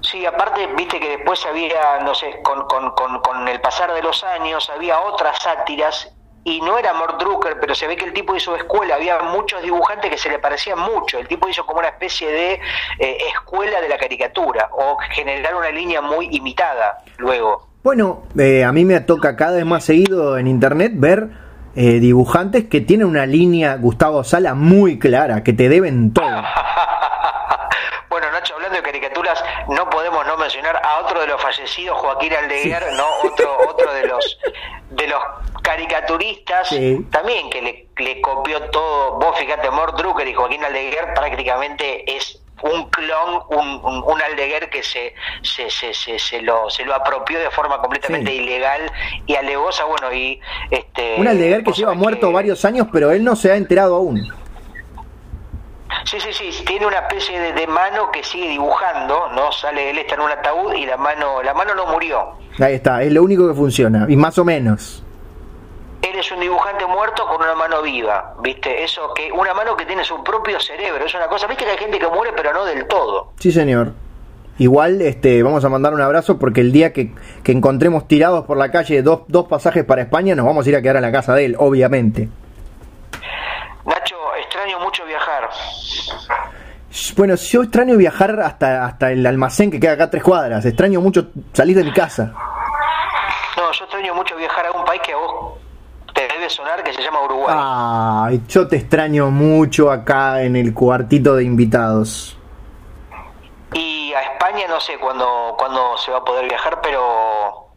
[0.00, 4.24] Sí, aparte, viste que después había, no sé, con, con, con, el pasar de los
[4.24, 6.12] años, había otras sátiras
[6.42, 9.62] y no era Mort Drucker, pero se ve que el tipo hizo escuela, había muchos
[9.62, 12.52] dibujantes que se le parecían mucho, el tipo hizo como una especie de
[12.98, 17.68] eh, escuela de la caricatura, o generar una línea muy imitada luego.
[17.82, 21.30] Bueno, eh, a mí me toca cada vez más seguido en internet ver
[21.76, 26.26] eh, dibujantes que tienen una línea Gustavo Sala muy clara, que te deben todo.
[28.80, 33.06] de caricaturas, no podemos no mencionar a otro de los fallecidos, Joaquín Aldeguer, ¿no?
[33.24, 34.38] Otro, otro de los
[34.90, 35.22] de los
[35.62, 36.70] caricaturistas
[37.10, 39.18] también que le, le, copió todo.
[39.18, 44.82] Vos fíjate, Mort Drucker y Joaquín Aldeguer prácticamente es un clon, un, un, Aldeguer que
[44.82, 48.90] se, se, se, se, lo, se lo apropió de forma completamente ilegal
[49.26, 51.16] y alegosa, bueno, y este...
[51.18, 54.30] Un Aldeguer que lleva muerto varios años, pero él no se ha enterado aún.
[56.04, 59.52] Sí, sí, sí, tiene una especie de, mano que sigue dibujando, ¿no?
[59.52, 62.32] Sale, él está en un ataúd y la mano, la mano no murió.
[62.58, 65.02] Ahí está, es lo único que funciona, y más o menos.
[66.02, 68.82] Él es un dibujante muerto con una mano viva, ¿viste?
[68.82, 71.78] Eso que una mano que tiene su propio cerebro, es una cosa, ¿viste que hay
[71.78, 73.32] gente que muere pero no del todo?
[73.38, 73.92] Sí, señor.
[74.60, 78.58] Igual este, vamos a mandar un abrazo porque el día que, que encontremos tirados por
[78.58, 81.12] la calle dos, dos pasajes para España nos vamos a ir a quedar en la
[81.12, 82.28] casa de él, obviamente.
[83.86, 85.48] Nacho, extraño mucho viajar.
[87.16, 90.64] Bueno, yo extraño viajar hasta, hasta el almacén que queda acá a tres cuadras.
[90.64, 92.32] Extraño mucho salir de mi casa.
[93.56, 95.58] No, yo extraño mucho viajar a un país que a vos
[96.14, 97.54] te debe sonar que se llama Uruguay.
[97.58, 102.36] Ay, yo te extraño mucho acá en el cuartito de invitados.
[103.72, 107.69] Y a España no sé cuándo, cuándo se va a poder viajar, pero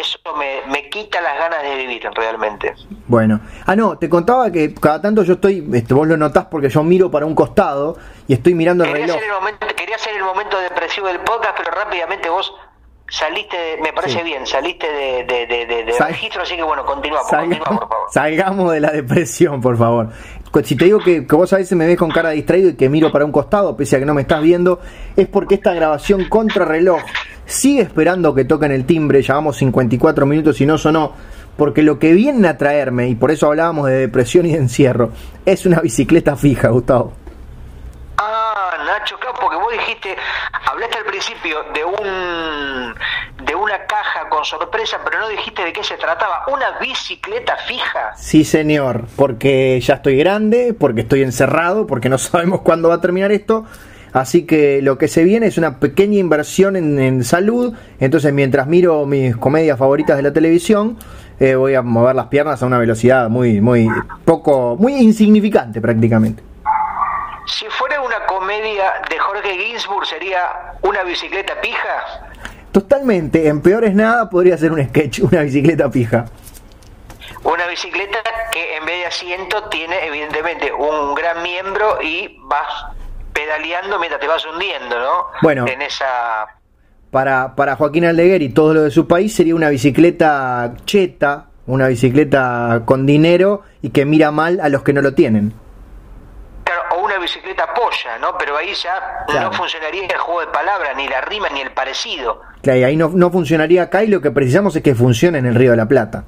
[0.00, 2.74] eso me, me, quita las ganas de vivir realmente.
[3.06, 6.68] Bueno, ah no, te contaba que cada tanto yo estoy, este, vos lo notás porque
[6.68, 7.96] yo miro para un costado
[8.28, 9.22] y estoy mirando el quería reloj.
[9.22, 12.52] el momento, quería hacer el momento depresivo del podcast, pero rápidamente vos
[13.08, 17.88] saliste, me parece bien, saliste de, de, de, registro, así que bueno, continúa, por favor.
[18.10, 20.10] Salgamos de la depresión, por favor.
[20.64, 23.12] Si te digo que, vos a veces me ves con cara distraído y que miro
[23.12, 24.80] para un costado, pese a que no me estás viendo,
[25.16, 27.00] es porque esta grabación contrarreloj
[27.44, 31.12] sigue esperando que toquen el timbre, llevamos 54 minutos y no sonó,
[31.56, 35.10] porque lo que viene a traerme, y por eso hablábamos de depresión y de encierro,
[35.44, 37.25] es una bicicleta fija, Gustavo.
[38.86, 40.16] Nacho, claro, porque vos dijiste,
[40.70, 42.94] hablaste al principio de un
[43.44, 46.44] de una caja con sorpresa, pero no dijiste de qué se trataba.
[46.52, 48.14] ¿Una bicicleta fija?
[48.16, 53.00] Sí, señor, porque ya estoy grande, porque estoy encerrado, porque no sabemos cuándo va a
[53.00, 53.64] terminar esto.
[54.12, 57.74] Así que lo que se viene es una pequeña inversión en, salud.
[58.00, 60.96] Entonces, mientras miro mis comedias favoritas de la televisión,
[61.38, 63.88] eh, voy a mover las piernas a una velocidad muy, muy
[64.24, 66.42] poco, muy insignificante prácticamente.
[67.46, 72.26] Si fuera una comedia de Jorge Ginsburg, ¿sería una bicicleta pija?
[72.72, 76.24] Totalmente, en Peores Nada podría ser un sketch, una bicicleta pija.
[77.44, 78.18] Una bicicleta
[78.50, 82.86] que en vez de asiento tiene evidentemente un gran miembro y vas
[83.32, 85.26] pedaleando mientras te vas hundiendo, ¿no?
[85.40, 85.66] Bueno.
[85.68, 86.48] En esa...
[87.12, 91.86] Para, para Joaquín Aldeguer y todo lo de su país sería una bicicleta cheta, una
[91.86, 95.54] bicicleta con dinero y que mira mal a los que no lo tienen
[97.06, 98.36] una bicicleta polla, ¿no?
[98.36, 102.42] Pero ahí ya no funcionaría el juego de palabras, ni la rima, ni el parecido.
[102.62, 105.54] Claro, ahí no, no funcionaría acá y lo que precisamos es que funcione en el
[105.54, 106.24] Río de la Plata.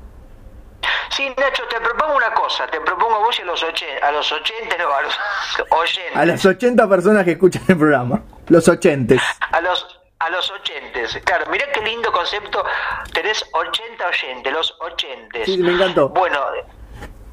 [1.11, 4.33] Sí, Nacho, te propongo una cosa, te propongo a vos y a los, a los
[4.33, 5.18] 80, no, a los
[5.70, 6.16] oyentes.
[6.16, 9.20] A las 80 personas que escuchan el programa, los ochentes.
[9.53, 12.64] A los a los ochentes, claro, mirá qué lindo concepto,
[13.12, 15.47] tenés 80 oyentes, los ochentes.
[15.47, 16.09] Sí, me encantó.
[16.09, 16.41] Bueno,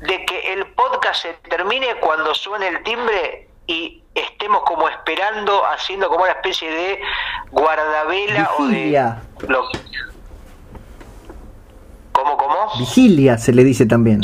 [0.01, 6.09] de que el podcast se termine cuando suene el timbre y estemos como esperando, haciendo
[6.09, 7.01] como una especie de
[7.51, 9.21] guardavela Vigilia.
[9.39, 9.51] o de...
[9.53, 9.67] Lo...
[12.11, 12.71] ¿Cómo, cómo?
[12.77, 14.21] Vigilia se le dice también.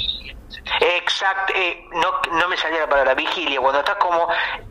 [0.80, 4.28] Exacto, eh, no, no me salía la palabra vigilia, cuando estás como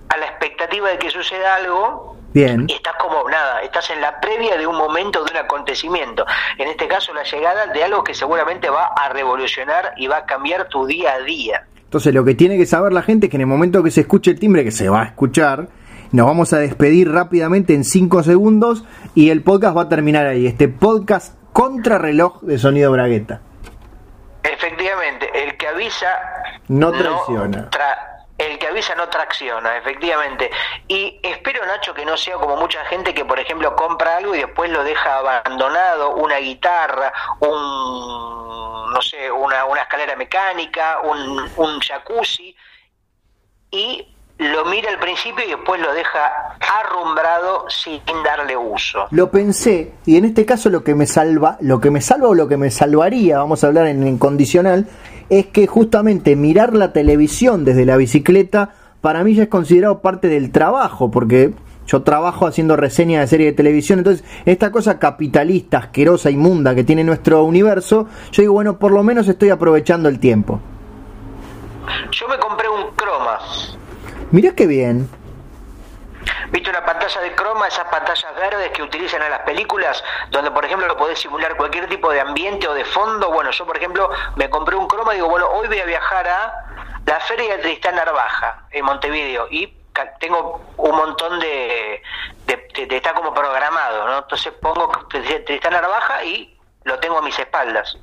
[0.09, 2.67] a la expectativa de que suceda algo Bien.
[2.69, 6.25] Y estás como nada, estás en la previa de un momento, de un acontecimiento.
[6.59, 10.27] En este caso, la llegada de algo que seguramente va a revolucionar y va a
[10.27, 11.67] cambiar tu día a día.
[11.77, 14.03] Entonces, lo que tiene que saber la gente es que en el momento que se
[14.03, 15.69] escuche el timbre, que se va a escuchar,
[16.13, 20.47] nos vamos a despedir rápidamente en 5 segundos y el podcast va a terminar ahí.
[20.47, 23.41] Este podcast contrarreloj de sonido bragueta.
[24.43, 26.09] Efectivamente, el que avisa
[26.69, 27.69] no traiciona
[28.97, 30.51] no tracciona, efectivamente.
[30.89, 34.39] Y espero, Nacho, que no sea como mucha gente que, por ejemplo, compra algo y
[34.39, 42.55] después lo deja abandonado, una guitarra, un, no sé, una, escalera mecánica, un, jacuzzi,
[43.71, 44.09] y
[44.39, 49.07] lo mira al principio y después lo deja arrumbrado sin darle uso.
[49.11, 52.35] Lo pensé, y en este caso lo que me salva, lo que me salva o
[52.35, 54.87] lo que me salvaría, vamos a hablar en, en condicional,
[55.31, 60.29] es que justamente mirar la televisión desde la bicicleta para mí ya es considerado parte
[60.29, 61.55] del trabajo, porque
[61.87, 66.85] yo trabajo haciendo reseñas de series de televisión, entonces esta cosa capitalista, asquerosa, inmunda que
[66.85, 70.61] tiene nuestro universo, yo digo, bueno, por lo menos estoy aprovechando el tiempo.
[72.13, 73.39] Yo me compré un croma.
[74.31, 75.09] Mira qué bien.
[76.51, 80.65] ¿Viste una pantalla de croma, esas pantallas verdes que utilizan en las películas, donde por
[80.65, 83.31] ejemplo lo podés simular cualquier tipo de ambiente o de fondo?
[83.31, 86.29] Bueno, yo por ejemplo me compré un croma y digo, bueno, hoy voy a viajar
[86.29, 86.65] a
[87.07, 89.67] la Feria de Tristán Narvaja, en Montevideo, y
[90.21, 92.01] tengo un montón de,
[92.47, 94.19] de, está como programado, ¿no?
[94.19, 97.99] Entonces pongo Tristán Narvaja y lo tengo a mis espaldas.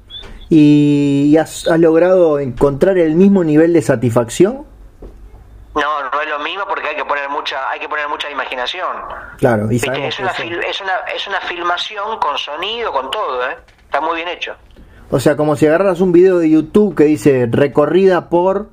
[0.50, 4.66] ¿Y has, has logrado encontrar el mismo nivel de satisfacción?
[5.82, 8.98] No, no es lo mismo porque hay que poner mucha, hay que poner mucha imaginación.
[9.38, 10.20] Claro, y es, una es,
[10.82, 13.58] una, es una filmación con sonido, con todo, ¿eh?
[13.86, 14.56] Está muy bien hecho.
[15.10, 18.70] O sea, como si agarras un video de YouTube que dice recorrida por...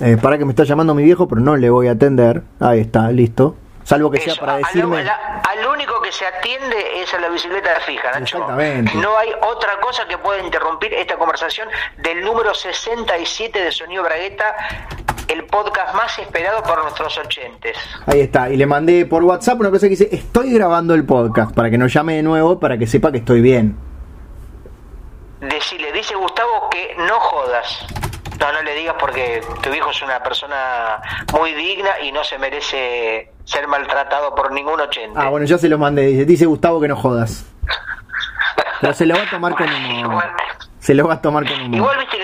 [0.00, 2.42] Eh, para que me está llamando mi viejo, pero no le voy a atender.
[2.58, 3.56] Ahí está, listo.
[3.84, 5.08] Salvo que sea para decirme...
[5.08, 8.38] Al, único que se atiende es a la bicicleta fija, Nacho.
[8.38, 8.92] Exactamente.
[8.96, 14.56] No hay otra cosa que pueda interrumpir esta conversación del número 67 de Sonido Bragueta,
[15.34, 17.76] el podcast más esperado por nuestros oyentes.
[18.06, 21.52] Ahí está, y le mandé por WhatsApp una cosa que dice, estoy grabando el podcast,
[21.54, 23.76] para que nos llame de nuevo, para que sepa que estoy bien.
[25.40, 27.84] Decile, dice Gustavo que no jodas.
[28.38, 31.00] No, no le digas porque tu hijo es una persona
[31.32, 35.18] muy digna y no se merece ser maltratado por ningún ochente.
[35.18, 36.06] Ah, bueno, ya se lo mandé.
[36.06, 37.50] Dice, dice Gustavo que no jodas.
[38.80, 40.24] Pero se lo va a tomar con humor.
[40.78, 41.74] Se lo va a tomar con humor.
[41.74, 42.18] Igual, viste,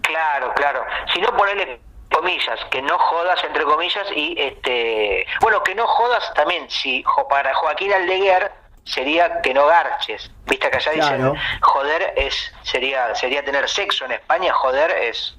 [0.00, 0.80] claro, claro.
[1.12, 1.80] Si no, ponerle
[2.10, 7.54] comillas, que no jodas entre comillas y este, bueno, que no jodas también, si para
[7.54, 8.52] Joaquín Aldeguer
[8.84, 14.12] sería que no garches, viste que allá dicen joder es sería sería tener sexo en
[14.12, 15.36] España, joder es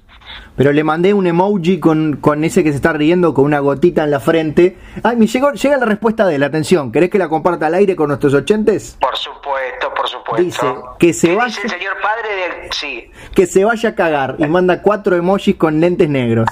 [0.56, 4.04] Pero le mandé un emoji con, con ese que se está riendo con una gotita
[4.04, 4.76] en la frente.
[5.02, 6.92] Ay, me llegó, llega la respuesta de la atención.
[6.92, 8.96] ¿Querés que la comparta al aire con nuestros oyentes?
[9.00, 10.42] Por supuesto, por supuesto.
[10.42, 10.66] Dice
[10.98, 12.72] que se ¿Qué vaya, dice el señor padre del...
[12.72, 13.10] Sí.
[13.34, 16.48] que se vaya a cagar y manda cuatro emojis con lentes negros.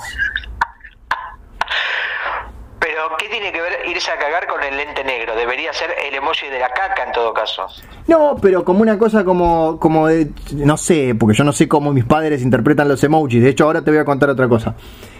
[3.30, 5.34] Pero, ¿qué tiene que ver irse a cagar con el lente negro?
[5.36, 7.66] Debería ser el emoji de la caca en todo caso.
[8.06, 11.92] No, pero como una cosa como, como de, no sé, porque yo no sé cómo
[11.92, 13.42] mis padres interpretan los emojis.
[13.42, 14.74] De hecho, ahora te voy a contar otra cosa.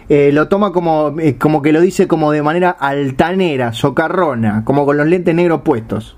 [0.08, 4.84] Eh, lo toma como, eh, como que lo dice como de manera altanera, socarrona, como
[4.84, 6.16] con los lentes negros puestos.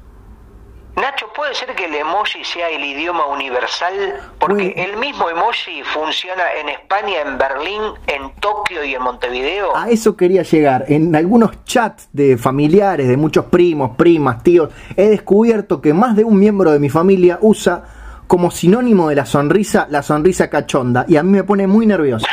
[0.96, 3.92] Nacho, ¿puede ser que el emoji sea el idioma universal?
[4.38, 9.76] Porque el mismo emoji funciona en España, en Berlín, en Tokio y en Montevideo.
[9.76, 10.86] A eso quería llegar.
[10.88, 16.24] En algunos chats de familiares, de muchos primos, primas, tíos, he descubierto que más de
[16.24, 17.84] un miembro de mi familia usa
[18.26, 21.04] como sinónimo de la sonrisa la sonrisa cachonda.
[21.06, 22.26] Y a mí me pone muy nervioso.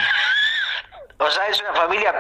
[1.17, 2.13] O sea, es una familia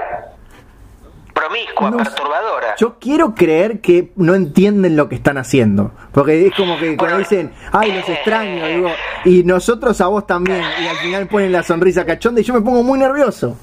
[1.39, 2.75] promiscua, No perturbadora.
[2.77, 5.91] Yo quiero creer que no entienden lo que están haciendo.
[6.11, 8.89] Porque es como que cuando dicen, ay, los extraño, digo,
[9.25, 10.61] y nosotros a vos también.
[10.83, 13.57] Y al final ponen la sonrisa cachonda y yo me pongo muy nervioso.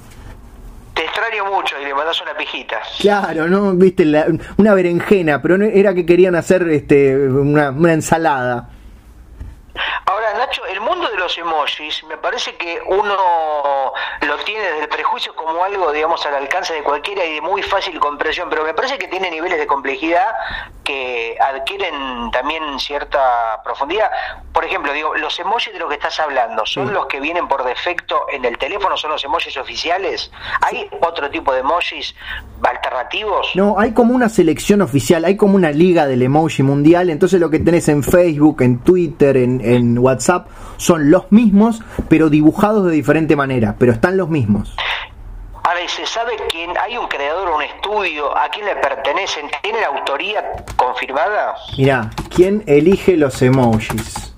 [0.93, 2.77] Te extraño mucho y le mandas una pijita.
[2.99, 3.73] Claro, ¿no?
[3.73, 4.25] Viste, la-
[4.57, 8.69] una berenjena, pero no era que querían hacer este, una, una ensalada.
[10.05, 13.15] Ahora, Nacho, el mundo de los emojis me parece que uno
[14.21, 17.61] lo tiene desde el prejuicio como algo, digamos, al alcance de cualquiera y de muy
[17.63, 20.27] fácil comprensión, pero me parece que tiene niveles de complejidad
[20.83, 24.09] que adquieren también cierta profundidad.
[24.53, 26.93] Por ejemplo, digo, los emojis de los que estás hablando, ¿son Sí.
[26.93, 28.95] los que vienen por defecto en el teléfono?
[28.97, 30.31] ¿Son los emojis oficiales?
[30.61, 32.15] ¿Hay otro tipo de emojis
[32.63, 33.51] alternativos?
[33.55, 37.49] No, hay como una selección oficial, hay como una liga del emoji mundial, entonces lo
[37.49, 40.47] que tenés en Facebook, en Twitter, en, en WhatsApp,
[40.77, 44.75] son los mismos, pero dibujados de diferente manera, pero están los mismos.
[45.63, 46.71] Ahora, ¿y se sabe quién?
[46.77, 48.37] ¿Hay un creador, un estudio?
[48.37, 49.47] ¿A quién le pertenecen?
[49.61, 50.41] ¿Tienen autoría
[50.77, 51.55] confirmada?
[51.77, 54.33] Mirá, ¿quién elige los emojis?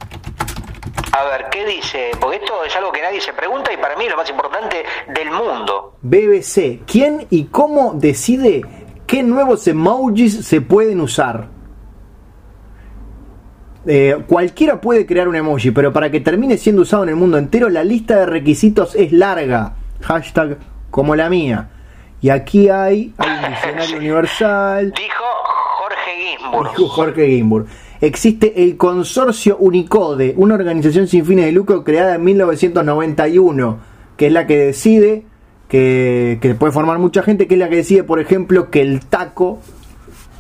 [1.12, 2.12] A ver, ¿qué dice?
[2.20, 4.84] Porque esto es algo que nadie se pregunta y para mí es lo más importante
[5.14, 5.98] del mundo.
[6.02, 8.64] BBC, ¿quién y cómo decide
[9.06, 11.59] qué nuevos emojis se pueden usar?
[13.86, 17.38] Eh, cualquiera puede crear un emoji, pero para que termine siendo usado en el mundo
[17.38, 19.74] entero, la lista de requisitos es larga.
[20.02, 20.58] Hashtag
[20.90, 21.70] como la mía.
[22.22, 24.94] Y aquí hay, hay un diccionario universal.
[24.96, 25.24] Dijo
[25.78, 26.70] Jorge.
[26.78, 27.66] Dijo Jorge Gimbur.
[28.02, 33.80] Existe el Consorcio Unicode, una organización sin fines de lucro creada en 1991,
[34.16, 35.26] que es la que decide,
[35.68, 39.06] que, que puede formar mucha gente, que es la que decide, por ejemplo, que el
[39.06, 39.60] taco,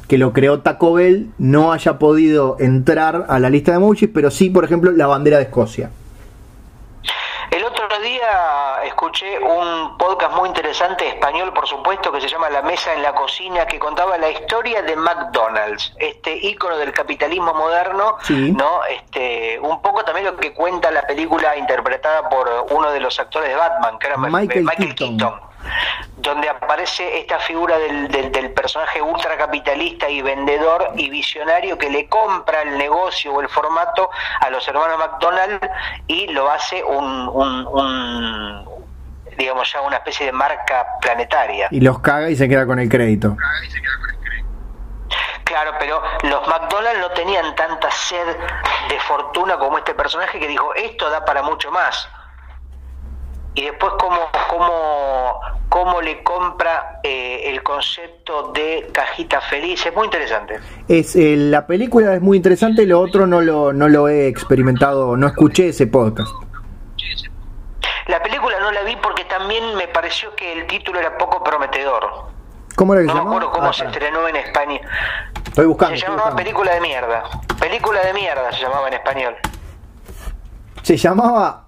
[0.10, 4.32] que lo creó Taco Bell, no haya podido entrar a la lista de emojis, pero
[4.32, 5.92] sí, por ejemplo, la bandera de Escocia.
[7.52, 12.64] El otro día escuché un podcast muy interesante, español por supuesto, que se llama La
[12.64, 18.18] Mesa en la Cocina, que contaba la historia de McDonald's, este ícono del capitalismo moderno,
[18.24, 18.52] Sí.
[18.52, 18.84] ¿no?
[18.86, 23.50] Este, un poco también lo que cuenta la película interpretada por uno de los actores
[23.50, 25.18] de Batman, que era Michael Michael Keaton.
[25.18, 25.49] Keaton
[26.18, 32.08] donde aparece esta figura del, del, del personaje ultracapitalista y vendedor y visionario que le
[32.08, 34.10] compra el negocio o el formato
[34.42, 35.60] a los hermanos McDonald
[36.08, 38.70] y lo hace un, un, un,
[39.38, 41.68] digamos ya una especie de marca planetaria.
[41.72, 43.36] Y los caga y se queda con el crédito.
[45.46, 48.38] Claro, pero los McDonald's no tenían tanta sed
[48.88, 52.08] de fortuna como este personaje que dijo, esto da para mucho más.
[53.60, 59.86] Y después cómo, cómo, cómo le compra eh, el concepto de cajita feliz.
[59.86, 60.62] Es muy interesante.
[60.88, 65.18] Es, eh, la película es muy interesante, lo otro no lo, no lo he experimentado,
[65.18, 66.32] no escuché ese podcast.
[68.08, 72.30] La película no la vi porque también me pareció que el título era poco prometedor.
[72.78, 74.80] ¿Cómo era que No se me acuerdo cómo Ah, se estrenó en España.
[75.46, 75.98] Estoy buscando.
[75.98, 76.44] Se llamaba buscando.
[76.44, 77.24] Película de Mierda.
[77.60, 79.36] Película de Mierda se llamaba en español.
[80.82, 81.66] Se llamaba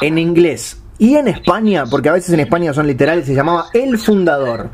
[0.00, 3.98] en inglés y en España, porque a veces en España son literales, se llamaba El
[3.98, 4.70] Fundador.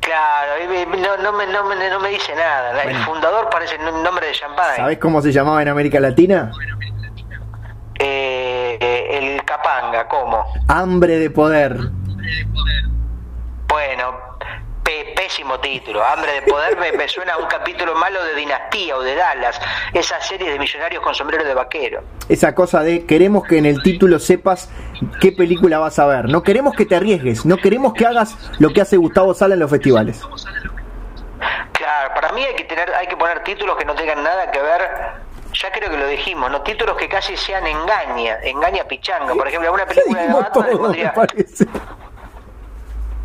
[0.00, 0.52] Claro,
[0.96, 2.82] no, no, me, no, me, no me dice nada.
[2.82, 3.04] El Bueno.
[3.06, 4.76] fundador parece un nombre de champán.
[4.76, 6.50] ¿Sabés cómo se llamaba en América Latina?
[7.98, 10.44] Eh, eh, el Capanga, ¿cómo?
[10.68, 11.76] Hambre de poder.
[13.68, 14.29] Bueno, pe-
[15.30, 16.04] pésimo título.
[16.04, 19.60] Hambre de poder me, me suena a un capítulo malo de Dinastía o de Dallas.
[19.94, 22.02] Esa serie de millonarios con sombrero de vaquero.
[22.28, 24.68] Esa cosa de queremos que en el título sepas
[25.20, 26.28] qué película vas a ver.
[26.28, 27.46] No queremos que te arriesgues.
[27.46, 30.20] No queremos que hagas lo que hace Gustavo Sala en los festivales.
[31.74, 34.60] Claro, para mí hay que tener, hay que poner títulos que no tengan nada que
[34.60, 35.20] ver
[35.52, 36.62] ya creo que lo dijimos, ¿no?
[36.62, 39.34] Títulos que casi sean engaña, engaña pichanga.
[39.34, 41.66] Por ejemplo, alguna película de Batman todo, parece.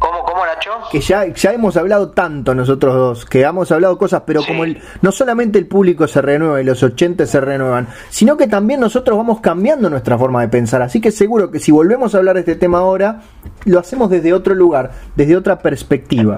[0.06, 0.72] ¿Cómo, cómo, Nacho?
[0.92, 4.48] que ya, ya hemos hablado tanto nosotros dos, que hemos hablado cosas, pero Sí.
[4.48, 8.46] como el, no solamente el público se renueva y los 80 se renuevan, sino que
[8.48, 10.82] también nosotros vamos cambiando nuestra forma de pensar.
[10.84, 13.22] Así que seguro que si volvemos a hablar de este tema ahora,
[13.66, 16.38] lo hacemos desde otro lugar, desde otra perspectiva.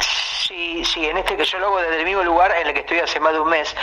[0.00, 2.80] Sí, sí, en este que yo lo hago desde el mismo lugar en el que
[2.80, 3.74] estoy hace más de un mes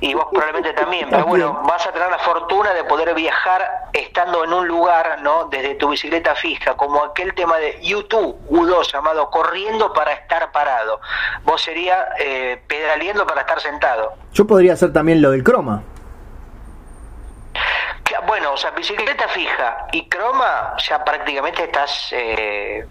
[0.00, 4.44] y vos probablemente también, pero bueno, vas a tener la fortuna de poder viajar estando
[4.44, 5.46] en un lugar, ¿no?
[5.46, 11.00] Desde tu bicicleta fija, como aquel tema de YouTube U2 llamado Corriendo para estar parado.
[11.44, 14.14] Vos sería eh, pedaleando para estar sentado.
[14.32, 15.82] Yo podría hacer también lo del croma.
[18.26, 22.86] Bueno, o sea, bicicleta fija y croma, ya prácticamente estás eh,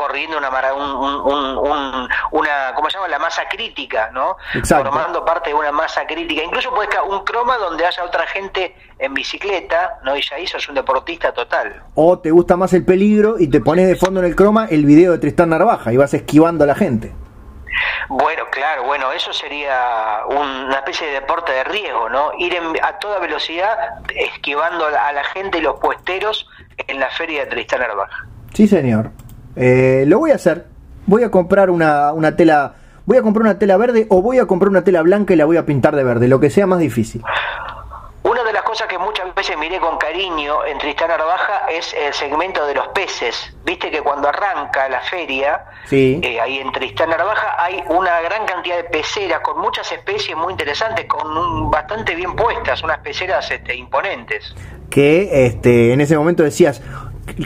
[0.00, 3.08] corriendo una, mara- un, un- un- un- una, ¿cómo se llama?
[3.08, 4.36] La masa crítica, ¿no?
[4.54, 4.86] Exacto.
[4.90, 6.42] Formando parte de una masa crítica.
[6.42, 10.16] Incluso puedes ca- un croma donde haya otra gente en bicicleta, ¿no?
[10.16, 11.82] Y ya ahí sos un deportista total.
[11.94, 14.86] O te gusta más el peligro y te pones de fondo en el croma el
[14.86, 17.12] video de Tristán Narvaja y vas esquivando a la gente.
[18.08, 22.32] Bueno, claro, bueno, eso sería un- una especie de deporte de riesgo, ¿no?
[22.38, 23.76] Ir en- a toda velocidad
[24.14, 26.48] esquivando a la, a la gente y los puesteros
[26.88, 28.26] en la feria de Tristán Narvaja.
[28.52, 29.10] Sí, señor.
[29.56, 30.66] Eh, lo voy a hacer.
[31.06, 32.74] Voy a comprar una, una tela.
[33.06, 35.44] Voy a comprar una tela verde o voy a comprar una tela blanca y la
[35.44, 37.22] voy a pintar de verde, lo que sea más difícil.
[38.22, 42.12] Una de las cosas que muchas veces miré con cariño en Tristán Narvaja es el
[42.12, 43.34] segmento de los peces.
[43.64, 46.20] Viste que cuando arranca la feria, Sí.
[46.22, 50.52] eh, ahí en Tristán Narvaja hay una gran cantidad de peceras con muchas especies muy
[50.52, 54.54] interesantes, con un- bastante bien puestas, unas peceras este, imponentes.
[54.90, 56.82] Que este, en ese momento decías,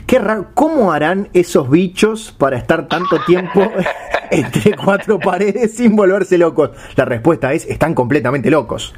[0.07, 3.61] qué raro, ¿cómo harán esos bichos para estar tanto tiempo
[4.31, 6.70] entre cuatro paredes sin volverse locos?
[6.97, 8.95] La respuesta es, están completamente locos.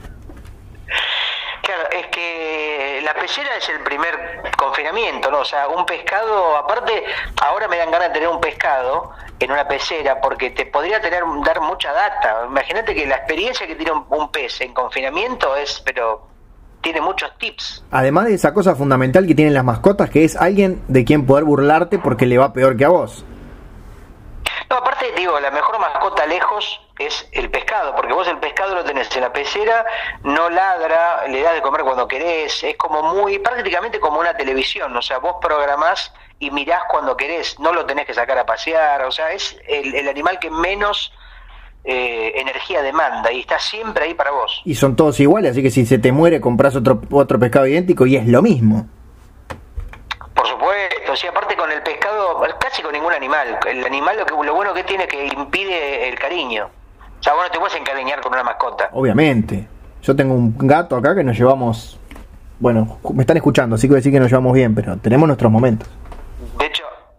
[1.63, 4.15] Claro, es que la pecera es el primer
[4.57, 5.41] confinamiento, ¿no?
[5.41, 7.05] O sea, un pescado, aparte,
[7.43, 11.23] ahora me dan ganas de tener un pescado en una pecera porque te podría tener
[11.45, 12.45] dar mucha data.
[12.47, 16.36] Imagínate que la experiencia que tiene un, un pez en confinamiento es, pero
[16.87, 17.83] tiene muchos tips.
[17.91, 21.43] Además de esa cosa fundamental que tienen las mascotas, que es alguien de quien poder
[21.43, 23.25] burlarte porque le va peor que a vos.
[24.71, 28.85] No, aparte, digo, la mejor mascota lejos es el pescado, porque vos el pescado lo
[28.85, 29.85] tenés en la pecera,
[30.23, 34.97] no ladra, le das de comer cuando querés, es como muy, prácticamente como una televisión,
[34.97, 39.03] o sea, vos programás y mirás cuando querés, no lo tenés que sacar a pasear,
[39.03, 41.13] o sea, es el, el animal que menos
[41.89, 44.61] eh, energía demanda y está siempre ahí para vos.
[44.65, 48.07] Y son todos iguales, así que si se te muere compras otro, otro pescado idéntico
[48.07, 48.89] y es lo mismo.
[50.35, 53.59] Por supuesto, sí, aparte con el pescado, casi con ningún animal.
[53.69, 56.69] El animal lo, que, lo bueno que tiene es que impide el cariño.
[57.21, 58.91] O sea, vos no te puedes encariñar con una mascota.
[58.93, 59.69] Obviamente.
[60.03, 62.01] Yo tengo un gato acá que nos llevamos.
[62.59, 65.27] Bueno, me están escuchando, así que voy a decir que nos llevamos bien, pero tenemos
[65.29, 65.89] nuestros momentos.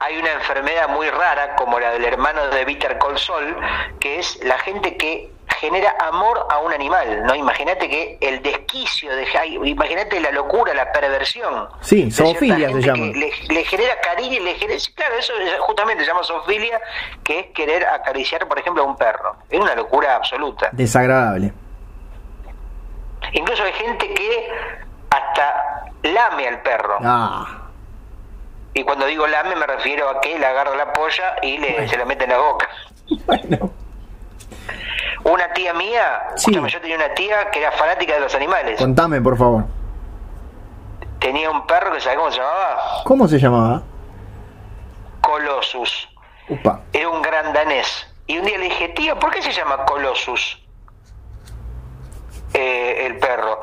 [0.07, 3.57] Hay una enfermedad muy rara, como la del hermano de Víctor Colsol,
[3.99, 7.35] que es la gente que genera amor a un animal, ¿no?
[7.35, 9.25] Imagínate que el desquicio de
[9.65, 11.67] imagínate la locura, la perversión.
[11.81, 13.11] Sí, zoofilia se llama.
[13.11, 16.23] que Le, le genera cariño y le genera, sí, claro, eso es- justamente se llama
[16.23, 16.79] zoofilia,
[17.23, 19.35] que es querer acariciar, por ejemplo, a un perro.
[19.49, 20.69] Es una locura absoluta.
[20.71, 21.51] Desagradable.
[23.33, 24.49] Incluso hay gente que
[25.09, 26.97] hasta lame al perro.
[27.03, 27.66] Ah,
[28.77, 31.97] Y cuando digo lame me refiero a que le agarra la polla y le, se
[31.97, 32.69] la mete en la boca.
[33.25, 33.71] bueno.
[35.23, 36.51] Una tía mía, Sí.
[36.53, 38.77] yo tenía una tía que era fanática de los animales.
[38.79, 39.65] Contame, por favor.
[41.19, 42.77] Tenía un perro que, ¿sabes cómo se llamaba?
[43.03, 43.81] ¿Cómo se llamaba?
[45.21, 46.07] Colossus.
[46.47, 46.81] Upa.
[46.93, 48.07] Era un gran danés.
[48.27, 50.61] Y un día le dije, tía, ¿por qué se llama Colossus?
[52.53, 53.59] Eh, el perro.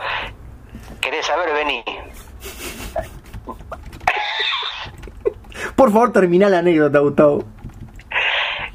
[1.00, 1.52] ¿Querés saber?
[1.54, 1.84] Vení.
[5.76, 7.44] Por favor, termina la anécdota, Gustavo.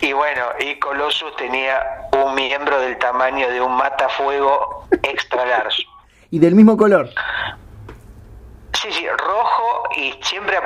[0.01, 1.81] Y bueno, y Colossus tenía
[2.25, 5.83] un miembro del tamaño de un matafuego extra large.
[6.31, 7.09] Y del mismo color.
[8.73, 10.57] Sí, sí, rojo y siempre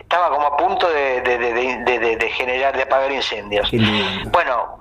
[0.00, 3.70] estaba como a punto de, de- de- de- generar, de apagar incendios.
[4.32, 4.78] Bueno,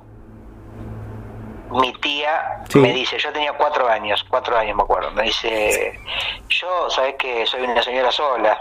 [1.72, 2.80] mi tía Sí.
[2.80, 6.00] me dice, yo tenía cuatro años, cuatro años me acuerdo, me dice,
[6.50, 8.60] yo, sabes que soy una señora sola,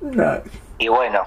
[0.00, 0.38] No.
[0.78, 1.22] Y bueno,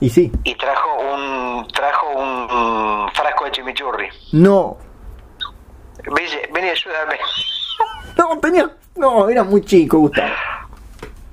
[0.00, 0.30] Y sí.
[0.44, 4.08] y trajo un, trajo un frasco de chimichurri.
[4.32, 4.76] No.
[6.12, 7.18] Me dice, ven y ayúdame.
[8.16, 8.70] No, tenía.
[8.96, 10.32] No, era muy chico, Gustavo.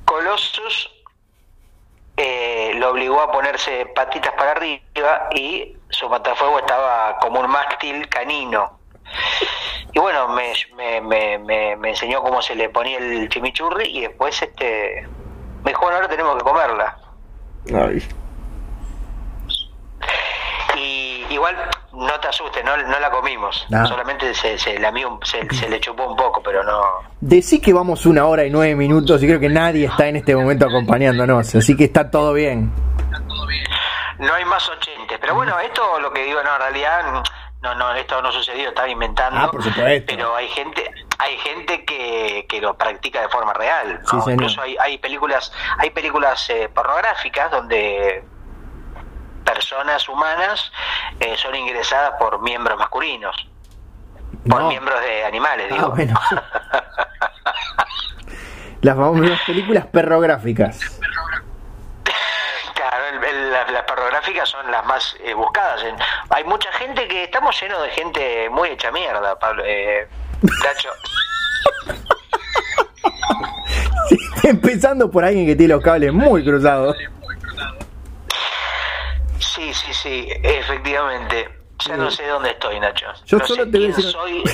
[0.05, 0.89] Colossus
[2.17, 8.07] eh, lo obligó a ponerse patitas para arriba y su matafuego estaba como un mástil
[8.09, 8.79] canino.
[9.93, 14.41] y bueno, me, me, me, me, enseñó cómo se le ponía el chimichurri y después
[14.41, 15.07] este
[15.63, 16.97] me dijo, bueno, ahora tenemos que comerla.
[17.73, 18.07] Ay.
[20.75, 21.55] Y igual
[21.93, 23.65] no te asustes, no, no la comimos.
[23.69, 24.91] Solamente se, se, la
[25.23, 26.81] se, se, le chupó un poco, pero no.
[27.19, 30.35] Decí que vamos una hora y nueve minutos y creo que nadie está en este
[30.35, 32.71] momento acompañándonos, así que está todo bien.
[34.19, 37.23] No hay más ochentes, pero bueno, esto lo que digo, no, en realidad
[37.61, 39.39] no, no, esto no sucedió, estaba inventando.
[39.39, 40.13] Ah, por supuesto.
[40.15, 44.01] Pero hay gente, hay gente que, que lo practica de forma real.
[44.27, 48.23] Incluso hay, hay películas, hay películas eh, pornográficas donde
[49.45, 50.71] personas humanas
[51.19, 53.35] eh, son ingresadas por miembros masculinos,
[54.49, 55.89] por miembros de animales, ah, digo.
[55.91, 56.19] bueno.
[58.81, 60.79] las, las películas perrográficas.
[62.73, 63.21] Claro,
[63.71, 65.83] las, perrográficas son las más eh, buscadas.
[66.29, 69.63] hay mucha gente que estamos llenos de gente muy hecha mierda, Pablo.
[69.65, 70.07] Eh,
[74.43, 76.97] empezando por alguien que tiene los cables muy cruzados.
[79.39, 81.47] Sí, sí, sí, efectivamente.
[81.87, 83.07] Ya no sé dónde estoy, Nacho.
[83.25, 84.43] Yo solo te voy soy.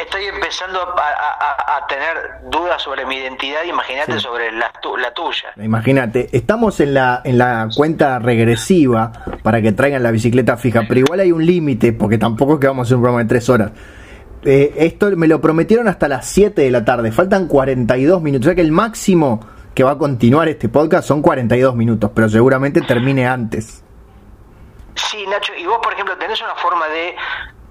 [0.00, 5.48] Estoy empezando a, tener dudas sobre mi identidad, imagínate sobre la, la tuya.
[5.56, 9.10] Imagínate, estamos en la, en la cuenta regresiva
[9.42, 12.68] para que traigan la bicicleta fija, pero igual hay un límite, porque tampoco es que
[12.68, 13.72] vamos a hacer un programa de tres horas.
[14.44, 18.48] Eh, esto me lo prometieron hasta las 7 de la tarde, faltan 42 minutos, o
[18.48, 19.40] sea que el máximo
[19.74, 23.84] que va a continuar este podcast son 42 minutos, pero seguramente termine antes.
[24.94, 27.14] Sí, Nacho, y vos, por ejemplo, tenés una forma de,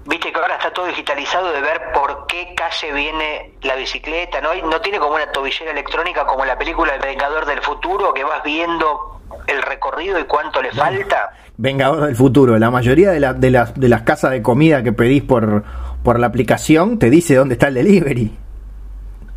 [0.06, 4.54] viste que ahora está todo digitalizado, de ver por qué calle viene la bicicleta, ¿no?
[4.68, 8.42] No tiene como una tobillera electrónica como la película El Vengador del Futuro, que vas
[8.42, 11.32] viendo el recorrido y cuánto le falta.
[11.56, 15.22] Vengador del Futuro, la mayoría de, de, las, de las casas de comida que pedís
[15.22, 15.64] por,
[16.02, 18.36] por la aplicación te dice dónde está el delivery.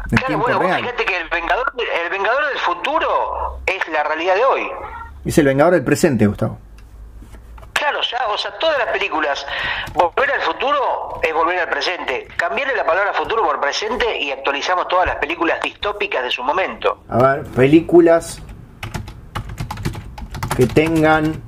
[0.09, 1.73] Claro, bueno, fíjate que el Vengador,
[2.03, 4.69] el Vengador del futuro es la realidad de hoy.
[5.25, 6.59] Es el Vengador del presente, Gustavo.
[7.71, 9.45] Claro, ya, o sea, todas las películas,
[9.93, 12.27] volver al futuro es volver al presente.
[12.37, 17.03] Cambiarle la palabra futuro por presente y actualizamos todas las películas distópicas de su momento.
[17.09, 18.41] A ver, películas
[20.55, 21.41] que tengan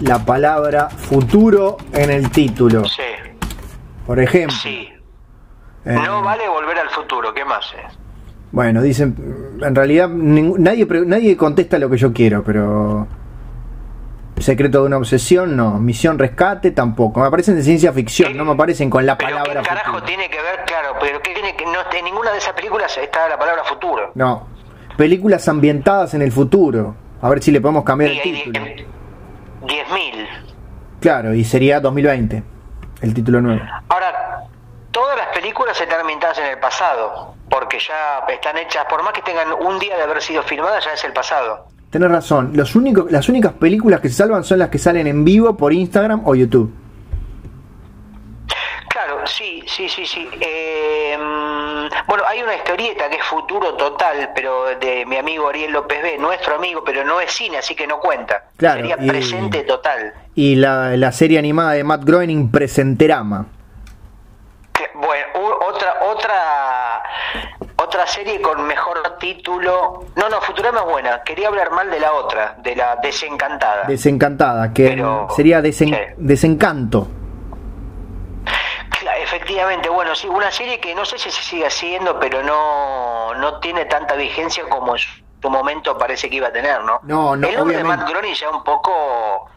[0.00, 2.84] la palabra futuro en el título.
[2.84, 3.02] Sí.
[4.08, 4.56] Por ejemplo.
[4.56, 4.88] Sí.
[5.84, 7.98] Eh, no vale volver al futuro, ¿qué más es?
[8.50, 9.14] Bueno, dicen,
[9.60, 13.06] en realidad nadie, nadie contesta lo que yo quiero, pero...
[14.38, 15.78] Secreto de una obsesión, no.
[15.78, 17.20] Misión rescate, tampoco.
[17.20, 20.40] Me aparecen de ciencia ficción, no me aparecen con la palabra ¿qué carajo tiene que
[20.40, 20.64] ver?
[20.64, 24.12] Claro, pero ¿qué tiene que no en ninguna de esas películas está la palabra futuro?
[24.14, 24.46] No.
[24.96, 26.96] Películas ambientadas en el futuro.
[27.20, 28.58] A ver si le podemos cambiar el título.
[28.58, 30.28] 10.000.
[31.00, 32.42] Claro, y sería 2020,
[33.02, 33.60] el título nuevo.
[33.88, 34.44] Ahora,
[34.90, 39.22] todas las películas están ambientadas en el pasado, porque ya están hechas, por más que
[39.22, 41.66] tengan un día de haber sido filmadas, ya es el pasado.
[41.90, 45.24] Tenés razón, Los únicos, las únicas películas que se salvan son las que salen en
[45.24, 46.70] vivo por Instagram o YouTube.
[48.90, 50.28] Claro, sí, sí, sí, sí.
[50.40, 56.02] Em, bueno, hay una historieta que es Futuro Total, pero de mi amigo Ariel López
[56.02, 58.44] B, nuestro amigo, pero no es cine, así que no cuenta.
[58.56, 60.12] Claro, Sería Presente Total.
[60.38, 63.44] Y la, la serie animada de Matt Groening, Presenterama.
[64.94, 65.26] Bueno,
[65.66, 67.02] otra otra
[67.74, 70.04] otra serie con mejor título.
[70.14, 71.22] No, no, Futurama es buena.
[71.24, 73.88] Quería hablar mal de la otra, de la Desencantada.
[73.88, 75.04] Desencantada, que
[75.34, 77.08] sería Desencanto.
[79.20, 83.58] Efectivamente, bueno, sí, una serie que no sé si se sigue haciendo, pero no, no
[83.58, 85.02] tiene tanta vigencia como en
[85.42, 87.00] su momento parece que iba a tener, ¿no?
[87.02, 87.48] No, no.
[87.48, 89.50] El nombre de Matt Groening ya un poco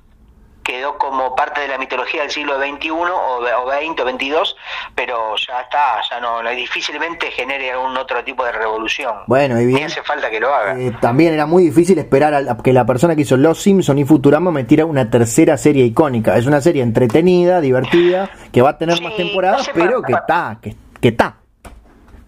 [0.64, 4.56] quedó como parte de la mitología del siglo XXI o, 20 o 22,
[4.96, 9.14] pero ya está, ya no, difícilmente genere algún otro tipo de revolución.
[9.28, 10.80] Bueno, y bien, hace falta que lo haga.
[10.80, 14.06] Eh, también era muy difícil esperar a, que la persona que hizo Los Simpson y
[14.06, 16.38] Futurama metiera una tercera serie icónica.
[16.38, 20.76] Es una serie entretenida, divertida, que va a tener más temporadas, pero que está, que,
[21.00, 21.41] que está.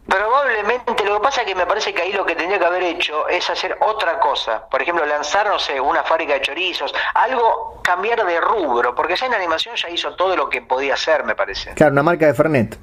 [0.07, 2.83] Probablemente, lo que pasa es que me parece que ahí lo que tendría que haber
[2.83, 4.67] hecho es hacer otra cosa.
[4.69, 9.27] Por ejemplo, lanzar, no sé, una fábrica de chorizos, algo, cambiar de rubro, porque ya
[9.27, 11.73] en animación ya hizo todo lo que podía hacer, me parece.
[11.73, 12.77] Claro, una marca de Fernet.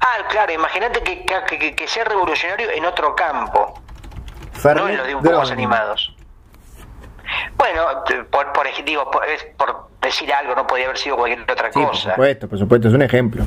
[0.00, 3.80] Ah, claro, imagínate que, que, sea revolucionario en otro campo.
[4.52, 6.14] Fernet no en los dibujos animados.
[7.58, 7.82] Bueno,
[8.30, 9.22] por, por, digo, por,
[9.58, 11.82] por, decir algo, no podía haber sido cualquier otra cosa.
[11.82, 13.44] Por supuesto, por supuesto, es un ejemplo.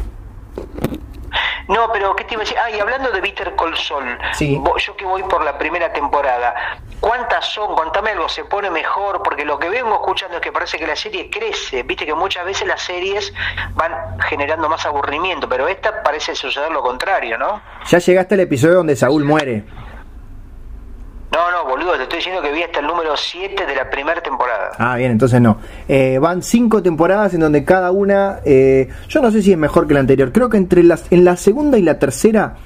[1.71, 2.57] No, pero ¿qué te iba a decir?
[2.59, 4.03] Ah, y hablando de Bitter Col Sol,
[4.39, 6.53] yo que voy por la primera temporada,
[6.99, 7.75] ¿cuántas son?
[7.75, 9.23] Contame algo, ¿se pone mejor?
[9.23, 12.45] Porque lo que vengo escuchando es que parece que la serie crece, viste que muchas
[12.45, 13.33] veces las series
[13.73, 17.61] van generando más aburrimiento, pero esta parece suceder lo contrario, ¿no?
[17.87, 19.63] Ya llegaste al episodio donde Saúl muere.
[21.31, 24.21] No, no, boludo, te estoy diciendo que vi hasta el número 7 de la primera
[24.21, 24.71] temporada.
[24.77, 25.57] Ah, bien, entonces no.
[25.87, 29.87] Eh, van cinco temporadas en donde cada una, eh, yo no sé si es mejor
[29.87, 32.57] que la anterior, creo que entre las, en la segunda y la tercera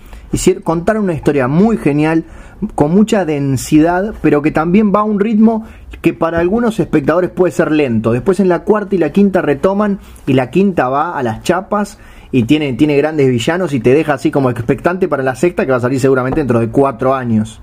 [0.64, 2.26] contaron una historia muy genial,
[2.74, 5.66] con mucha densidad, pero que también va a un ritmo
[6.02, 8.12] que para algunos espectadores puede ser lento.
[8.12, 12.00] Después en la cuarta y la quinta retoman y la quinta va a las chapas
[12.32, 15.72] y tiene, tiene grandes villanos y te deja así como expectante para la sexta que
[15.72, 17.62] va a salir seguramente dentro de cuatro años.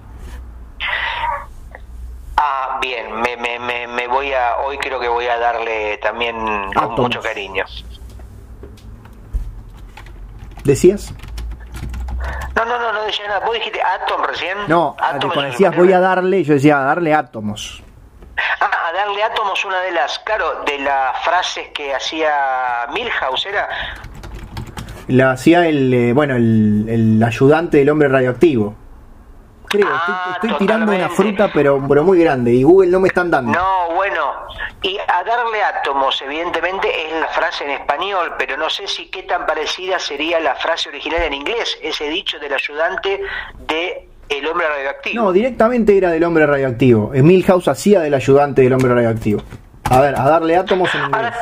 [2.82, 6.36] Ah, bien, me, me, me, voy a, hoy creo que voy a darle también
[6.74, 7.64] con mucho cariño.
[10.64, 11.14] ¿Decías?
[12.56, 13.40] No, no, no, no decía nada.
[13.46, 14.58] ¿Vos dijiste Atom recién?
[14.66, 17.82] No, cuando decías voy a darle, yo decía a darle átomos.
[18.60, 23.68] Ah, a darle átomos, una de las, claro, de las frases que hacía Milhouse, ¿era?
[25.06, 28.81] La hacía el, eh, bueno, el, el ayudante del hombre radioactivo
[29.72, 29.88] creo.
[30.34, 32.52] estoy, ah, tirando una fruta, pero, pero muy grande.
[32.52, 33.52] Y Google no me están dando.
[33.52, 34.32] No, bueno.
[34.82, 39.22] Y a darle átomos, evidentemente, es la frase en español, pero no sé si qué
[39.22, 43.20] tan parecida sería la frase original en inglés, ese dicho del ayudante
[43.66, 45.24] de el hombre radioactivo.
[45.24, 47.10] No, directamente era del hombre radioactivo.
[47.14, 49.42] Milhouse hacía del ayudante del hombre radioactivo.
[49.90, 51.34] A ver, a darle átomos en inglés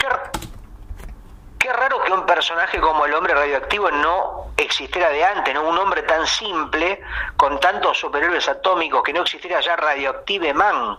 [1.69, 5.69] raro que un personaje como el hombre radioactivo no existiera de antes, ¿no?
[5.69, 7.01] Un hombre tan simple,
[7.37, 10.97] con tantos superhéroes atómicos, que no existiera ya Radioactive Man.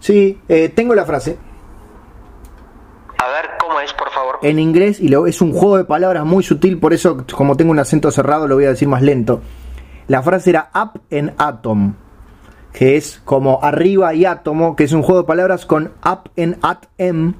[0.00, 1.38] Sí, eh, tengo la frase.
[3.18, 4.38] A ver, ¿cómo es, por favor?
[4.42, 7.72] En inglés, y lo, es un juego de palabras muy sutil, por eso, como tengo
[7.72, 9.40] un acento cerrado, lo voy a decir más lento.
[10.06, 11.94] La frase era up en atom,
[12.72, 16.58] que es como arriba y átomo, que es un juego de palabras con up en
[16.62, 17.34] at em,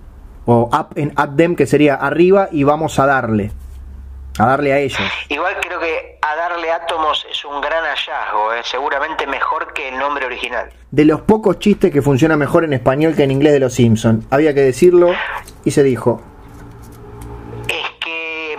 [0.51, 3.53] o up en at them, que sería arriba y vamos a darle.
[4.39, 5.01] A darle a ellos.
[5.29, 8.63] Igual creo que a darle átomos es un gran hallazgo, ¿eh?
[8.65, 10.71] seguramente mejor que el nombre original.
[10.91, 14.25] De los pocos chistes que funciona mejor en español que en inglés de los Simpsons.
[14.31, 15.11] Había que decirlo
[15.67, 16.23] y se dijo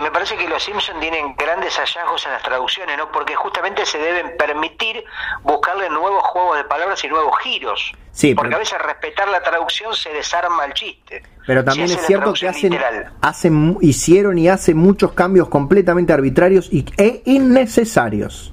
[0.00, 3.10] me parece que los Simpsons tienen grandes hallazgos en las traducciones, ¿no?
[3.12, 5.04] Porque justamente se deben permitir
[5.42, 7.92] buscarle nuevos juegos de palabras y nuevos giros.
[8.12, 11.22] Sí, porque a veces respetar la traducción se desarma el chiste.
[11.46, 12.78] Pero también es cierto que hacen,
[13.20, 18.52] hacen, hicieron y hacen muchos cambios completamente arbitrarios y, e innecesarios.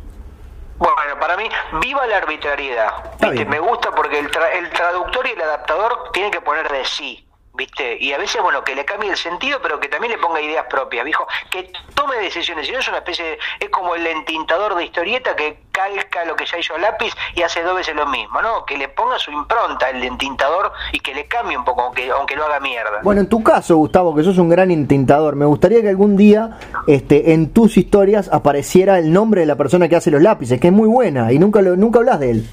[0.77, 1.49] Bueno, para mí,
[1.81, 3.19] viva la arbitrariedad.
[3.47, 7.26] Me gusta porque el, el traductor y el adaptador tienen que poner de sí.
[7.57, 7.97] ¿Viste?
[7.99, 10.65] Y a veces, bueno, que le cambie el sentido, pero que también le ponga ideas
[10.69, 14.75] propias, viejo, que tome decisiones, si no es una especie, de, es como el entintador
[14.75, 18.41] de historieta que calca lo que ya hizo lápiz y hace dos veces lo mismo,
[18.41, 18.65] ¿no?
[18.65, 22.35] Que le ponga su impronta el entintador y que le cambie un poco, aunque, aunque
[22.35, 23.01] lo haga mierda.
[23.03, 26.57] Bueno, en tu caso, Gustavo, que sos un gran entintador, me gustaría que algún día
[26.87, 30.67] este, en tus historias apareciera el nombre de la persona que hace los lápices, que
[30.67, 32.49] es muy buena y nunca, lo, nunca hablas de él.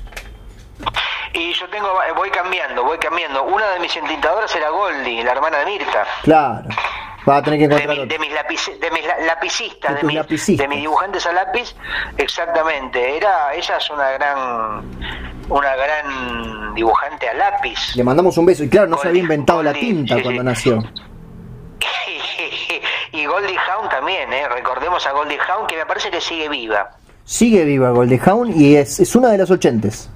[1.34, 3.42] Y yo tengo, voy cambiando, voy cambiando.
[3.42, 6.06] Una de mis entintadoras era Goldie, la hermana de Mirta.
[6.22, 6.68] Claro.
[7.28, 8.32] Va a tener que encontrar de, mis, de mis
[9.26, 11.74] lapicistas, de, mis, de mis dibujantes a lápiz,
[12.18, 13.16] exactamente.
[13.16, 14.82] Era, ella es una gran,
[15.48, 17.96] una gran dibujante a lápiz.
[17.96, 20.78] Le mandamos un beso y claro, no se había inventado la tinta cuando nació.
[23.12, 24.46] y Goldie Hawn también, ¿eh?
[24.48, 26.90] recordemos a Goldie Hawn que me parece que sigue viva.
[27.24, 30.10] Sigue viva Goldie Hawn y es, es una de las ochentes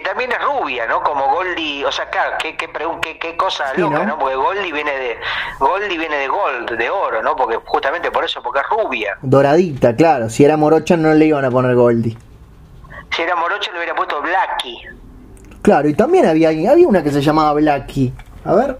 [0.00, 1.02] que también es rubia, ¿no?
[1.02, 2.68] Como Goldie, o sea, claro, qué, qué,
[3.02, 4.18] qué, qué cosa loca, ¿no?
[4.18, 5.18] Porque Goldie viene de
[5.58, 7.36] Goldie viene de gold, de oro, ¿no?
[7.36, 9.18] Porque justamente por eso, porque es rubia.
[9.22, 10.30] Doradita, claro.
[10.30, 12.16] Si era morocha no le iban a poner Goldie.
[13.14, 14.78] Si era morocha le hubiera puesto Blackie.
[15.62, 18.12] Claro, y también había había una que se llamaba Blackie.
[18.44, 18.78] A ver.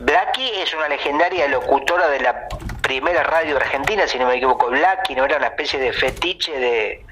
[0.00, 2.48] Blackie es una legendaria locutora de la
[2.82, 4.68] primera radio argentina, si no me equivoco.
[4.68, 7.07] Blackie no era una especie de fetiche de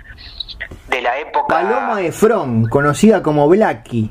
[0.88, 1.46] de la época.
[1.48, 4.10] Paloma Efron, conocida como Blackie.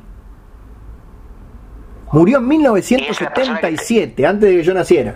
[2.11, 5.15] Murió en 1977, antes de que yo naciera.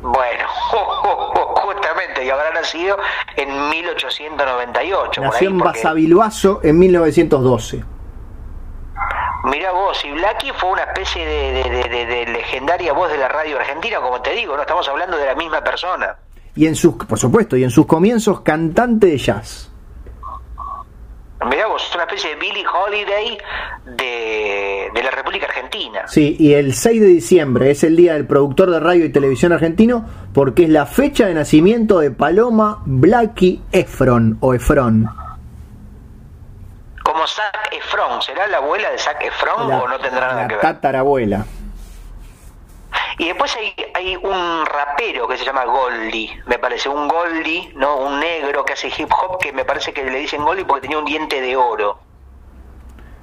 [0.00, 0.44] Bueno,
[1.54, 2.96] justamente, y habrá nacido
[3.36, 5.20] en 1898.
[5.20, 7.84] Nació en Basavilbaso en 1912.
[9.44, 14.20] Mira vos, y Blackie fue una especie de, legendaria voz de la radio argentina, como
[14.20, 16.16] te digo, no estamos hablando de la misma persona.
[16.56, 19.70] Y en sus, por supuesto, y en sus comienzos cantante de jazz.
[21.44, 23.38] Mirá vos, es una especie de Billie Holiday
[23.84, 26.06] de, de la República Argentina.
[26.08, 29.52] Sí, y el 6 de diciembre es el día del productor de radio y televisión
[29.52, 35.08] argentino porque es la fecha de nacimiento de Paloma Blackie Efron o Efron.
[37.04, 40.54] Como Zac Efron, ¿será la abuela de Zac Efron La- o no tendrá nada que
[40.54, 40.62] ver?
[40.62, 41.44] tatarabuela.
[43.18, 47.98] Y después hay, hay un rapero que se llama Goldie, me parece, un Goldie, ¿no?
[47.98, 50.98] Un negro que hace hip hop que me parece que le dicen Goldie porque tenía
[50.98, 51.98] un diente de oro.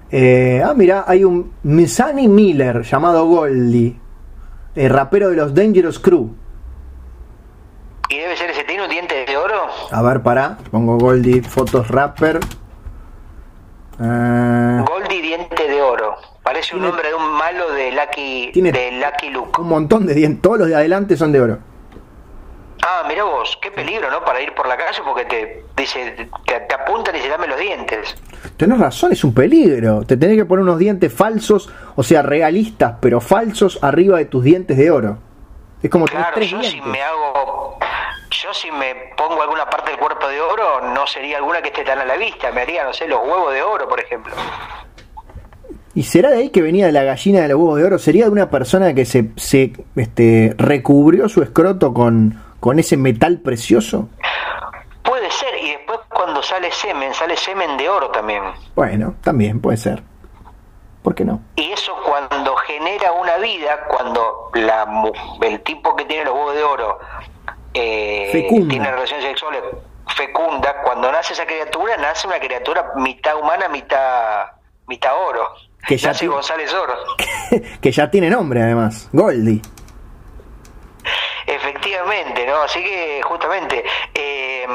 [0.09, 3.99] Eh, ah, mira, hay un Missani Miller llamado Goldie,
[4.75, 6.35] el rapero de los Dangerous Crew.
[8.09, 9.67] Y debe ser ese, ¿tiene un diente de oro?
[9.91, 12.39] A ver, pará, pongo Goldie, fotos rapper.
[13.99, 16.15] Ah, Goldie diente de oro.
[16.43, 19.61] Parece un nombre de un malo de Lucky, Tiene- de Lucky Luke.
[19.61, 21.59] un montón de dientes, todos los de adelante son de oro.
[22.85, 24.25] Ah, mira vos, qué peligro, ¿no?
[24.25, 27.57] Para ir por la calle porque te dice, te, te apuntan y se dame los
[27.57, 28.13] dientes.
[28.57, 30.03] Tenés razón, es un peligro.
[30.05, 34.43] Te tenés que poner unos dientes falsos, o sea, realistas, pero falsos arriba de tus
[34.43, 35.17] dientes de oro.
[35.81, 36.83] Es como Claro, tres yo dientes.
[36.83, 37.77] si me hago,
[38.31, 41.85] yo si me pongo alguna parte del cuerpo de oro, no sería alguna que esté
[41.85, 44.33] tan a la vista, me haría, no sé, los huevos de oro, por ejemplo.
[45.95, 47.99] ¿Y será de ahí que venía la gallina de los huevos de oro?
[47.99, 53.39] ¿Sería de una persona que se, se este, recubrió su escroto con, con ese metal
[53.39, 54.09] precioso?
[55.03, 58.41] Puede ser, y después cuando sale semen, sale semen de oro también.
[58.75, 60.01] Bueno, también puede ser.
[61.03, 61.41] ¿Por qué no?
[61.57, 64.87] Y eso cuando genera una vida, cuando la,
[65.41, 66.99] el tipo que tiene los huevos de oro
[67.73, 69.61] eh, tiene relaciones sexuales
[70.15, 74.45] fecunda, cuando nace esa criatura, nace una criatura mitad humana, mitad,
[74.87, 75.49] mitad oro.
[75.87, 76.93] Que ya tiene- González Oro.
[77.81, 79.61] que ya tiene nombre además, Goldie.
[81.45, 82.61] Efectivamente, ¿no?
[82.63, 83.83] Así que justamente,
[84.13, 84.65] eh,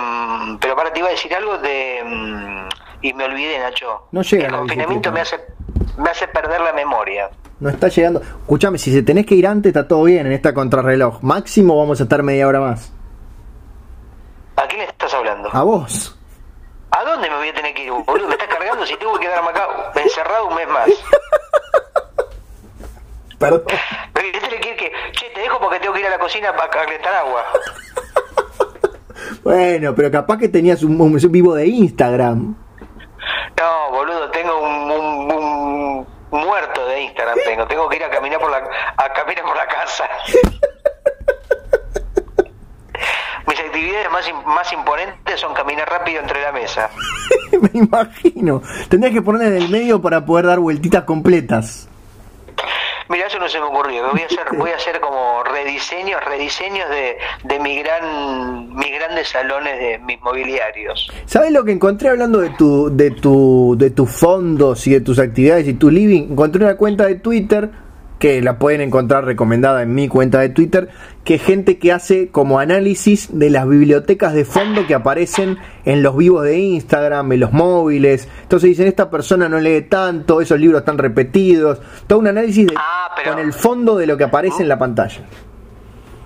[0.61, 2.03] pero para te iba a decir algo de...
[2.05, 2.69] mm,
[3.03, 4.09] y me olvidé, Nacho.
[4.13, 5.41] No llega El confinamiento me hace,
[5.97, 7.31] me hace perder la memoria.
[7.61, 8.21] No está llegando.
[8.21, 11.23] Escúchame, si se tenés que ir antes, está todo bien en esta contrarreloj.
[11.23, 12.93] Máximo vamos a estar media hora más.
[14.57, 15.49] ¿A quién estás hablando?
[15.53, 16.18] A vos.
[16.91, 18.29] ¿A dónde me voy a tener que ir, boludo?
[18.29, 20.89] ¿Me estás cargando si tengo que quedarme acá encerrado un mes más?
[23.39, 23.63] Perdón.
[24.15, 26.19] Pero yo te le quiero que, che, te dejo porque tengo que ir a la
[26.19, 27.45] cocina para calentar agua.
[29.45, 32.57] Bueno, pero capaz que tenías un, un vivo de Instagram.
[33.61, 37.67] No, boludo, tengo un, un- un muerto de Instagram, tengo.
[37.67, 38.59] Tengo que ir a caminar por la,
[38.97, 40.09] a caminar por la casa.
[43.47, 46.91] Mis actividades más, im- más imponentes son caminar rápido entre la mesa.
[47.61, 48.63] Me imagino.
[48.89, 51.89] Tendrías que poner en el medio para poder dar vueltitas completas.
[53.11, 54.11] Mira, eso no se me ocurrió.
[54.13, 59.29] Voy a hacer, voy a hacer como rediseños, rediseños de, de mi gran, mis grandes
[59.31, 61.11] salones de mis mobiliarios.
[61.25, 65.19] ¿Sabes lo que encontré hablando de tu, de tu, de tus fondos y de tus
[65.19, 66.33] actividades y tu living?
[66.33, 67.71] Encontré una cuenta de Twitter
[68.19, 70.89] que la pueden encontrar recomendada en mi cuenta de Twitter,
[71.25, 76.17] que gente que hace como análisis de las bibliotecas de fondo que aparecen en los
[76.17, 78.29] vivos de Instagram, en los móviles.
[78.43, 81.81] Entonces dicen, esta persona no lee tanto, esos libros están repetidos.
[82.09, 84.79] Todo un análisis de- Ah, pero- con el fondo de lo que aparece en la
[84.79, 85.21] pantalla.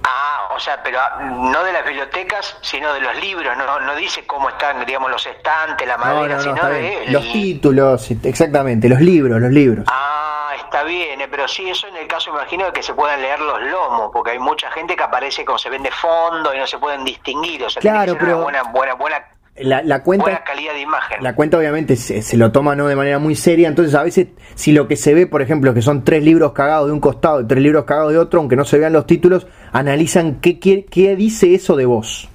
[0.05, 1.21] Ah, o sea, pero ah,
[1.53, 3.57] no de las bibliotecas, sino de los libros.
[3.57, 7.05] No, no dice cómo están, digamos, los estantes, la madera, no, no, sino de.
[7.11, 9.85] Los títulos, exactamente, los libros, los libros.
[9.89, 13.21] Ah, está bien, eh, pero sí, eso en el caso, imagino, de que se puedan
[13.21, 16.59] leer los lomos, porque hay mucha gente que aparece como se ven de fondo y
[16.59, 17.63] no se pueden distinguir.
[17.65, 19.17] O sea, tiene Claro, que pero- una buena, buena, buena,
[19.57, 20.25] La, la cuenta...
[20.25, 21.23] buena calidad de imagen.
[21.23, 24.29] La cuenta obviamente se, se lo toma no de manera muy seria, entonces a veces
[24.55, 27.43] si lo que se ve, por ejemplo, que son tres libros cagados de un costado
[27.43, 30.87] y tres libros cagados de otro, aunque no se vean los títulos, analizan qué, qué,
[30.87, 32.29] qué dice eso de vos.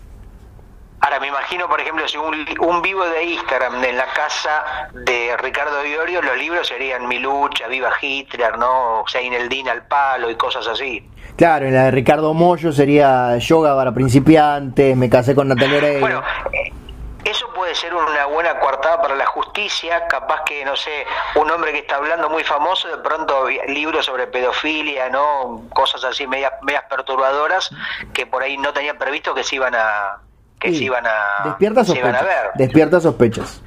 [1.07, 5.37] Ahora, me imagino, por ejemplo, si un, un vivo de Instagram en la casa de
[5.37, 9.05] Ricardo Iorio, los libros serían Mi lucha, Viva Hitler, ¿no?
[9.07, 11.09] Sein el Din al palo y cosas así.
[11.37, 15.99] Claro, en la de Ricardo Mollo sería yoga para principiantes, me casé con Natalia Oreiro.
[16.01, 16.73] Bueno, eh,
[17.23, 21.05] eso puede ser una buena coartada para la justicia, capaz que, no sé,
[21.35, 25.61] un hombre que está hablando muy famoso, de pronto libros sobre pedofilia, ¿no?
[25.69, 27.73] Cosas así medias, medias perturbadoras
[28.13, 30.26] que por ahí no tenían previsto que se iban a
[30.59, 32.51] que Sí, se iban a despierta se iban a ver.
[32.55, 33.61] Despierta sospechas.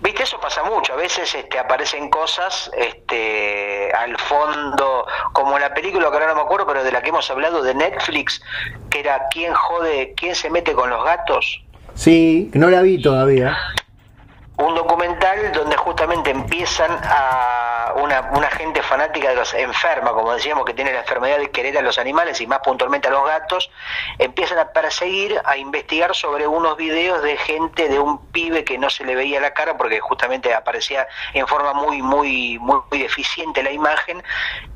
[0.00, 0.92] Viste, eso pasa mucho.
[0.92, 6.42] A veces este, aparecen cosas este, al fondo, como la película que ahora no me
[6.42, 8.40] acuerdo, pero de la que hemos hablado de Netflix,
[8.90, 11.64] que era ¿Quién jode, quién se mete con los gatos?
[11.94, 13.56] Sí, no la vi todavía.
[14.58, 20.64] Un documental donde justamente empiezan a una, una gente fanática de los enferma, como decíamos,
[20.64, 23.70] que tiene la enfermedad de querer a los animales y más puntualmente a los gatos,
[24.18, 28.90] empiezan a perseguir, a investigar sobre unos videos de gente, de un pibe que no
[28.90, 33.70] se le veía la cara porque justamente aparecía en forma muy, muy, muy, deficiente la
[33.70, 34.22] imagen,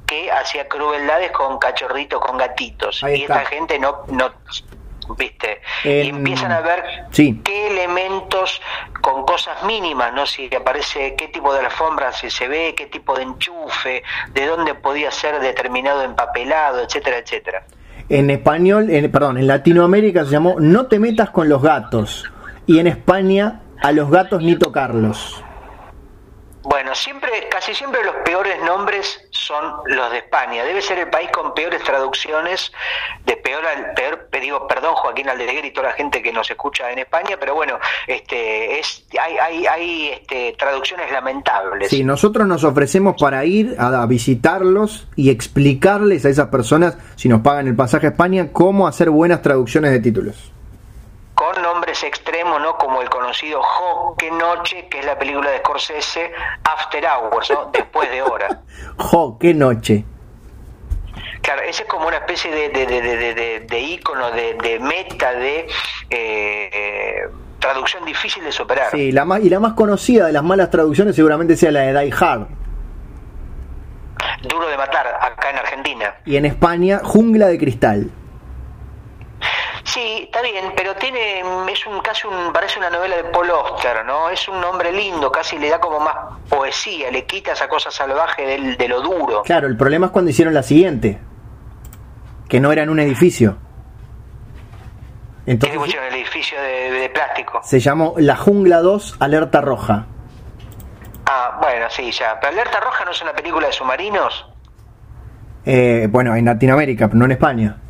[0.07, 3.03] que hacía crueldades con cachorritos, con gatitos.
[3.03, 4.33] y esta gente no, no
[5.19, 5.61] ¿viste?
[5.85, 8.61] y empiezan a ver qué elementos
[9.01, 10.27] con cosas mínimas, ¿no?
[10.27, 14.03] Si aparece qué tipo de alfombra si se ve, qué tipo de enchufe,
[14.33, 17.65] de dónde podía ser determinado empapelado, etcétera, etcétera.
[18.09, 22.31] En español, en, perdón, en Latinoamérica se llamó No te metas con los gatos
[22.67, 25.43] y en España a los gatos ni tocarlos.
[26.63, 30.65] Bueno, siempre, casi siempre los peores nombres son los de España.
[30.65, 32.73] Debe ser el país con peores traducciones,
[33.27, 36.91] de peor al peor, digo, perdón Joaquín Aldeguer y toda la gente que nos escucha
[36.91, 41.91] en España, pero bueno, este, es, hay, hay, hay este, traducciones lamentables.
[41.91, 47.41] Sí, nosotros nos ofrecemos para ir a, visitarlos y explicarles a esas personas, si nos
[47.41, 50.53] pagan el pasaje a España, cómo hacer buenas traducciones de títulos
[51.35, 51.61] con
[51.93, 52.77] nombres extremos, ¿no?
[52.77, 53.61] Como el conocido
[54.17, 56.33] qué noche, que es la película de Scorsese,
[56.65, 57.71] After Hours, ¿no?
[57.73, 58.63] Después de hora.
[59.41, 60.05] Qué noche.
[61.43, 65.67] Claro, ese es como una especie de, de, de, de, ícono, de, meta, de
[66.09, 67.29] eh,
[67.59, 68.91] traducción difícil de superar.
[68.93, 72.01] Sí, la más, y la más conocida de las malas traducciones seguramente sea la de
[72.01, 72.47] Die Hard.
[74.43, 76.15] Duro de matar, acá en Argentina.
[76.25, 78.11] Y en España, Jungla de Cristal.
[79.93, 81.41] Sí, está bien, pero tiene
[81.71, 84.31] es un casi un parece una novela de Paul Auster, ¿no?
[84.31, 86.15] Es un nombre lindo, casi le da como más
[86.49, 89.43] poesía, le quita esa cosa salvaje del, de lo duro.
[89.43, 91.19] Claro, el problema es cuando hicieron la siguiente,
[92.49, 93.59] que no era en un edificio.
[95.45, 97.61] Entonces, ¿Qué el edificio de, plástico?
[97.63, 100.07] Se llamó La Jungla 2 Alerta Roja.
[101.27, 102.41] Ah, bueno, sí, ya.
[102.41, 104.47] ¿Pero Alerta Roja no es una película de submarinos?
[105.67, 107.82] Eh, bueno, en Latinoamérica, pero no en España.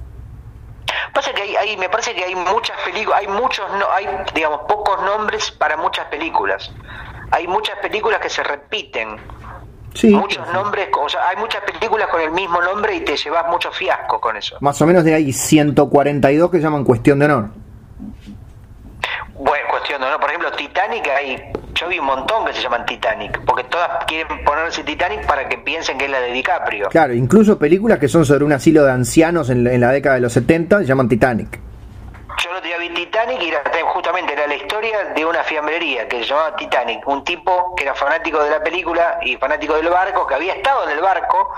[1.12, 5.02] Pasa que hay, me parece que hay muchas películas, hay muchos, no, hay digamos pocos
[5.02, 6.70] nombres para muchas películas.
[7.30, 9.16] Hay muchas películas que se repiten.
[9.94, 13.46] Sí, muchos nombres, o sea, hay muchas películas con el mismo nombre y te llevas
[13.48, 14.56] mucho fiasco con eso.
[14.60, 17.61] Más o menos de ahí 142 que llaman Cuestión de Honor.
[19.44, 20.20] Bueno, cuestión honor.
[20.20, 24.44] Por ejemplo, Titanic hay yo vi un montón que se llaman Titanic, porque todas quieren
[24.44, 26.88] ponerse Titanic para que piensen que es la de DiCaprio.
[26.90, 30.20] Claro, incluso películas que son sobre un asilo de ancianos en, en la década de
[30.20, 31.71] los 70 se llaman Titanic.
[32.38, 36.18] Yo lo día vi Titanic y era, justamente era la historia de una fiambrería que
[36.18, 37.06] se llamaba Titanic.
[37.06, 40.84] Un tipo que era fanático de la película y fanático del barco, que había estado
[40.84, 41.52] en el barco,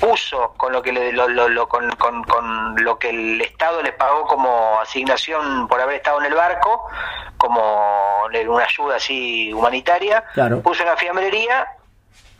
[0.00, 4.26] puso con lo que lo, lo, con, con, con, lo que el Estado le pagó
[4.26, 6.86] como asignación por haber estado en el barco,
[7.36, 10.24] como una ayuda así humanitaria,
[10.62, 11.66] puso en la fiambrería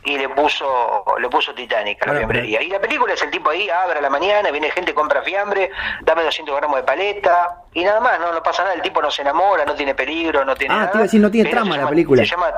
[0.03, 2.61] y le puso le puso Titanic a la fiambrería.
[2.61, 5.69] Y la película es el tipo ahí, abre a la mañana, viene gente, compra fiambre,
[6.01, 9.11] dame 200 gramos de paleta y nada más, no, no pasa nada, el tipo no
[9.11, 10.91] se enamora, no tiene peligro, no tiene ah, nada.
[10.95, 12.23] Ah, decir, no tiene trama la película.
[12.23, 12.51] Se llama,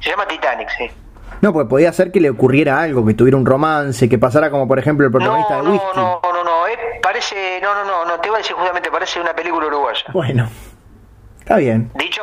[0.00, 0.90] se llama Titanic, sí.
[1.40, 4.68] No, pues podía ser que le ocurriera algo, que tuviera un romance, que pasara como
[4.68, 5.86] por ejemplo el protagonista de Whisky.
[5.94, 8.90] No, no, no, no, eh, parece, no, no, no, no, te iba a decir justamente,
[8.90, 10.04] parece una película uruguaya.
[10.12, 10.48] Bueno.
[11.44, 11.90] Está bien.
[11.96, 12.22] Dicho,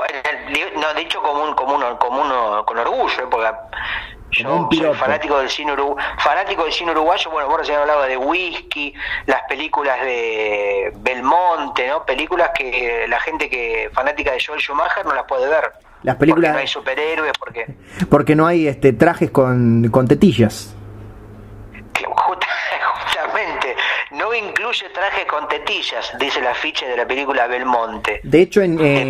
[0.78, 3.28] no, dicho como un, como uno, como uno, con orgullo, ¿eh?
[3.30, 3.52] porque
[4.32, 8.18] yo soy fanático del cine uruguayo, fanático del cine uruguayo, bueno, vos recién hablaba de
[8.18, 8.94] whisky,
[9.26, 12.06] las películas de Belmonte, ¿no?
[12.06, 15.72] Películas que la gente que fanática de Joel Schumacher no las puede ver.
[16.04, 17.76] Las películas porque no hay superhéroes, porque
[18.10, 20.76] porque no hay este trajes con, con tetillas.
[23.02, 23.76] Justamente,
[24.12, 28.22] no incluye trajes con tetillas, dice la ficha de la película Belmonte.
[28.24, 29.10] De hecho, en, eh,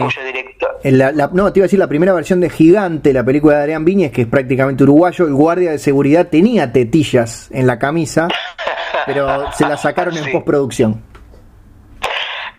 [0.83, 3.61] en la, no, te iba a decir la primera versión de Gigante, la película de
[3.61, 8.27] Adrián Viñez, que es prácticamente uruguayo, el guardia de seguridad tenía tetillas en la camisa,
[9.05, 11.03] pero se la sacaron en postproducción.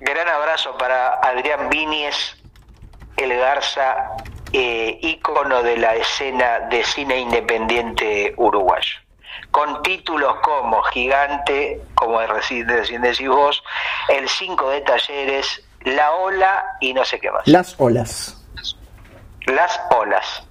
[0.01, 2.37] Gran abrazo para Adrián Viñez,
[3.17, 4.17] el Garza,
[4.53, 9.03] eh, ícono de la escena de cine independiente uruguayo
[9.53, 13.63] con títulos como Gigante, como recién decís vos,
[14.09, 17.47] El 5 de Talleres, La Ola y no sé qué más.
[17.47, 18.45] Las olas.
[19.47, 20.43] Las olas.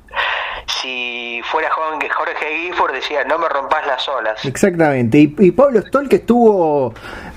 [0.67, 4.45] Si fuera Jorge Gifford decía, no me rompas las olas.
[4.45, 5.17] Exactamente.
[5.17, 6.93] Y, Pablo Stoll que estuvo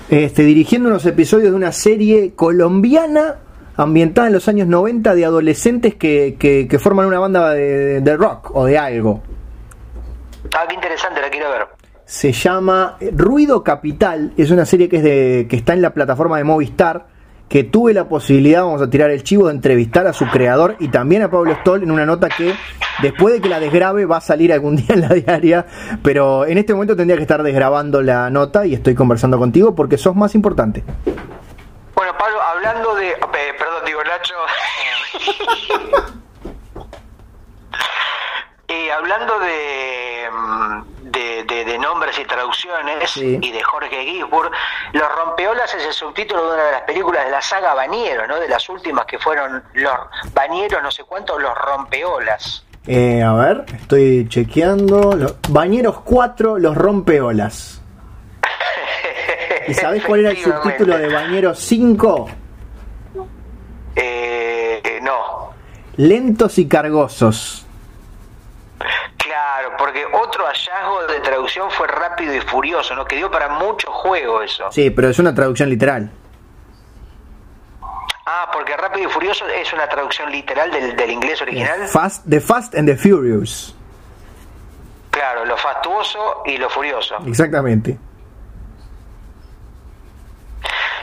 [0.09, 3.37] este, dirigiendo unos episodios de una serie colombiana
[3.75, 8.65] ambientada en los años 90 de adolescentes que, que, forman una banda de rock o
[8.65, 9.23] de algo.
[10.53, 11.67] Ah, qué interesante, la quiero ver.
[12.05, 16.37] Se llama Ruido Capital, es una serie que, es de, que está en la plataforma
[16.37, 17.07] de Movistar
[17.49, 20.87] que tuve la posibilidad, vamos a tirar el chivo, de entrevistar a su creador y
[20.87, 22.55] también a Pablo Stoll en una nota que
[23.01, 25.65] después de que la desgrabe va a salir algún día en la diaria,
[26.03, 29.97] pero en este momento tendría que estar desgrabando la nota y estoy conversando contigo porque
[29.97, 30.83] sos más importante.
[31.95, 33.09] Bueno, Pablo, hablando de...
[33.09, 33.15] eh,
[33.57, 34.33] perdón, digo, Nacho.
[38.77, 40.81] Y hablando de, mm,
[41.11, 43.39] de, de- de nombres y traducciones Sí.
[43.41, 44.51] y de Jorge Gisburg,
[44.93, 48.39] Los Rompeolas es el subtítulo de una de las películas de la saga Bañero, ¿no?
[48.39, 49.93] De las últimas que fueron Los
[50.33, 52.65] Bañeros, no sé cuántos, Los Rompeolas.
[52.87, 55.13] Eh, a ver, estoy chequeando.
[55.15, 57.81] Los, Bañeros 4, los rompeolas.
[59.67, 62.27] ¿Y sabés cuál era el subtítulo de Bañeros 5?
[63.95, 65.51] Eh, no.
[65.97, 67.64] Lentos y cargosos.
[69.35, 73.03] Claro, porque otro hallazgo de traducción fue Rápido y Furioso, ¿no?
[73.03, 74.71] Que dio para mucho juego eso.
[74.71, 76.09] Sí, pero es una traducción literal.
[78.25, 81.85] Ah, porque Rápido y Furioso es una traducción literal del, del inglés original.
[81.89, 83.75] Fast, the Fast and the Furious.
[85.11, 87.17] Claro, lo fastuoso y lo furioso.
[87.27, 87.97] Exactamente.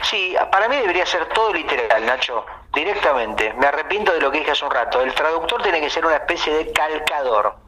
[0.01, 2.43] Sí, para mí debería ser todo literal, Nacho.
[2.73, 3.53] Directamente.
[3.53, 5.01] Me arrepiento de lo que dije hace un rato.
[5.01, 7.61] El traductor tiene que ser una especie de calcador.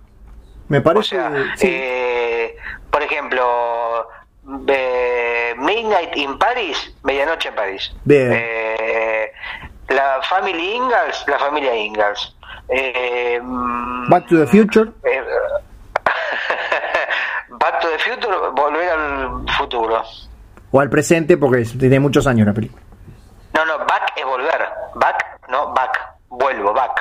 [0.69, 1.09] Me O parece.
[1.09, 1.67] sea, sí.
[1.69, 2.55] eh,
[2.91, 4.07] por ejemplo,
[4.67, 7.95] eh, Midnight in Paris, Medianoche en París.
[8.03, 8.31] Bien.
[8.33, 9.31] Eh,
[9.89, 12.35] la Family Ingalls, la familia Ingalls.
[12.69, 14.91] Eh, mm, Back to the Future.
[17.59, 20.01] Back to the Future, volver al futuro.
[20.71, 22.81] O al presente, porque tiene muchos años la película.
[23.53, 24.67] No, no, back es volver.
[24.95, 25.97] Back, no, back.
[26.29, 26.99] Vuelvo, back.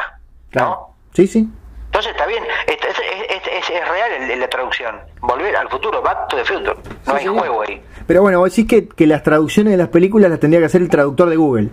[0.51, 0.69] Claro.
[0.69, 0.95] ¿No?
[1.13, 1.49] Sí, sí.
[1.95, 5.01] Entonces está bien, es, es, es- real la traducción.
[5.21, 6.75] Volver al futuro, back to the future.
[7.07, 7.29] No Sí, hay sí.
[7.29, 7.81] juego ahí.
[8.05, 10.83] Pero bueno, vos decís que, que las traducciones de las películas las tendría que hacer
[10.83, 11.69] el traductor de Google.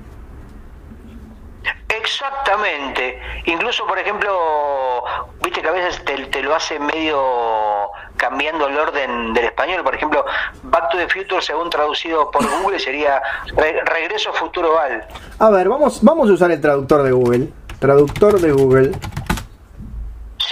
[1.89, 3.19] Exactamente.
[3.45, 5.03] Incluso, por ejemplo,
[5.43, 9.83] viste que a veces te, te lo hace medio cambiando el orden del español.
[9.83, 10.23] Por ejemplo,
[10.63, 13.21] Back to the Future, según traducido por Google, sería
[13.55, 15.03] Re- Regreso Futuro Al.
[15.39, 17.47] A ver, vamos, vamos a usar el traductor de Google.
[17.79, 18.91] Traductor de Google.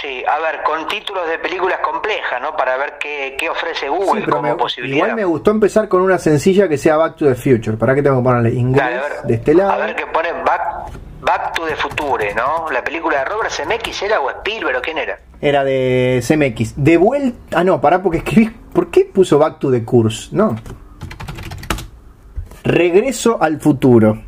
[0.00, 2.56] Sí, a ver, con títulos de películas complejas, ¿no?
[2.56, 4.96] Para ver qué, qué ofrece Google Sí, pero como me- posibilidad.
[4.96, 7.76] igual me gustó empezar con una sencilla que sea Back to the Future.
[7.76, 9.72] ¿Para qué tengo que ponerle inglés Dale, a ver, de este lado?
[9.72, 10.90] A ver qué pone Back,
[11.20, 12.70] Back to the Future, ¿no?
[12.70, 15.18] La película de Robert Zemeckis era o Spielberg o quién era.
[15.42, 16.74] Era de CMX.
[16.82, 17.58] De vuelta.
[17.58, 18.48] Ah, no, pará, porque escribí.
[18.72, 20.28] ¿Por qué puso Back to the Course?
[20.32, 20.56] No.
[22.64, 24.18] Regreso al futuro.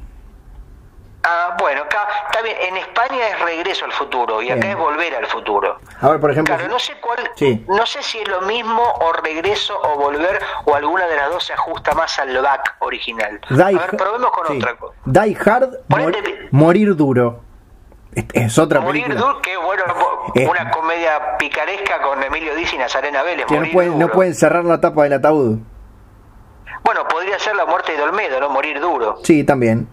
[1.25, 2.57] Ah, bueno, acá está bien.
[2.61, 4.71] En España es Regreso al futuro y acá Bien.
[4.73, 5.79] es Volver al futuro.
[6.01, 6.55] A ver, por ejemplo.
[6.57, 7.65] Claro, no sé cuál, Sí.
[7.69, 11.45] no sé si es lo mismo o regreso o volver o alguna de las dos
[11.45, 13.41] se ajusta más al back original.
[13.51, 14.57] Die a ver, probemos con sí.
[14.59, 14.95] otra cosa.
[15.05, 16.13] Die Hard, mor-
[16.51, 17.41] morir duro.
[18.15, 19.27] Es, es otra Morir película.
[19.27, 19.85] duro, que bueno,
[20.35, 20.47] Eh.
[20.47, 23.47] una comedia picaresca con Emilio Diz y Nazarena Vélez.
[23.47, 25.59] Que no Morir pueden, no pueden cerrar la tapa del ataúd.
[26.85, 28.49] Bueno, podría ser la muerte de Olmedo, ¿no?
[28.51, 29.19] Morir duro.
[29.23, 29.89] Sí, también.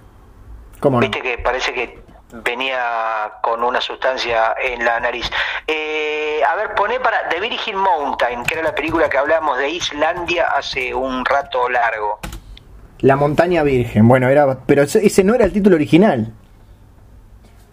[0.80, 1.02] ¿Cómo no?
[1.02, 2.00] Viste que parece que
[2.32, 5.30] venía con una sustancia en la nariz.
[5.68, 9.70] Eh, a ver, poné para The Virgin Mountain, que era la película que hablábamos de
[9.70, 12.20] Islandia hace un rato largo.
[13.00, 14.08] La montaña virgen.
[14.08, 14.60] Bueno, era.
[14.66, 16.34] Pero ese, no era el título original.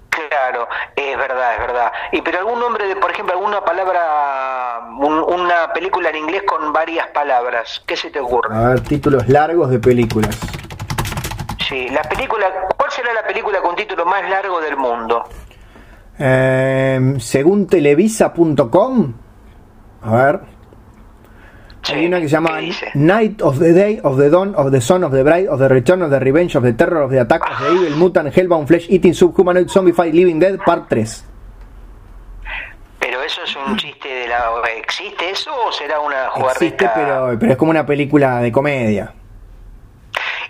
[0.08, 1.92] Claro, es verdad, es verdad.
[2.12, 6.72] Y pero algún nombre de, por ejemplo, alguna palabra, un- una película en inglés con
[6.72, 8.54] varias palabras, ¿qué se te ocurre?
[8.56, 10.38] A ver, títulos largos de películas.
[11.68, 15.24] Sí, la película, ¿cuál será la película con título más largo del mundo?
[16.18, 19.14] Eh, según televisa.com.
[20.02, 20.40] A ver.
[21.88, 22.58] Hay una que se llama.
[22.94, 25.68] Night of the Day, of the Dawn, of the Son, of the Bride, of the
[25.68, 28.66] Return, of the Revenge, of the Terror, of the Attack, of the Evil, Mutant, Hellbound,
[28.66, 31.24] Flesh, Eating, Subhumanoid, Zombified, Living Dead, Part 3.
[32.98, 34.50] Pero eso es un chiste de la...
[34.76, 36.64] ¿Existe eso o será una jugarreta?
[36.64, 39.12] Existe, pero, pero es como una película de comedia.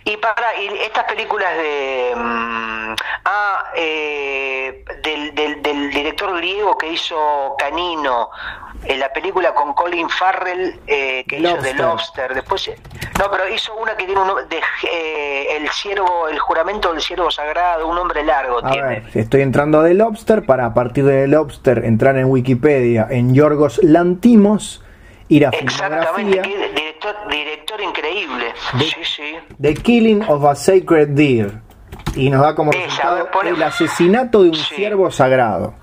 [0.07, 6.93] Y para y estas películas de mm, ah eh, del, del, del director griego que
[6.93, 8.31] hizo Canino,
[8.85, 11.57] en la película con Colin Farrell eh, que hizo.
[11.59, 12.71] The Lobster, después
[13.19, 14.61] no pero hizo una que tiene un de
[14.93, 18.89] eh, el siervo, el juramento del siervo sagrado, un nombre largo A tiene.
[18.89, 23.83] ver, estoy entrando de Lobster para a partir de Lobster entrar en Wikipedia en Yorgos
[23.83, 24.85] Lantimos,
[25.29, 28.55] ir a Exactamente, que director, director increíble.
[28.75, 29.37] De- Sí, sí.
[29.61, 31.61] The Killing of a Sacred Deer.
[32.15, 34.75] Y nos da como Esa, resultado pone- el asesinato de un Sí.
[34.77, 35.75] ciervo sagrado.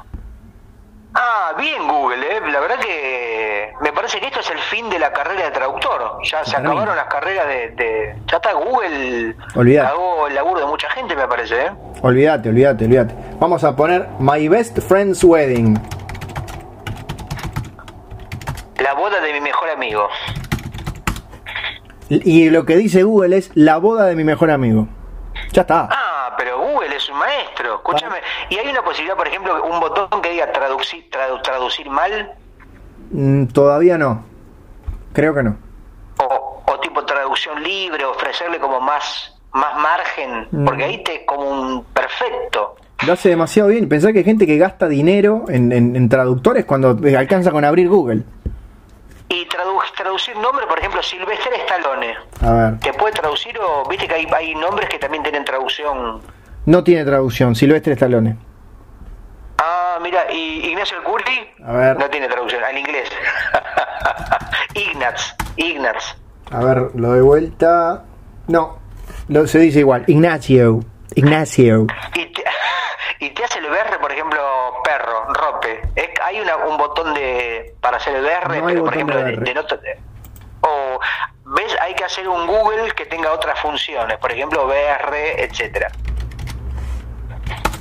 [1.15, 2.41] Ah, bien Google, eh.
[2.51, 6.17] la verdad que me parece que esto es el fin de la carrera de traductor.
[6.23, 9.35] Ya se acabaron las carreras de, de- Ya está Google.
[9.55, 9.89] Olvidate.
[9.89, 11.71] Cagó el laburo de mucha gente, me parece, ¿eh?
[12.01, 13.13] Olvídate, olvídate, olvídate.
[13.39, 15.79] Vamos a poner My Best Friend's Wedding.
[18.79, 20.09] La boda de mi mejor amigo.
[22.23, 24.87] Y lo que dice Google es la boda de mi mejor amigo.
[25.51, 25.87] Ya está.
[25.91, 27.75] Ah, pero Google es un maestro.
[27.75, 28.17] Escúchame.
[28.49, 32.33] ¿Y hay una posibilidad, por ejemplo, un botón que diga traducir, tradu- traducir mal?
[33.11, 34.23] Mm, todavía no.
[35.13, 35.57] Creo que no.
[36.19, 40.47] O, o tipo traducción libre, ofrecerle como más, más margen?
[40.51, 40.65] Mm.
[40.65, 42.75] Porque ahí te como un perfecto.
[43.05, 43.89] Lo hace demasiado bien.
[43.89, 47.89] Pensá que hay gente que gasta dinero en, en- en traductores cuando alcanza con abrir
[47.89, 48.23] Google.
[49.33, 52.15] Y tradu- traducir nombre, por ejemplo, Silvestre Stallone.
[52.41, 52.79] A ver.
[52.79, 56.21] ¿Te puede traducir o viste que hay, hay nombres que también tienen traducción?
[56.67, 57.55] No tiene traducción.
[57.55, 58.37] Silvestre Stallone.
[59.57, 61.03] Ah, mira, y Ignacio el
[61.65, 61.97] A ver.
[61.97, 63.09] no tiene traducción al inglés.
[64.75, 66.15] Ignaz, Ignaz.
[66.51, 68.03] A ver, lo de vuelta.
[68.47, 68.77] No.
[69.29, 70.03] Lo, se dice igual.
[70.07, 70.81] Ignacio.
[71.15, 71.87] Ignacio.
[72.15, 72.43] Y te,
[73.19, 74.39] y te hace el BR, por ejemplo,
[74.83, 75.81] perro, rope.
[75.95, 79.35] Es- hay una, un botón de para hacer el BR, No pero por ejemplo, de
[79.37, 79.99] de,
[80.61, 80.99] o
[81.45, 85.89] ves, hay que hacer un Google que tenga otras funciones, por ejemplo, BR, etcétera.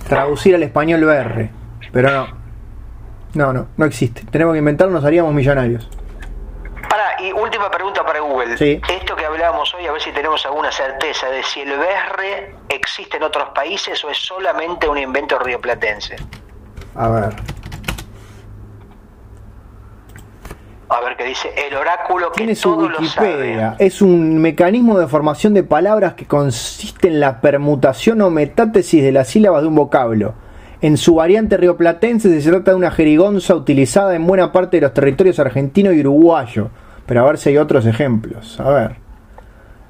[0.08, 1.50] Traducir al español BR.
[1.92, 2.42] Pero no.
[3.34, 4.22] No, no, no existe.
[4.30, 5.88] Tenemos que inventarlo, nos haríamos millonarios.
[6.92, 8.58] Para, y última pregunta para Google.
[8.58, 8.78] Sí.
[8.86, 13.16] Esto que hablábamos hoy, a ver si tenemos alguna certeza de si el BR existe
[13.16, 16.16] en otros países o es solamente un invento rioplatense.
[16.94, 17.34] A ver.
[20.90, 23.70] A ver qué dice el oráculo que Tiene su todo lo Wikipedia.
[23.70, 23.86] sabe.
[23.86, 29.12] Es un mecanismo de formación de palabras que consiste en la permutación o metátesis de
[29.12, 30.34] las sílabas de un vocablo.
[30.82, 34.92] En su variante rioplatense se trata de una jerigonza utilizada en buena parte de los
[34.92, 36.68] territorios argentino y uruguayo.
[37.06, 38.58] Pero a ver si hay otros ejemplos.
[38.60, 38.96] A ver.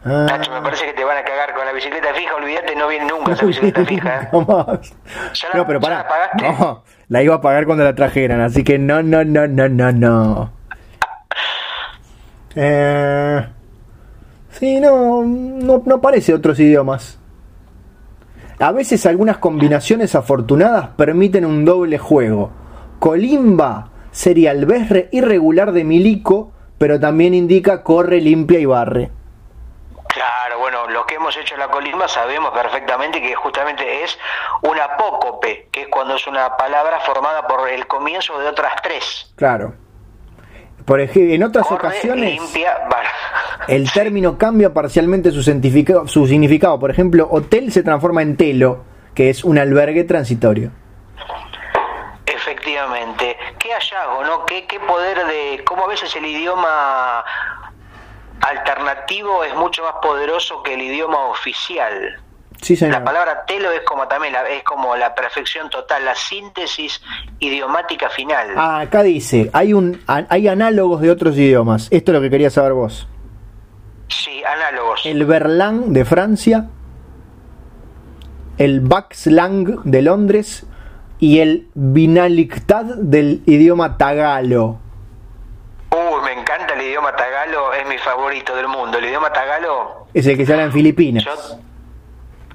[0.05, 2.35] Ah, Nacho, me parece que te van a cagar con la bicicleta fija.
[2.35, 4.23] Olvídate, no viene nunca esa bicicleta fija.
[4.23, 4.29] ¿eh?
[4.33, 4.95] Nunca más.
[5.35, 5.97] ¿Ya la- No, pero ya pará.
[5.99, 6.43] la pagaste?
[6.65, 9.93] No, la iba a pagar cuando la trajeran, así que no, no, no, no, no,
[9.93, 10.53] no.
[12.55, 13.47] Eh,
[14.51, 17.19] sí, no, no, no parece otros idiomas.
[18.59, 22.51] A veces algunas combinaciones afortunadas permiten un doble juego.
[22.99, 26.52] Colimba sería el berre irregular de Milico,
[26.83, 29.09] pero también indica corre, limpia y barre.
[30.09, 34.19] Claro, bueno, los que hemos hecho la colimba sabemos perfectamente que justamente es
[34.63, 39.33] un apócope, que es cuando es una palabra formada por el comienzo de otras tres.
[39.37, 39.75] Claro.
[40.85, 42.77] Por ejemplo, en otras Corre, ocasiones limpia,
[43.69, 46.81] el término cambia parcialmente su significado, su significado.
[46.81, 48.83] Por ejemplo, hotel se transforma en telo,
[49.15, 50.73] que es un albergue transitorio.
[52.67, 53.37] Efectivamente.
[53.59, 54.47] Qué hallazgo, ¿no?
[54.47, 55.65] Qué, qué poder de...
[55.65, 57.25] cómo a veces el idioma
[58.41, 62.21] alternativo es mucho más poderoso que el idioma oficial.
[62.61, 63.05] Sí, La señor.
[63.05, 67.03] palabra telo es como también la, es como la perfección total, la síntesis
[67.41, 68.51] idiomática final.
[68.57, 71.89] Ah, acá dice, hay un hay análogos de otros idiomas.
[71.91, 73.09] Esto es lo que quería saber vos.
[74.09, 75.01] Sí, análogos.
[75.05, 76.67] El Berlán de Francia,
[78.59, 80.67] el Baxlang de Londres
[81.23, 84.81] y el Binaliktad del idioma tagalo.
[85.91, 88.99] Uy, me encanta el idioma tagalo, es mi favorito del mundo.
[88.99, 91.23] El idioma tagalo, Es el que se habla en Filipinas.
[91.25, 91.33] yo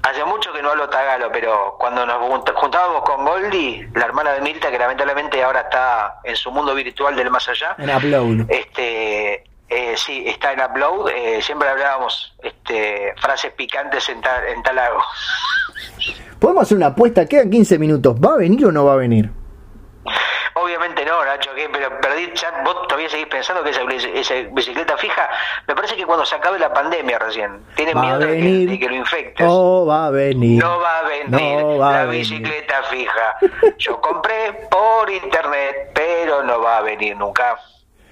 [0.02, 4.32] hace mucho que no hablo tagalo, pero cuando nos junt- juntábamos con Goldie, la hermana
[4.32, 8.50] de Mirta, que lamentablemente ahora está en su mundo virtual del más allá, En upload.
[8.50, 14.62] este eh, sí, está en upload, eh, siempre hablábamos este, frases picantes en, ta- en
[14.62, 15.02] talago.
[16.38, 18.16] Podemos hacer una apuesta, quedan 15 minutos.
[18.16, 19.30] ¿Va a venir o no va a venir?
[20.54, 21.68] Obviamente no, Nacho, ¿qué?
[21.72, 25.28] pero perdí, ya, vos todavía seguís pensando que esa, bici- esa bicicleta fija,
[25.68, 28.66] me parece que cuando se acabe la pandemia recién, tienen Va a miedo de que,
[28.66, 29.46] de que lo infectes.
[29.46, 30.60] No va a venir.
[30.60, 32.20] No va a venir No va la a venir.
[32.22, 33.36] bicicleta fija.
[33.78, 37.56] Yo compré por internet, pero no va a venir nunca.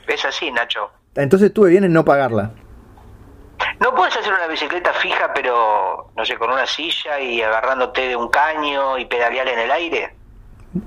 [0.06, 0.90] Es así, Nacho.
[1.16, 2.52] Entonces estuve bien en no pagarla.
[3.80, 8.16] ¿No puedes hacer una bicicleta fija, pero, no sé, con una silla y agarrándote de
[8.16, 10.14] un caño y pedalear en el aire?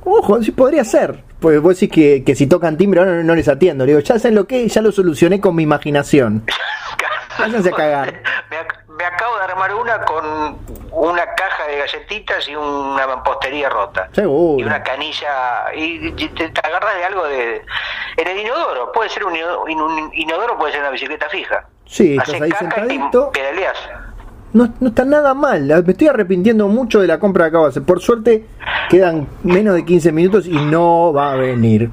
[0.05, 1.23] Ojo, sí podría ser.
[1.39, 3.85] Pues vos decís que, que si tocan timbre no, no les atiendo.
[3.85, 6.45] Le digo, ya saben lo que, ya lo solucioné con mi imaginación.
[7.39, 8.21] Váyanse a cagar.
[8.49, 10.57] Me, ac- me acabo de armar una con
[10.91, 14.09] una caja de galletitas y una mampostería rota.
[14.11, 14.61] Seguro.
[14.61, 15.73] Y una canilla.
[15.73, 17.61] Y, y te, te agarras de algo de.
[18.17, 18.91] En el inodoro.
[18.91, 19.33] Puede ser un
[20.13, 21.65] inodoro puede ser una bicicleta fija.
[21.89, 23.31] Sí, estás Haces ahí sentadito.
[23.33, 23.77] y pedaleas.
[24.53, 25.63] No, no está nada mal.
[25.85, 27.83] Me estoy arrepintiendo mucho de la compra que acabo de hacer.
[27.83, 28.45] Por suerte
[28.89, 31.89] quedan menos de 15 minutos y no va a venir.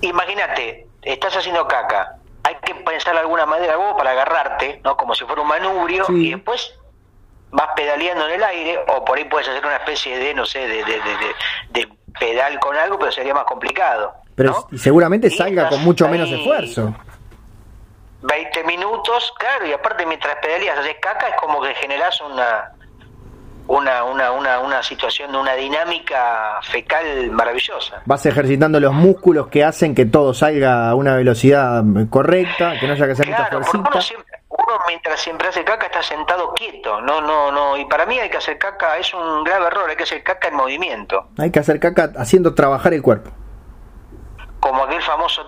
[0.00, 4.96] Imagínate, estás haciendo caca, hay que pensar alguna manera vos para agarrarte, ¿no?
[4.96, 6.28] Como si fuera un manubrio, Sí.
[6.28, 6.72] y después
[7.50, 10.60] vas pedaleando en el aire, o por ahí puedes hacer una especie de, no sé,
[10.60, 11.88] de, de, de, de-
[12.20, 14.12] pedal con algo, pero sería más complicado.
[14.36, 16.94] Pero seguramente Y salga con mucho menos esfuerzo.
[18.24, 22.72] 20 minutos, claro, y aparte mientras pedaleas haces caca es como que generás una
[23.66, 28.02] una, una, una, una situación, una dinámica fecal maravillosa.
[28.04, 32.92] Vas ejercitando los músculos que hacen que todo salga a una velocidad correcta, que no
[32.92, 34.02] haya que hacer mucha Claro, porque uno, fuercita.
[34.02, 38.18] siempre, uno mientras siempre hace caca está sentado quieto, no, no, no, y para mí
[38.18, 41.50] hay que hacer caca, es un grave error, hay que hacer caca en movimiento, Hay
[41.50, 43.30] que hacer caca haciendo trabajar el cuerpo.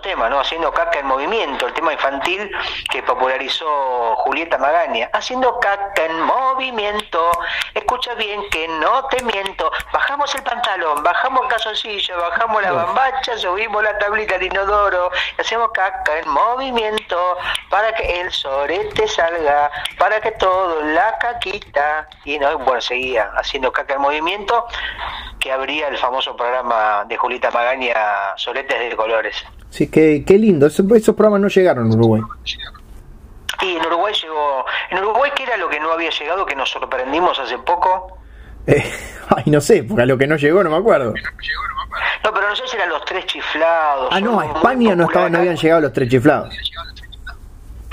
[0.00, 0.40] Tema, ¿no?
[0.40, 2.50] Haciendo caca en movimiento, el tema infantil
[2.90, 5.10] que popularizó Julieta Magaña.
[5.12, 7.30] Haciendo caca en movimiento,
[7.74, 13.36] escucha bien que no te miento, bajamos el pantalón, bajamos el calzoncillo, bajamos la bambacha,
[13.36, 17.36] subimos la tablita de inodoro, hacemos caca en movimiento
[17.68, 23.70] para que el sorete salga, para que todo la caquita, y no, bueno, seguía haciendo
[23.72, 24.66] caca en movimiento,
[25.46, 27.94] que abría el famoso programa de Julieta Magaña,
[28.34, 29.36] Soretes de Colores.
[29.70, 30.66] Sí, qué, qué lindo.
[30.66, 32.20] Esos, esos programas no llegaron a Uruguay.
[33.62, 36.68] Y en Uruguay llegó, en Uruguay qué era lo que no había llegado, que nos
[36.68, 38.18] sorprendimos hace poco.
[38.66, 38.82] Eh,
[39.36, 41.14] ay, no sé, porque a lo que no llegó no me acuerdo.
[42.24, 44.08] No, pero no sé si eran los tres chiflados.
[44.10, 46.52] Ah, no, a España no, estaban, no habían llegado los tres chiflados.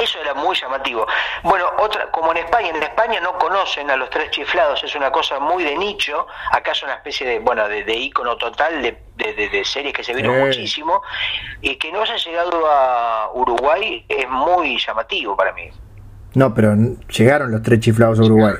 [0.03, 1.05] Eso era muy llamativo.
[1.43, 5.11] Bueno, otra, como en España, en España no conocen a los tres chiflados, es una
[5.11, 6.27] cosa muy de nicho.
[6.51, 10.03] Acá es una especie de, bueno, de, de ícono total de, de, de- series que
[10.03, 10.45] se vieron Eh.
[10.45, 11.01] muchísimo.
[11.61, 15.69] Y que no haya llegado a Uruguay es muy llamativo para mí.
[16.34, 16.73] No, pero
[17.09, 18.55] llegaron los tres chiflados a Uruguay.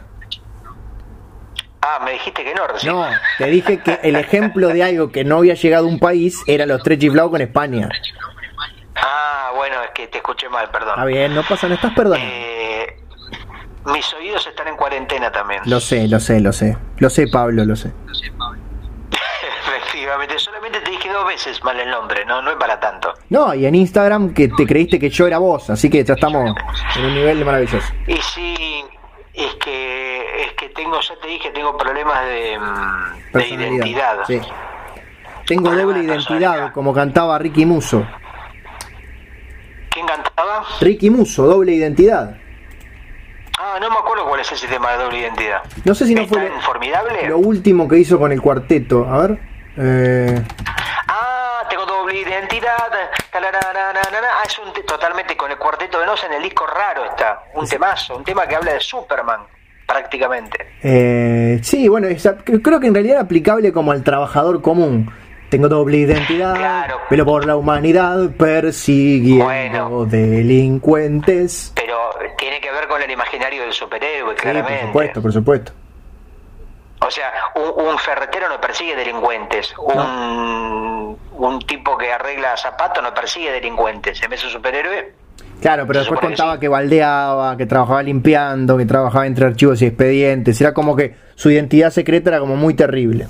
[1.82, 2.94] Ah, me dijiste que no, recién.
[2.94, 3.06] No,
[3.38, 6.66] te dije que el ejemplo de algo que no había llegado a un país era
[6.66, 7.90] los tres chiflados con España.
[8.96, 10.92] Ah, bueno, es que te escuché mal, perdón.
[10.92, 12.26] Está bien, no pasa, no estás perdonando.
[12.30, 12.98] Eh,
[13.86, 15.62] mis oídos están en cuarentena también.
[15.66, 16.78] Lo sé, lo sé, lo sé.
[16.98, 17.92] Lo sé, Pablo, lo sé.
[19.68, 23.14] Efectivamente, solamente te dije dos veces mal el nombre, no, no es para tanto.
[23.30, 26.54] No, y en Instagram que te creíste que yo era vos, así que ya estamos
[26.96, 27.94] en un nivel maravilloso.
[28.08, 28.86] Y sí,
[29.34, 33.72] es que es que tengo, ya te dije, tengo problemas de, mm, de Personalidad.
[33.72, 34.18] identidad.
[34.28, 34.42] Sí.
[35.46, 38.06] Tengo doble de identidad, como cantaba Ricky Muso.
[39.94, 40.64] ¿Quién cantaba?
[40.82, 42.36] Ricky Muso, doble identidad.
[43.60, 45.62] Ah, no me acuerdo cuál es ese tema de doble identidad.
[45.86, 47.28] No sé si no ¿Es fue lo, formidable?
[47.28, 49.08] lo último que hizo con el cuarteto.
[49.08, 49.40] A ver.
[49.78, 50.42] Eh,
[51.08, 52.74] Ah, tengo doble identidad.
[53.34, 57.44] Ah, es un te- totalmente con el cuarteto de Nos en el disco raro está.
[57.54, 59.42] Un temazo, un tema que habla de Superman,
[59.88, 60.58] prácticamente.
[60.82, 62.08] eh, sí, bueno,
[62.64, 65.12] creo que en realidad era aplicable como al trabajador común.
[65.54, 66.98] Tengo doble identidad, Claro.
[67.12, 70.06] pero por la humanidad persiguiendo Bueno.
[70.06, 71.72] delincuentes.
[71.76, 71.96] Pero
[72.40, 74.80] tiene que ver con el imaginario del superhéroe, Sí, claramente.
[74.80, 75.72] por supuesto, por supuesto.
[77.06, 79.76] O sea, un, un ferretero no persigue delincuentes.
[79.78, 84.18] Un, un tipo que arregla zapatos no persigue delincuentes.
[84.18, 85.14] ¿Se me hace un superhéroe?
[85.62, 90.60] Claro, pero después contaba que baldeaba, que trabajaba limpiando, que trabajaba entre archivos y expedientes.
[90.60, 93.28] Era como que su identidad secreta era como muy terrible.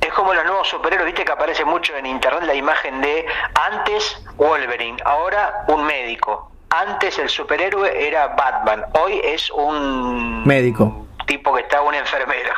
[0.00, 3.24] Es como los nuevos superhéroes, viste que aparece mucho en internet la imagen de
[3.54, 6.52] antes Wolverine, ahora un médico.
[6.68, 11.06] Antes el superhéroe era Batman, hoy es un Médico.
[11.26, 12.52] tipo que está un enfermero,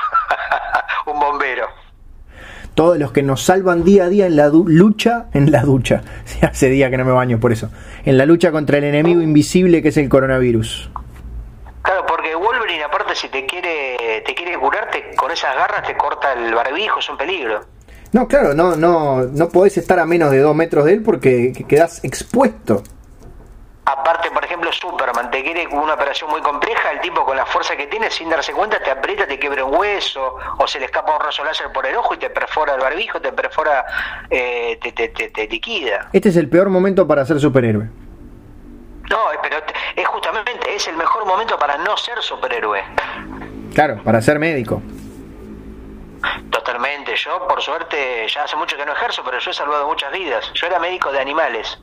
[1.06, 1.68] un bombero.
[2.74, 6.02] Todos los que nos salvan día a día en la lucha, en la ducha.
[6.42, 7.70] Hace día que no me baño por eso.
[8.04, 10.90] En la lucha contra el enemigo invisible que es el coronavirus.
[11.82, 16.32] Claro, porque Wolverine aparte si te quiere te quiere curarte con esas garras te corta
[16.32, 17.60] el barbijo, es un peligro.
[18.12, 21.52] No, claro, no, no, no podés estar a menos de dos metros de él porque
[21.56, 22.82] que- quedás expuesto.
[23.84, 27.74] Aparte, por ejemplo, Superman te quiere una operación muy compleja, el tipo con la fuerza
[27.76, 31.16] que tiene, sin darse cuenta, te aprieta, te quiebra un hueso, o se le escapa
[31.16, 33.84] un rayo láser por el ojo y te perfora el barbijo, te perfora,
[34.30, 36.08] eh, te, te, te, te liquida.
[36.12, 37.86] Este es el peor momento para ser superhéroe.
[39.10, 39.56] No, pero
[39.96, 42.82] es justamente, es el mejor momento para no ser superhéroe.
[43.74, 44.80] Claro, para ser médico.
[46.64, 50.12] Totalmente, yo por suerte ya hace mucho que no ejerzo, pero yo he salvado muchas
[50.12, 50.48] vidas.
[50.54, 51.76] Yo era médico de animales.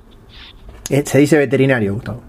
[0.90, 2.22] Eh, Se dice veterinario, Gustavo.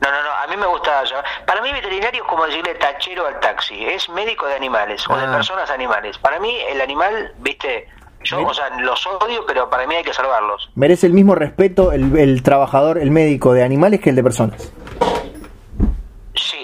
[0.00, 1.02] No, no, no, a mí me gusta.
[1.44, 5.24] Para mí veterinario es como decirle tachero al taxi, es médico de animales o de
[5.24, 5.32] Ah.
[5.32, 6.16] personas animales.
[6.18, 7.88] Para mí el animal, viste,
[8.22, 8.48] yo, Bien.
[8.48, 10.70] o sea, los odio, pero para mí hay que salvarlos.
[10.76, 14.72] Merece el mismo respeto el, el trabajador, el médico de animales que el de personas.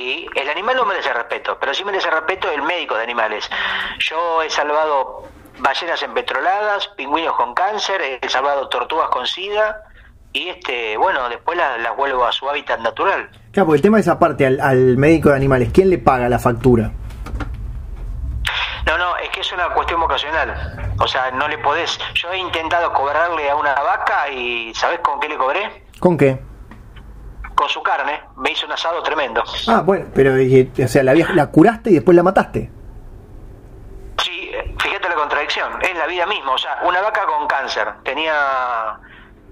[0.09, 3.47] Sí, el animal no merece respeto, pero sí merece respeto el médico de animales.
[3.99, 5.25] Yo he salvado
[5.59, 9.83] ballenas empetroladas, pingüinos con cáncer, he salvado tortugas con sida,
[10.33, 13.29] y este, bueno, después las la vuelvo a su hábitat natural.
[13.53, 16.39] Claro, porque el tema es aparte al, al médico de animales, ¿quién le paga la
[16.39, 16.91] factura?
[18.87, 20.95] No, no, es que es una cuestión vocacional.
[21.01, 21.99] O sea, no le podés.
[22.15, 25.85] Yo he intentado cobrarle a una vaca y ¿sabés con qué le cobré?
[26.01, 26.48] ¿Con qué?
[27.59, 28.21] Con su carne.
[28.37, 29.43] Me hizo un asado tremendo.
[29.67, 32.71] Ah, bueno, pero o sea, la, la curaste y después la mataste.
[34.23, 35.73] Sí, eh, fíjate la contradicción.
[35.83, 36.53] Es la vida misma.
[36.53, 37.89] O sea, una vaca con cáncer.
[38.05, 38.33] Tenía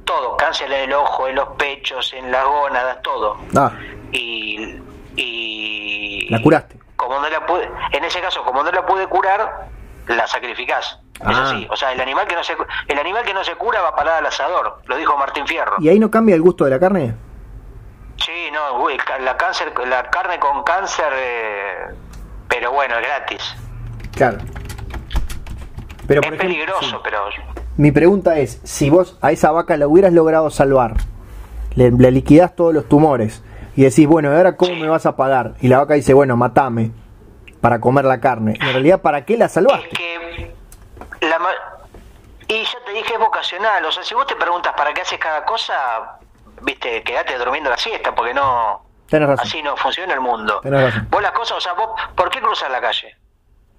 [0.05, 0.37] todo.
[0.37, 3.39] Cáncer en el ojo, en los pechos, en las gónadas, todo.
[3.57, 3.73] Ah,
[4.12, 4.81] Y,
[5.16, 6.78] y la curaste.
[6.95, 9.66] como no la pude, en ese caso, como no la pude curar,
[10.07, 11.01] la sacrificás.
[11.15, 11.43] Es Ah.
[11.47, 11.66] así.
[11.70, 12.57] O sea, el animal que no se
[12.87, 14.78] el animal que no se cura va a parar al asador.
[14.85, 15.74] Lo dijo Martín Fierro.
[15.81, 17.15] ¿Y ahí no cambia el gusto de la carne?
[18.25, 21.87] Sí, no, uy, la cáncer, la carne con cáncer, eh,
[22.49, 23.55] pero bueno, es gratis.
[24.15, 24.39] Claro.
[26.07, 26.97] Pero por es ejemplo, peligroso, sí.
[27.03, 27.25] pero
[27.77, 30.95] Mi pregunta es, si vos a esa vaca la hubieras logrado salvar,
[31.75, 33.43] le, le liquidás todos los tumores
[33.77, 34.81] y decís, bueno, ¿y ahora cómo Sí.
[34.81, 35.55] me vas a pagar?
[35.61, 36.93] Y la vaca dice, bueno, matame
[37.61, 38.55] para comer la carne.
[38.61, 39.89] En realidad, ¿para qué la es salvaste?
[39.91, 40.55] que
[41.27, 41.39] la
[42.49, 45.19] y ya te dije es vocacional, o sea, si vos te preguntas para qué haces
[45.19, 45.75] cada cosa,
[46.62, 49.47] viste, quedate durmiendo la siesta, porque no Tenés razón.
[49.47, 50.61] así no funciona el mundo.
[50.62, 51.09] Tenés razón.
[51.11, 53.16] Vos las cosas, o sea, vos, ¿por qué cruzas la calle?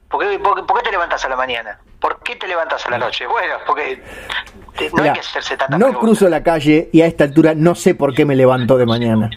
[0.09, 1.79] ¿Por qué, por, qué- por qué te levantas a la mañana?
[1.99, 3.27] ¿Por qué te levantas a la noche?
[3.27, 4.01] Bueno, porque
[4.77, 7.75] te- no hay que hacerse tanta no cruzo la calle y a esta altura no
[7.75, 9.29] sé por qué me levanto de mañana.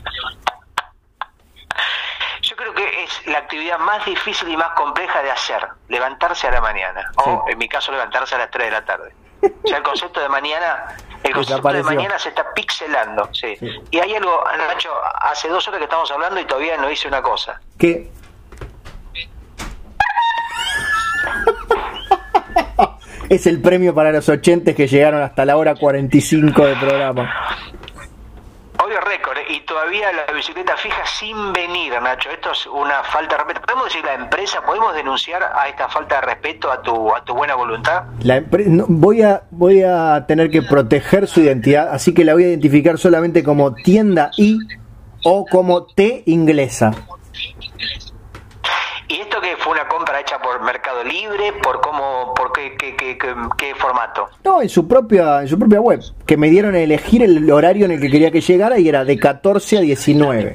[2.43, 6.53] Yo creo que es la actividad más difícil y más compleja de hacer, levantarse a
[6.53, 7.11] la mañana.
[7.17, 7.53] O, Sí.
[7.53, 9.13] en mi caso, levantarse a las 3 de la tarde.
[9.43, 10.87] O sea, el concepto de mañana,
[11.23, 13.57] el concepto de mañana se está pixelando, sí.
[13.59, 13.69] Sí.
[13.91, 14.91] Y hay algo, Nacho,
[15.21, 17.61] hace dos horas que estamos hablando y todavía no hice una cosa.
[17.79, 18.11] ¿Qué?
[23.29, 27.33] es el premio para los oyentes que llegaron hasta la hora 45 del programa.
[28.91, 29.45] Es récord ¿eh?
[29.51, 32.29] y todavía la bicicleta fija sin venir, Nacho.
[32.31, 33.61] Esto es una falta de respeto.
[33.63, 34.63] ¿Podemos decir la empresa?
[34.67, 38.03] ¿Podemos denunciar a esta falta de respeto a tu, a tu buena voluntad?
[38.25, 42.33] La empre- no, voy, a, voy a tener que proteger su identidad, así que la
[42.35, 44.59] voy a identificar solamente como tienda I
[45.23, 46.91] o como T inglesa.
[49.13, 51.53] ¿Y esto que fue una compra hecha por Mercado Libre?
[51.63, 54.29] ¿Por cómo, por qué, qué, qué, qué- qué formato?
[54.45, 57.87] No, en su propia, en su propia web, que me dieron a elegir el horario
[57.87, 60.53] en el que quería que llegara y era de 14 a 19.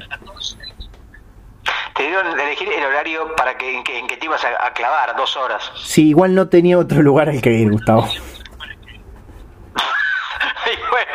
[1.94, 4.66] Te dieron a elegir el horario para que, en, que, en que te ibas a,
[4.66, 5.70] a clavar, dos horas.
[5.76, 8.08] Si igual no tenía otro lugar al que ir, Gustavo.
[10.66, 11.12] Y bueno,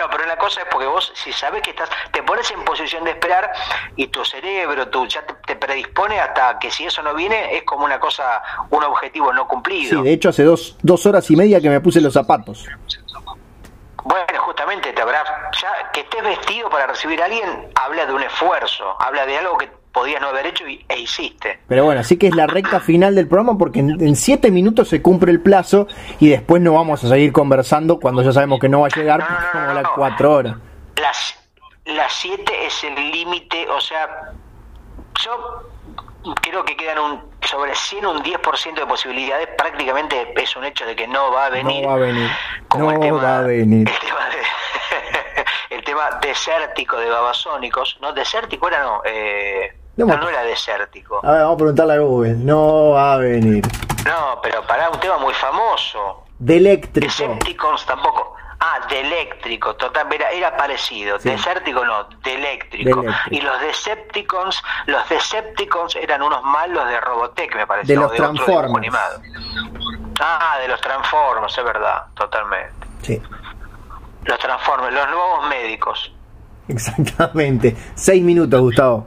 [0.00, 3.04] no, pero una cosa es porque vos, si sabes que estás, te pones en posición
[3.04, 3.52] de esperar
[3.96, 7.62] y tu cerebro tu, ya te, te predispone hasta que si eso no viene es
[7.64, 10.02] como una cosa, un objetivo no Sí, cumplido.
[10.02, 12.66] de hecho hace dos, dos horas y media que me puse los zapatos.
[14.04, 15.22] Bueno, justamente te habrá,
[15.60, 19.58] ya que estés vestido para recibir a alguien, habla de un esfuerzo, habla de algo
[19.58, 21.60] que podías no haber hecho y, e hiciste.
[21.66, 24.88] Pero bueno, así que es la recta final del programa porque en, en siete minutos
[24.88, 25.86] se cumple el plazo
[26.18, 29.20] y después no vamos a seguir conversando cuando ya sabemos que no va a llegar
[29.20, 30.56] No, no, porque no, las cuatro horas.
[30.96, 31.36] Las
[31.86, 34.06] las 7 es el límite, o sea,
[35.24, 35.64] yo
[36.42, 40.94] creo que quedan un sobre 100 un 10% de posibilidades, prácticamente es un hecho de
[40.94, 41.82] que no va a venir.
[41.82, 42.30] No va a venir.
[42.68, 43.88] Como No va a venir.
[43.88, 50.28] El tema, de- el tema desértico de babasónicos, no desértico era no, eh, No no,
[50.28, 51.20] era desértico.
[51.24, 52.34] A ver, vamos a preguntarle a Google.
[52.34, 53.64] No va a venir.
[54.06, 56.24] No, pero para un tema muy famoso.
[56.38, 57.06] De eléctrico.
[57.06, 58.34] Decepticons tampoco.
[58.62, 61.18] Ah, de eléctrico, total, era, era parecido.
[61.18, 61.30] Sí.
[61.30, 63.00] Desértico no, de eléctrico.
[63.02, 63.34] De eléctrico.
[63.36, 67.92] Y los Decepticons, los Decepticons eran unos malos de Robotech, me parece.
[67.94, 68.76] De los otro dibujo Transformers.
[68.78, 69.20] animado.
[70.20, 72.86] Ah, de los Transformers, es verdad, totalmente.
[73.02, 73.20] Sí,
[74.24, 76.12] Los Transformers, los nuevos médicos.
[76.68, 77.74] exactamente.
[77.94, 79.06] Seis minutos, Gustavo.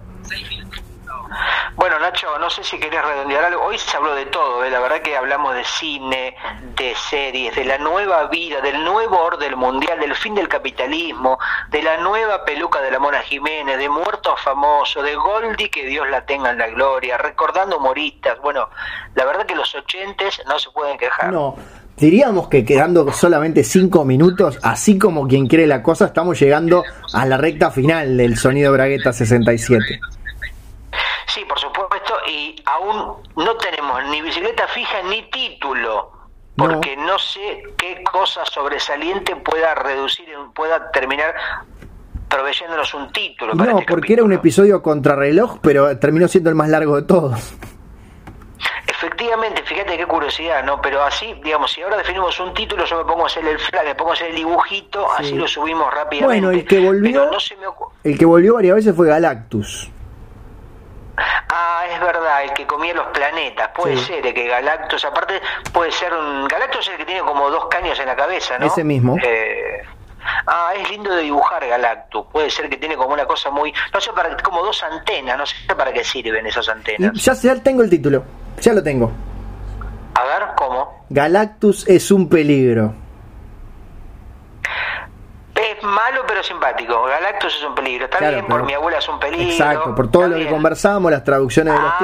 [1.76, 3.64] Bueno, Nacho, no sé si querés redondear algo.
[3.64, 4.70] Hoy se habló de todo, ¿eh?
[4.70, 6.36] la verdad que hablamos de cine,
[6.76, 11.40] de series, de la nueva vida, del nuevo orden mundial, del fin del capitalismo,
[11.70, 16.08] de la nueva peluca de la Mona Jiménez, de muertos famosos, de Goldie, que Dios
[16.10, 18.40] la tenga en la gloria, recordando humoristas.
[18.42, 18.70] Bueno,
[19.16, 21.32] la verdad que los ochentes no se pueden quejar.
[21.32, 21.56] No,
[21.98, 26.84] diríamos que quedando solamente cinco minutos, así como quien quiere la cosa, estamos llegando
[27.14, 30.00] a la recta final del sonido Bragueta 67.
[31.28, 36.12] Sí, por supuesto, y aún no tenemos ni bicicleta fija ni título,
[36.56, 41.34] porque no, sé qué cosa sobresaliente pueda reducir, pueda terminar
[42.30, 43.54] proveyéndonos un título.
[43.56, 47.04] para No, este porque era un episodio contrarreloj, pero terminó siendo el más largo de
[47.04, 47.54] todos.
[48.88, 50.82] Efectivamente, fíjate qué curiosidad, ¿no?
[50.82, 53.80] Pero así, digamos, si ahora definimos un título, yo me pongo a hacer el fly,
[53.86, 55.24] me pongo a hacer el dibujito, Sí.
[55.26, 56.26] así lo subimos rápidamente.
[56.46, 59.08] Bueno, el que volvió- Pero no se me ocu- El que volvió varias veces fue
[59.08, 59.90] Galactus.
[61.18, 64.06] Ah, es verdad, el que comía los planetas, puede Sí.
[64.06, 65.40] ser, el que Galactus, aparte
[65.72, 66.48] puede ser un...
[66.48, 68.66] Galactus es el que tiene como dos caños en la cabeza, ¿no?
[68.68, 69.16] Ese mismo.
[69.24, 69.82] Eh,
[70.48, 72.26] Ah, es lindo de dibujar Galactus.
[72.32, 75.46] Puede ser que tiene como una cosa muy, no sé para como dos antenas, no
[75.46, 77.12] sé para qué sirven esas antenas.
[77.22, 78.24] ya, ya tengo el título.
[78.62, 79.12] Ya lo tengo.
[80.16, 81.06] A ver, ¿cómo?
[81.10, 82.94] Galactus es un peligro.
[85.78, 87.04] Es malo pero simpático.
[87.04, 88.06] Galactus es un peligro.
[88.06, 89.50] Está Claro, bien, por mi abuela es un peligro.
[89.52, 91.98] Exacto, por todo lo que conversamos, las traducciones de los Ah,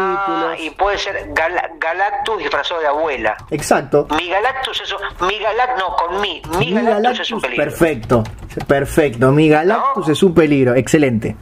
[0.56, 0.60] títulos.
[0.62, 3.38] y puede ser Gal- Galactus disfrazado de abuela.
[3.52, 4.08] Exacto.
[4.18, 5.28] Mi Galactus es un...
[5.28, 6.42] Mi Galactus, no, con mi.
[6.58, 7.64] Mi, Mi Galactus, es un peligro.
[7.66, 8.24] perfecto.
[8.68, 9.32] Perfecto.
[9.32, 10.14] Mi Galactus ¿No?
[10.14, 10.74] es un peligro.
[10.76, 11.36] Excelente.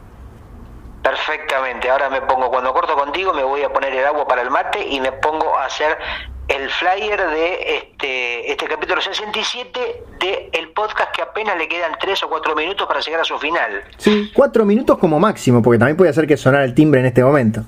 [1.01, 1.89] Perfectamente.
[1.89, 4.85] Ahora me pongo, cuando corto contigo, me voy a poner el agua para el mate
[4.85, 5.97] y me pongo a hacer
[6.57, 12.23] el flyer de este, este capítulo 67 de el podcast que apenas le quedan 3
[12.23, 13.83] o 4 minutos para llegar a su final.
[13.97, 17.23] Sí, cuatro minutos como máximo, porque también puede hacer que sonara el timbre en este
[17.23, 17.61] momento.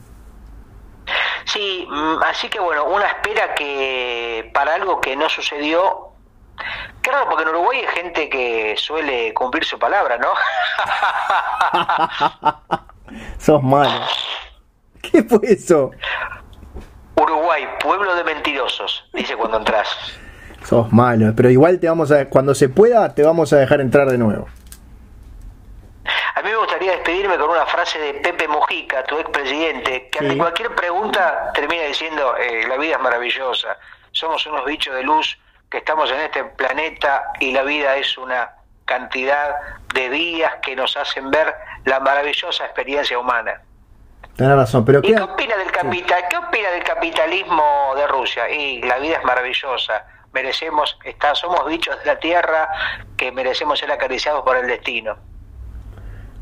[1.45, 6.07] Sí, mm, así que bueno, una espera que para algo que no sucedió.
[7.03, 10.29] Raro, porque en Uruguay hay gente que suele cumplir su palabra, ¿no?
[13.39, 14.05] Sos malo.
[15.01, 15.91] ¿Qué fue eso?
[17.19, 19.87] Uruguay, pueblo de mentirosos, dice cuando entras.
[20.63, 24.07] Sos malo, pero igual te vamos a cuando se pueda te vamos a dejar entrar
[24.09, 24.47] de nuevo.
[26.35, 30.33] A mí me gustaría despedirme con una frase de Pepe Mujica, tu expresidente, que ante
[30.33, 30.37] Sí.
[30.39, 33.77] cualquier pregunta termina diciendo, eh, la vida es maravillosa,
[34.11, 35.37] somos unos bichos de luz
[35.69, 38.51] que estamos en este planeta y la vida es una
[38.85, 39.55] cantidad
[39.93, 41.53] de días que nos hacen ver
[41.85, 43.61] la maravillosa experiencia humana.
[44.39, 46.23] Tenés razón, pero ¿Y qué opina del capital?
[46.29, 47.61] ¿Qué opina del capitalismo
[47.97, 48.49] de Rusia?
[48.49, 50.05] Y la vida es maravillosa.
[50.31, 52.69] Merecemos, está, somos bichos de la tierra
[53.17, 55.17] que merecemos ser acariciados por el destino.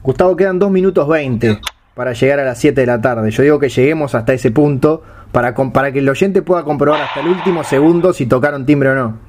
[0.03, 1.59] Gustavo, quedan 2 minutos 20
[1.95, 3.31] para llegar a las 7 de la tarde.
[3.31, 5.55] Yo digo que lleguemos hasta ese punto para
[5.91, 9.26] que el oyente pueda comprobar hasta el último segundo si tocaron timbre o no.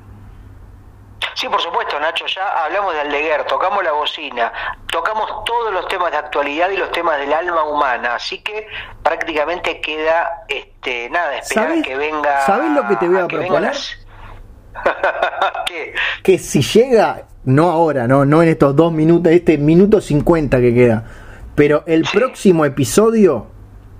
[1.38, 4.52] Sí, por supuesto, Nacho, ya hablamos de Aldeguer, tocamos la bocina,
[4.90, 8.66] tocamos todos los temas de actualidad y los temas del alma humana, así que
[9.04, 12.40] prácticamente queda, este, nada, esperar ¿Sabés- a que venga...
[12.44, 13.62] sabés lo que te voy a proponer?
[13.62, 13.96] las-
[15.66, 15.94] ¿Qué?
[16.24, 20.74] Que si llega, no ahora, no, no en estos 2 minutos, este minuto 50 que
[20.74, 21.04] queda,
[21.54, 22.18] pero el Sí.
[22.18, 23.46] próximo episodio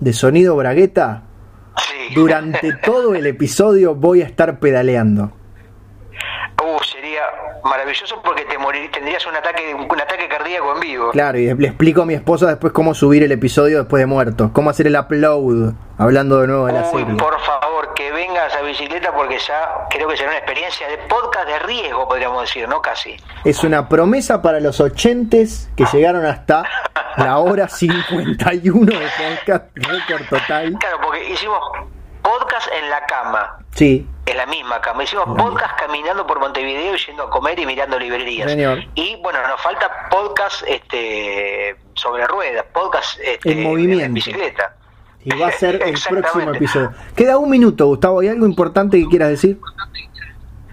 [0.00, 1.22] de Sonido Bragueta,
[1.76, 2.14] Sí.
[2.16, 5.30] durante todo el episodio voy a estar pedaleando.
[6.76, 7.22] Uh, sería
[7.64, 11.10] maravilloso porque te morir, tendrías un ataque, un ataque cardíaco en vivo.
[11.10, 14.50] Claro, y le explico a mi esposa después cómo subir el episodio después de muerto,
[14.52, 17.14] cómo hacer el upload, hablando de nuevo de la Uy, serie.
[17.16, 21.46] por favor, que vengas a bicicleta porque ya creo que será una experiencia de podcast
[21.48, 22.80] de riesgo, podríamos decir, ¿no?
[22.82, 23.16] Casi.
[23.44, 26.64] Es una promesa para los ochentes que llegaron hasta
[27.16, 30.74] la hora 51 de podcast récord total.
[30.78, 31.58] Claro, porque hicimos
[32.22, 35.04] podcast en la cama, Sí, en la misma cama.
[35.04, 38.50] Hicimos podcast caminando por Montevideo y yendo a comer y mirando librerías.
[38.50, 38.84] Señor.
[38.94, 44.04] Y bueno, nos falta podcast este, sobre ruedas, podcast este, En movimiento.
[44.04, 44.76] en bicicleta.
[45.24, 46.92] y va a ser el próximo episodio.
[47.16, 48.20] Queda un minuto, Gustavo.
[48.20, 49.58] ¿Hay algo importante que quieras decir?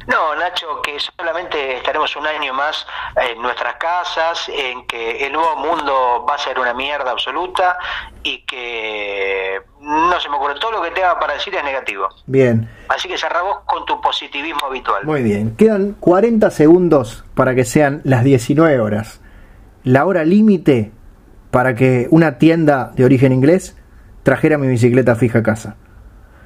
[0.07, 5.55] No, Nacho, que solamente estaremos un año más en nuestras casas, en que el nuevo
[5.55, 7.77] mundo va a ser una mierda absoluta
[8.21, 12.07] y que no se me ocurre, todo lo que tenga para decir es negativo.
[12.27, 15.05] Bien, Así que cerramos con tu positivismo habitual.
[15.05, 15.55] muy bien.
[15.55, 19.21] Quedan 40 segundos para que sean las 19 horas.
[19.83, 20.91] La hora límite
[21.51, 23.77] para que una tienda de origen inglés
[24.23, 25.77] trajera mi bicicleta fija a casa.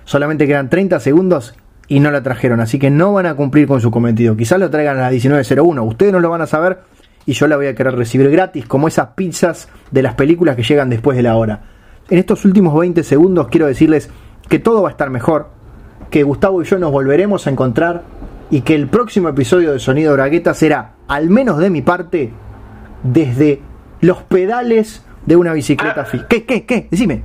[0.05, 1.55] Solamente quedan 30 segundos
[1.89, 4.37] y no la trajeron, así que no van a cumplir con su cometido.
[4.37, 6.79] Quizás lo traigan a las 19.01, ustedes no lo van a saber
[7.25, 10.63] y yo la voy a querer recibir gratis, como esas pizzas de las películas que
[10.63, 11.61] llegan después de la hora.
[12.09, 14.09] En estos últimos 20 segundos quiero decirles
[14.47, 15.49] que todo va a estar mejor,
[16.09, 18.03] que Gustavo y yo nos volveremos a encontrar
[18.49, 22.31] y que el próximo episodio de Sonido Bragueta será, al menos de mi parte,
[23.03, 23.61] desde
[24.01, 26.27] los pedales de una bicicleta fija.
[26.27, 26.87] ¿Qué, qué, qué?
[26.89, 27.23] Decime.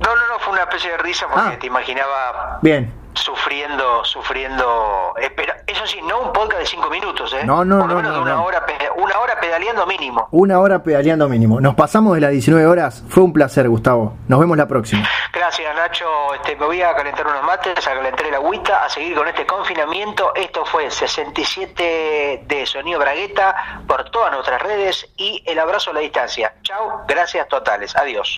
[0.00, 1.58] No, no, no, fue una especie de risa porque Ah.
[1.58, 2.90] te imaginaba Bien.
[3.16, 5.14] Sufriendo, sufriendo.
[5.20, 7.44] Espera, eso sí, no un podcast de cinco minutos, ¿eh?
[7.44, 8.44] No, no, Por lo no, menos no, una no.
[8.44, 8.66] hora,
[8.96, 10.28] una hora pedaleando mínimo.
[10.30, 11.60] Una hora pedaleando mínimo.
[11.60, 13.02] Nos pasamos de las 19 horas.
[13.08, 14.14] Fue un placer, Gustavo.
[14.28, 15.06] Nos vemos la próxima.
[15.32, 16.06] Gracias, Nacho.
[16.34, 19.46] Este, me voy a calentar unos mates, a calentar el agüita, a seguir con este
[19.46, 20.34] confinamiento.
[20.34, 26.00] Esto fue 67 de Sonido Bragueta por todas nuestras redes y el abrazo a la
[26.00, 26.54] distancia.
[26.62, 27.94] Chao, gracias totales.
[27.96, 28.34] Adiós.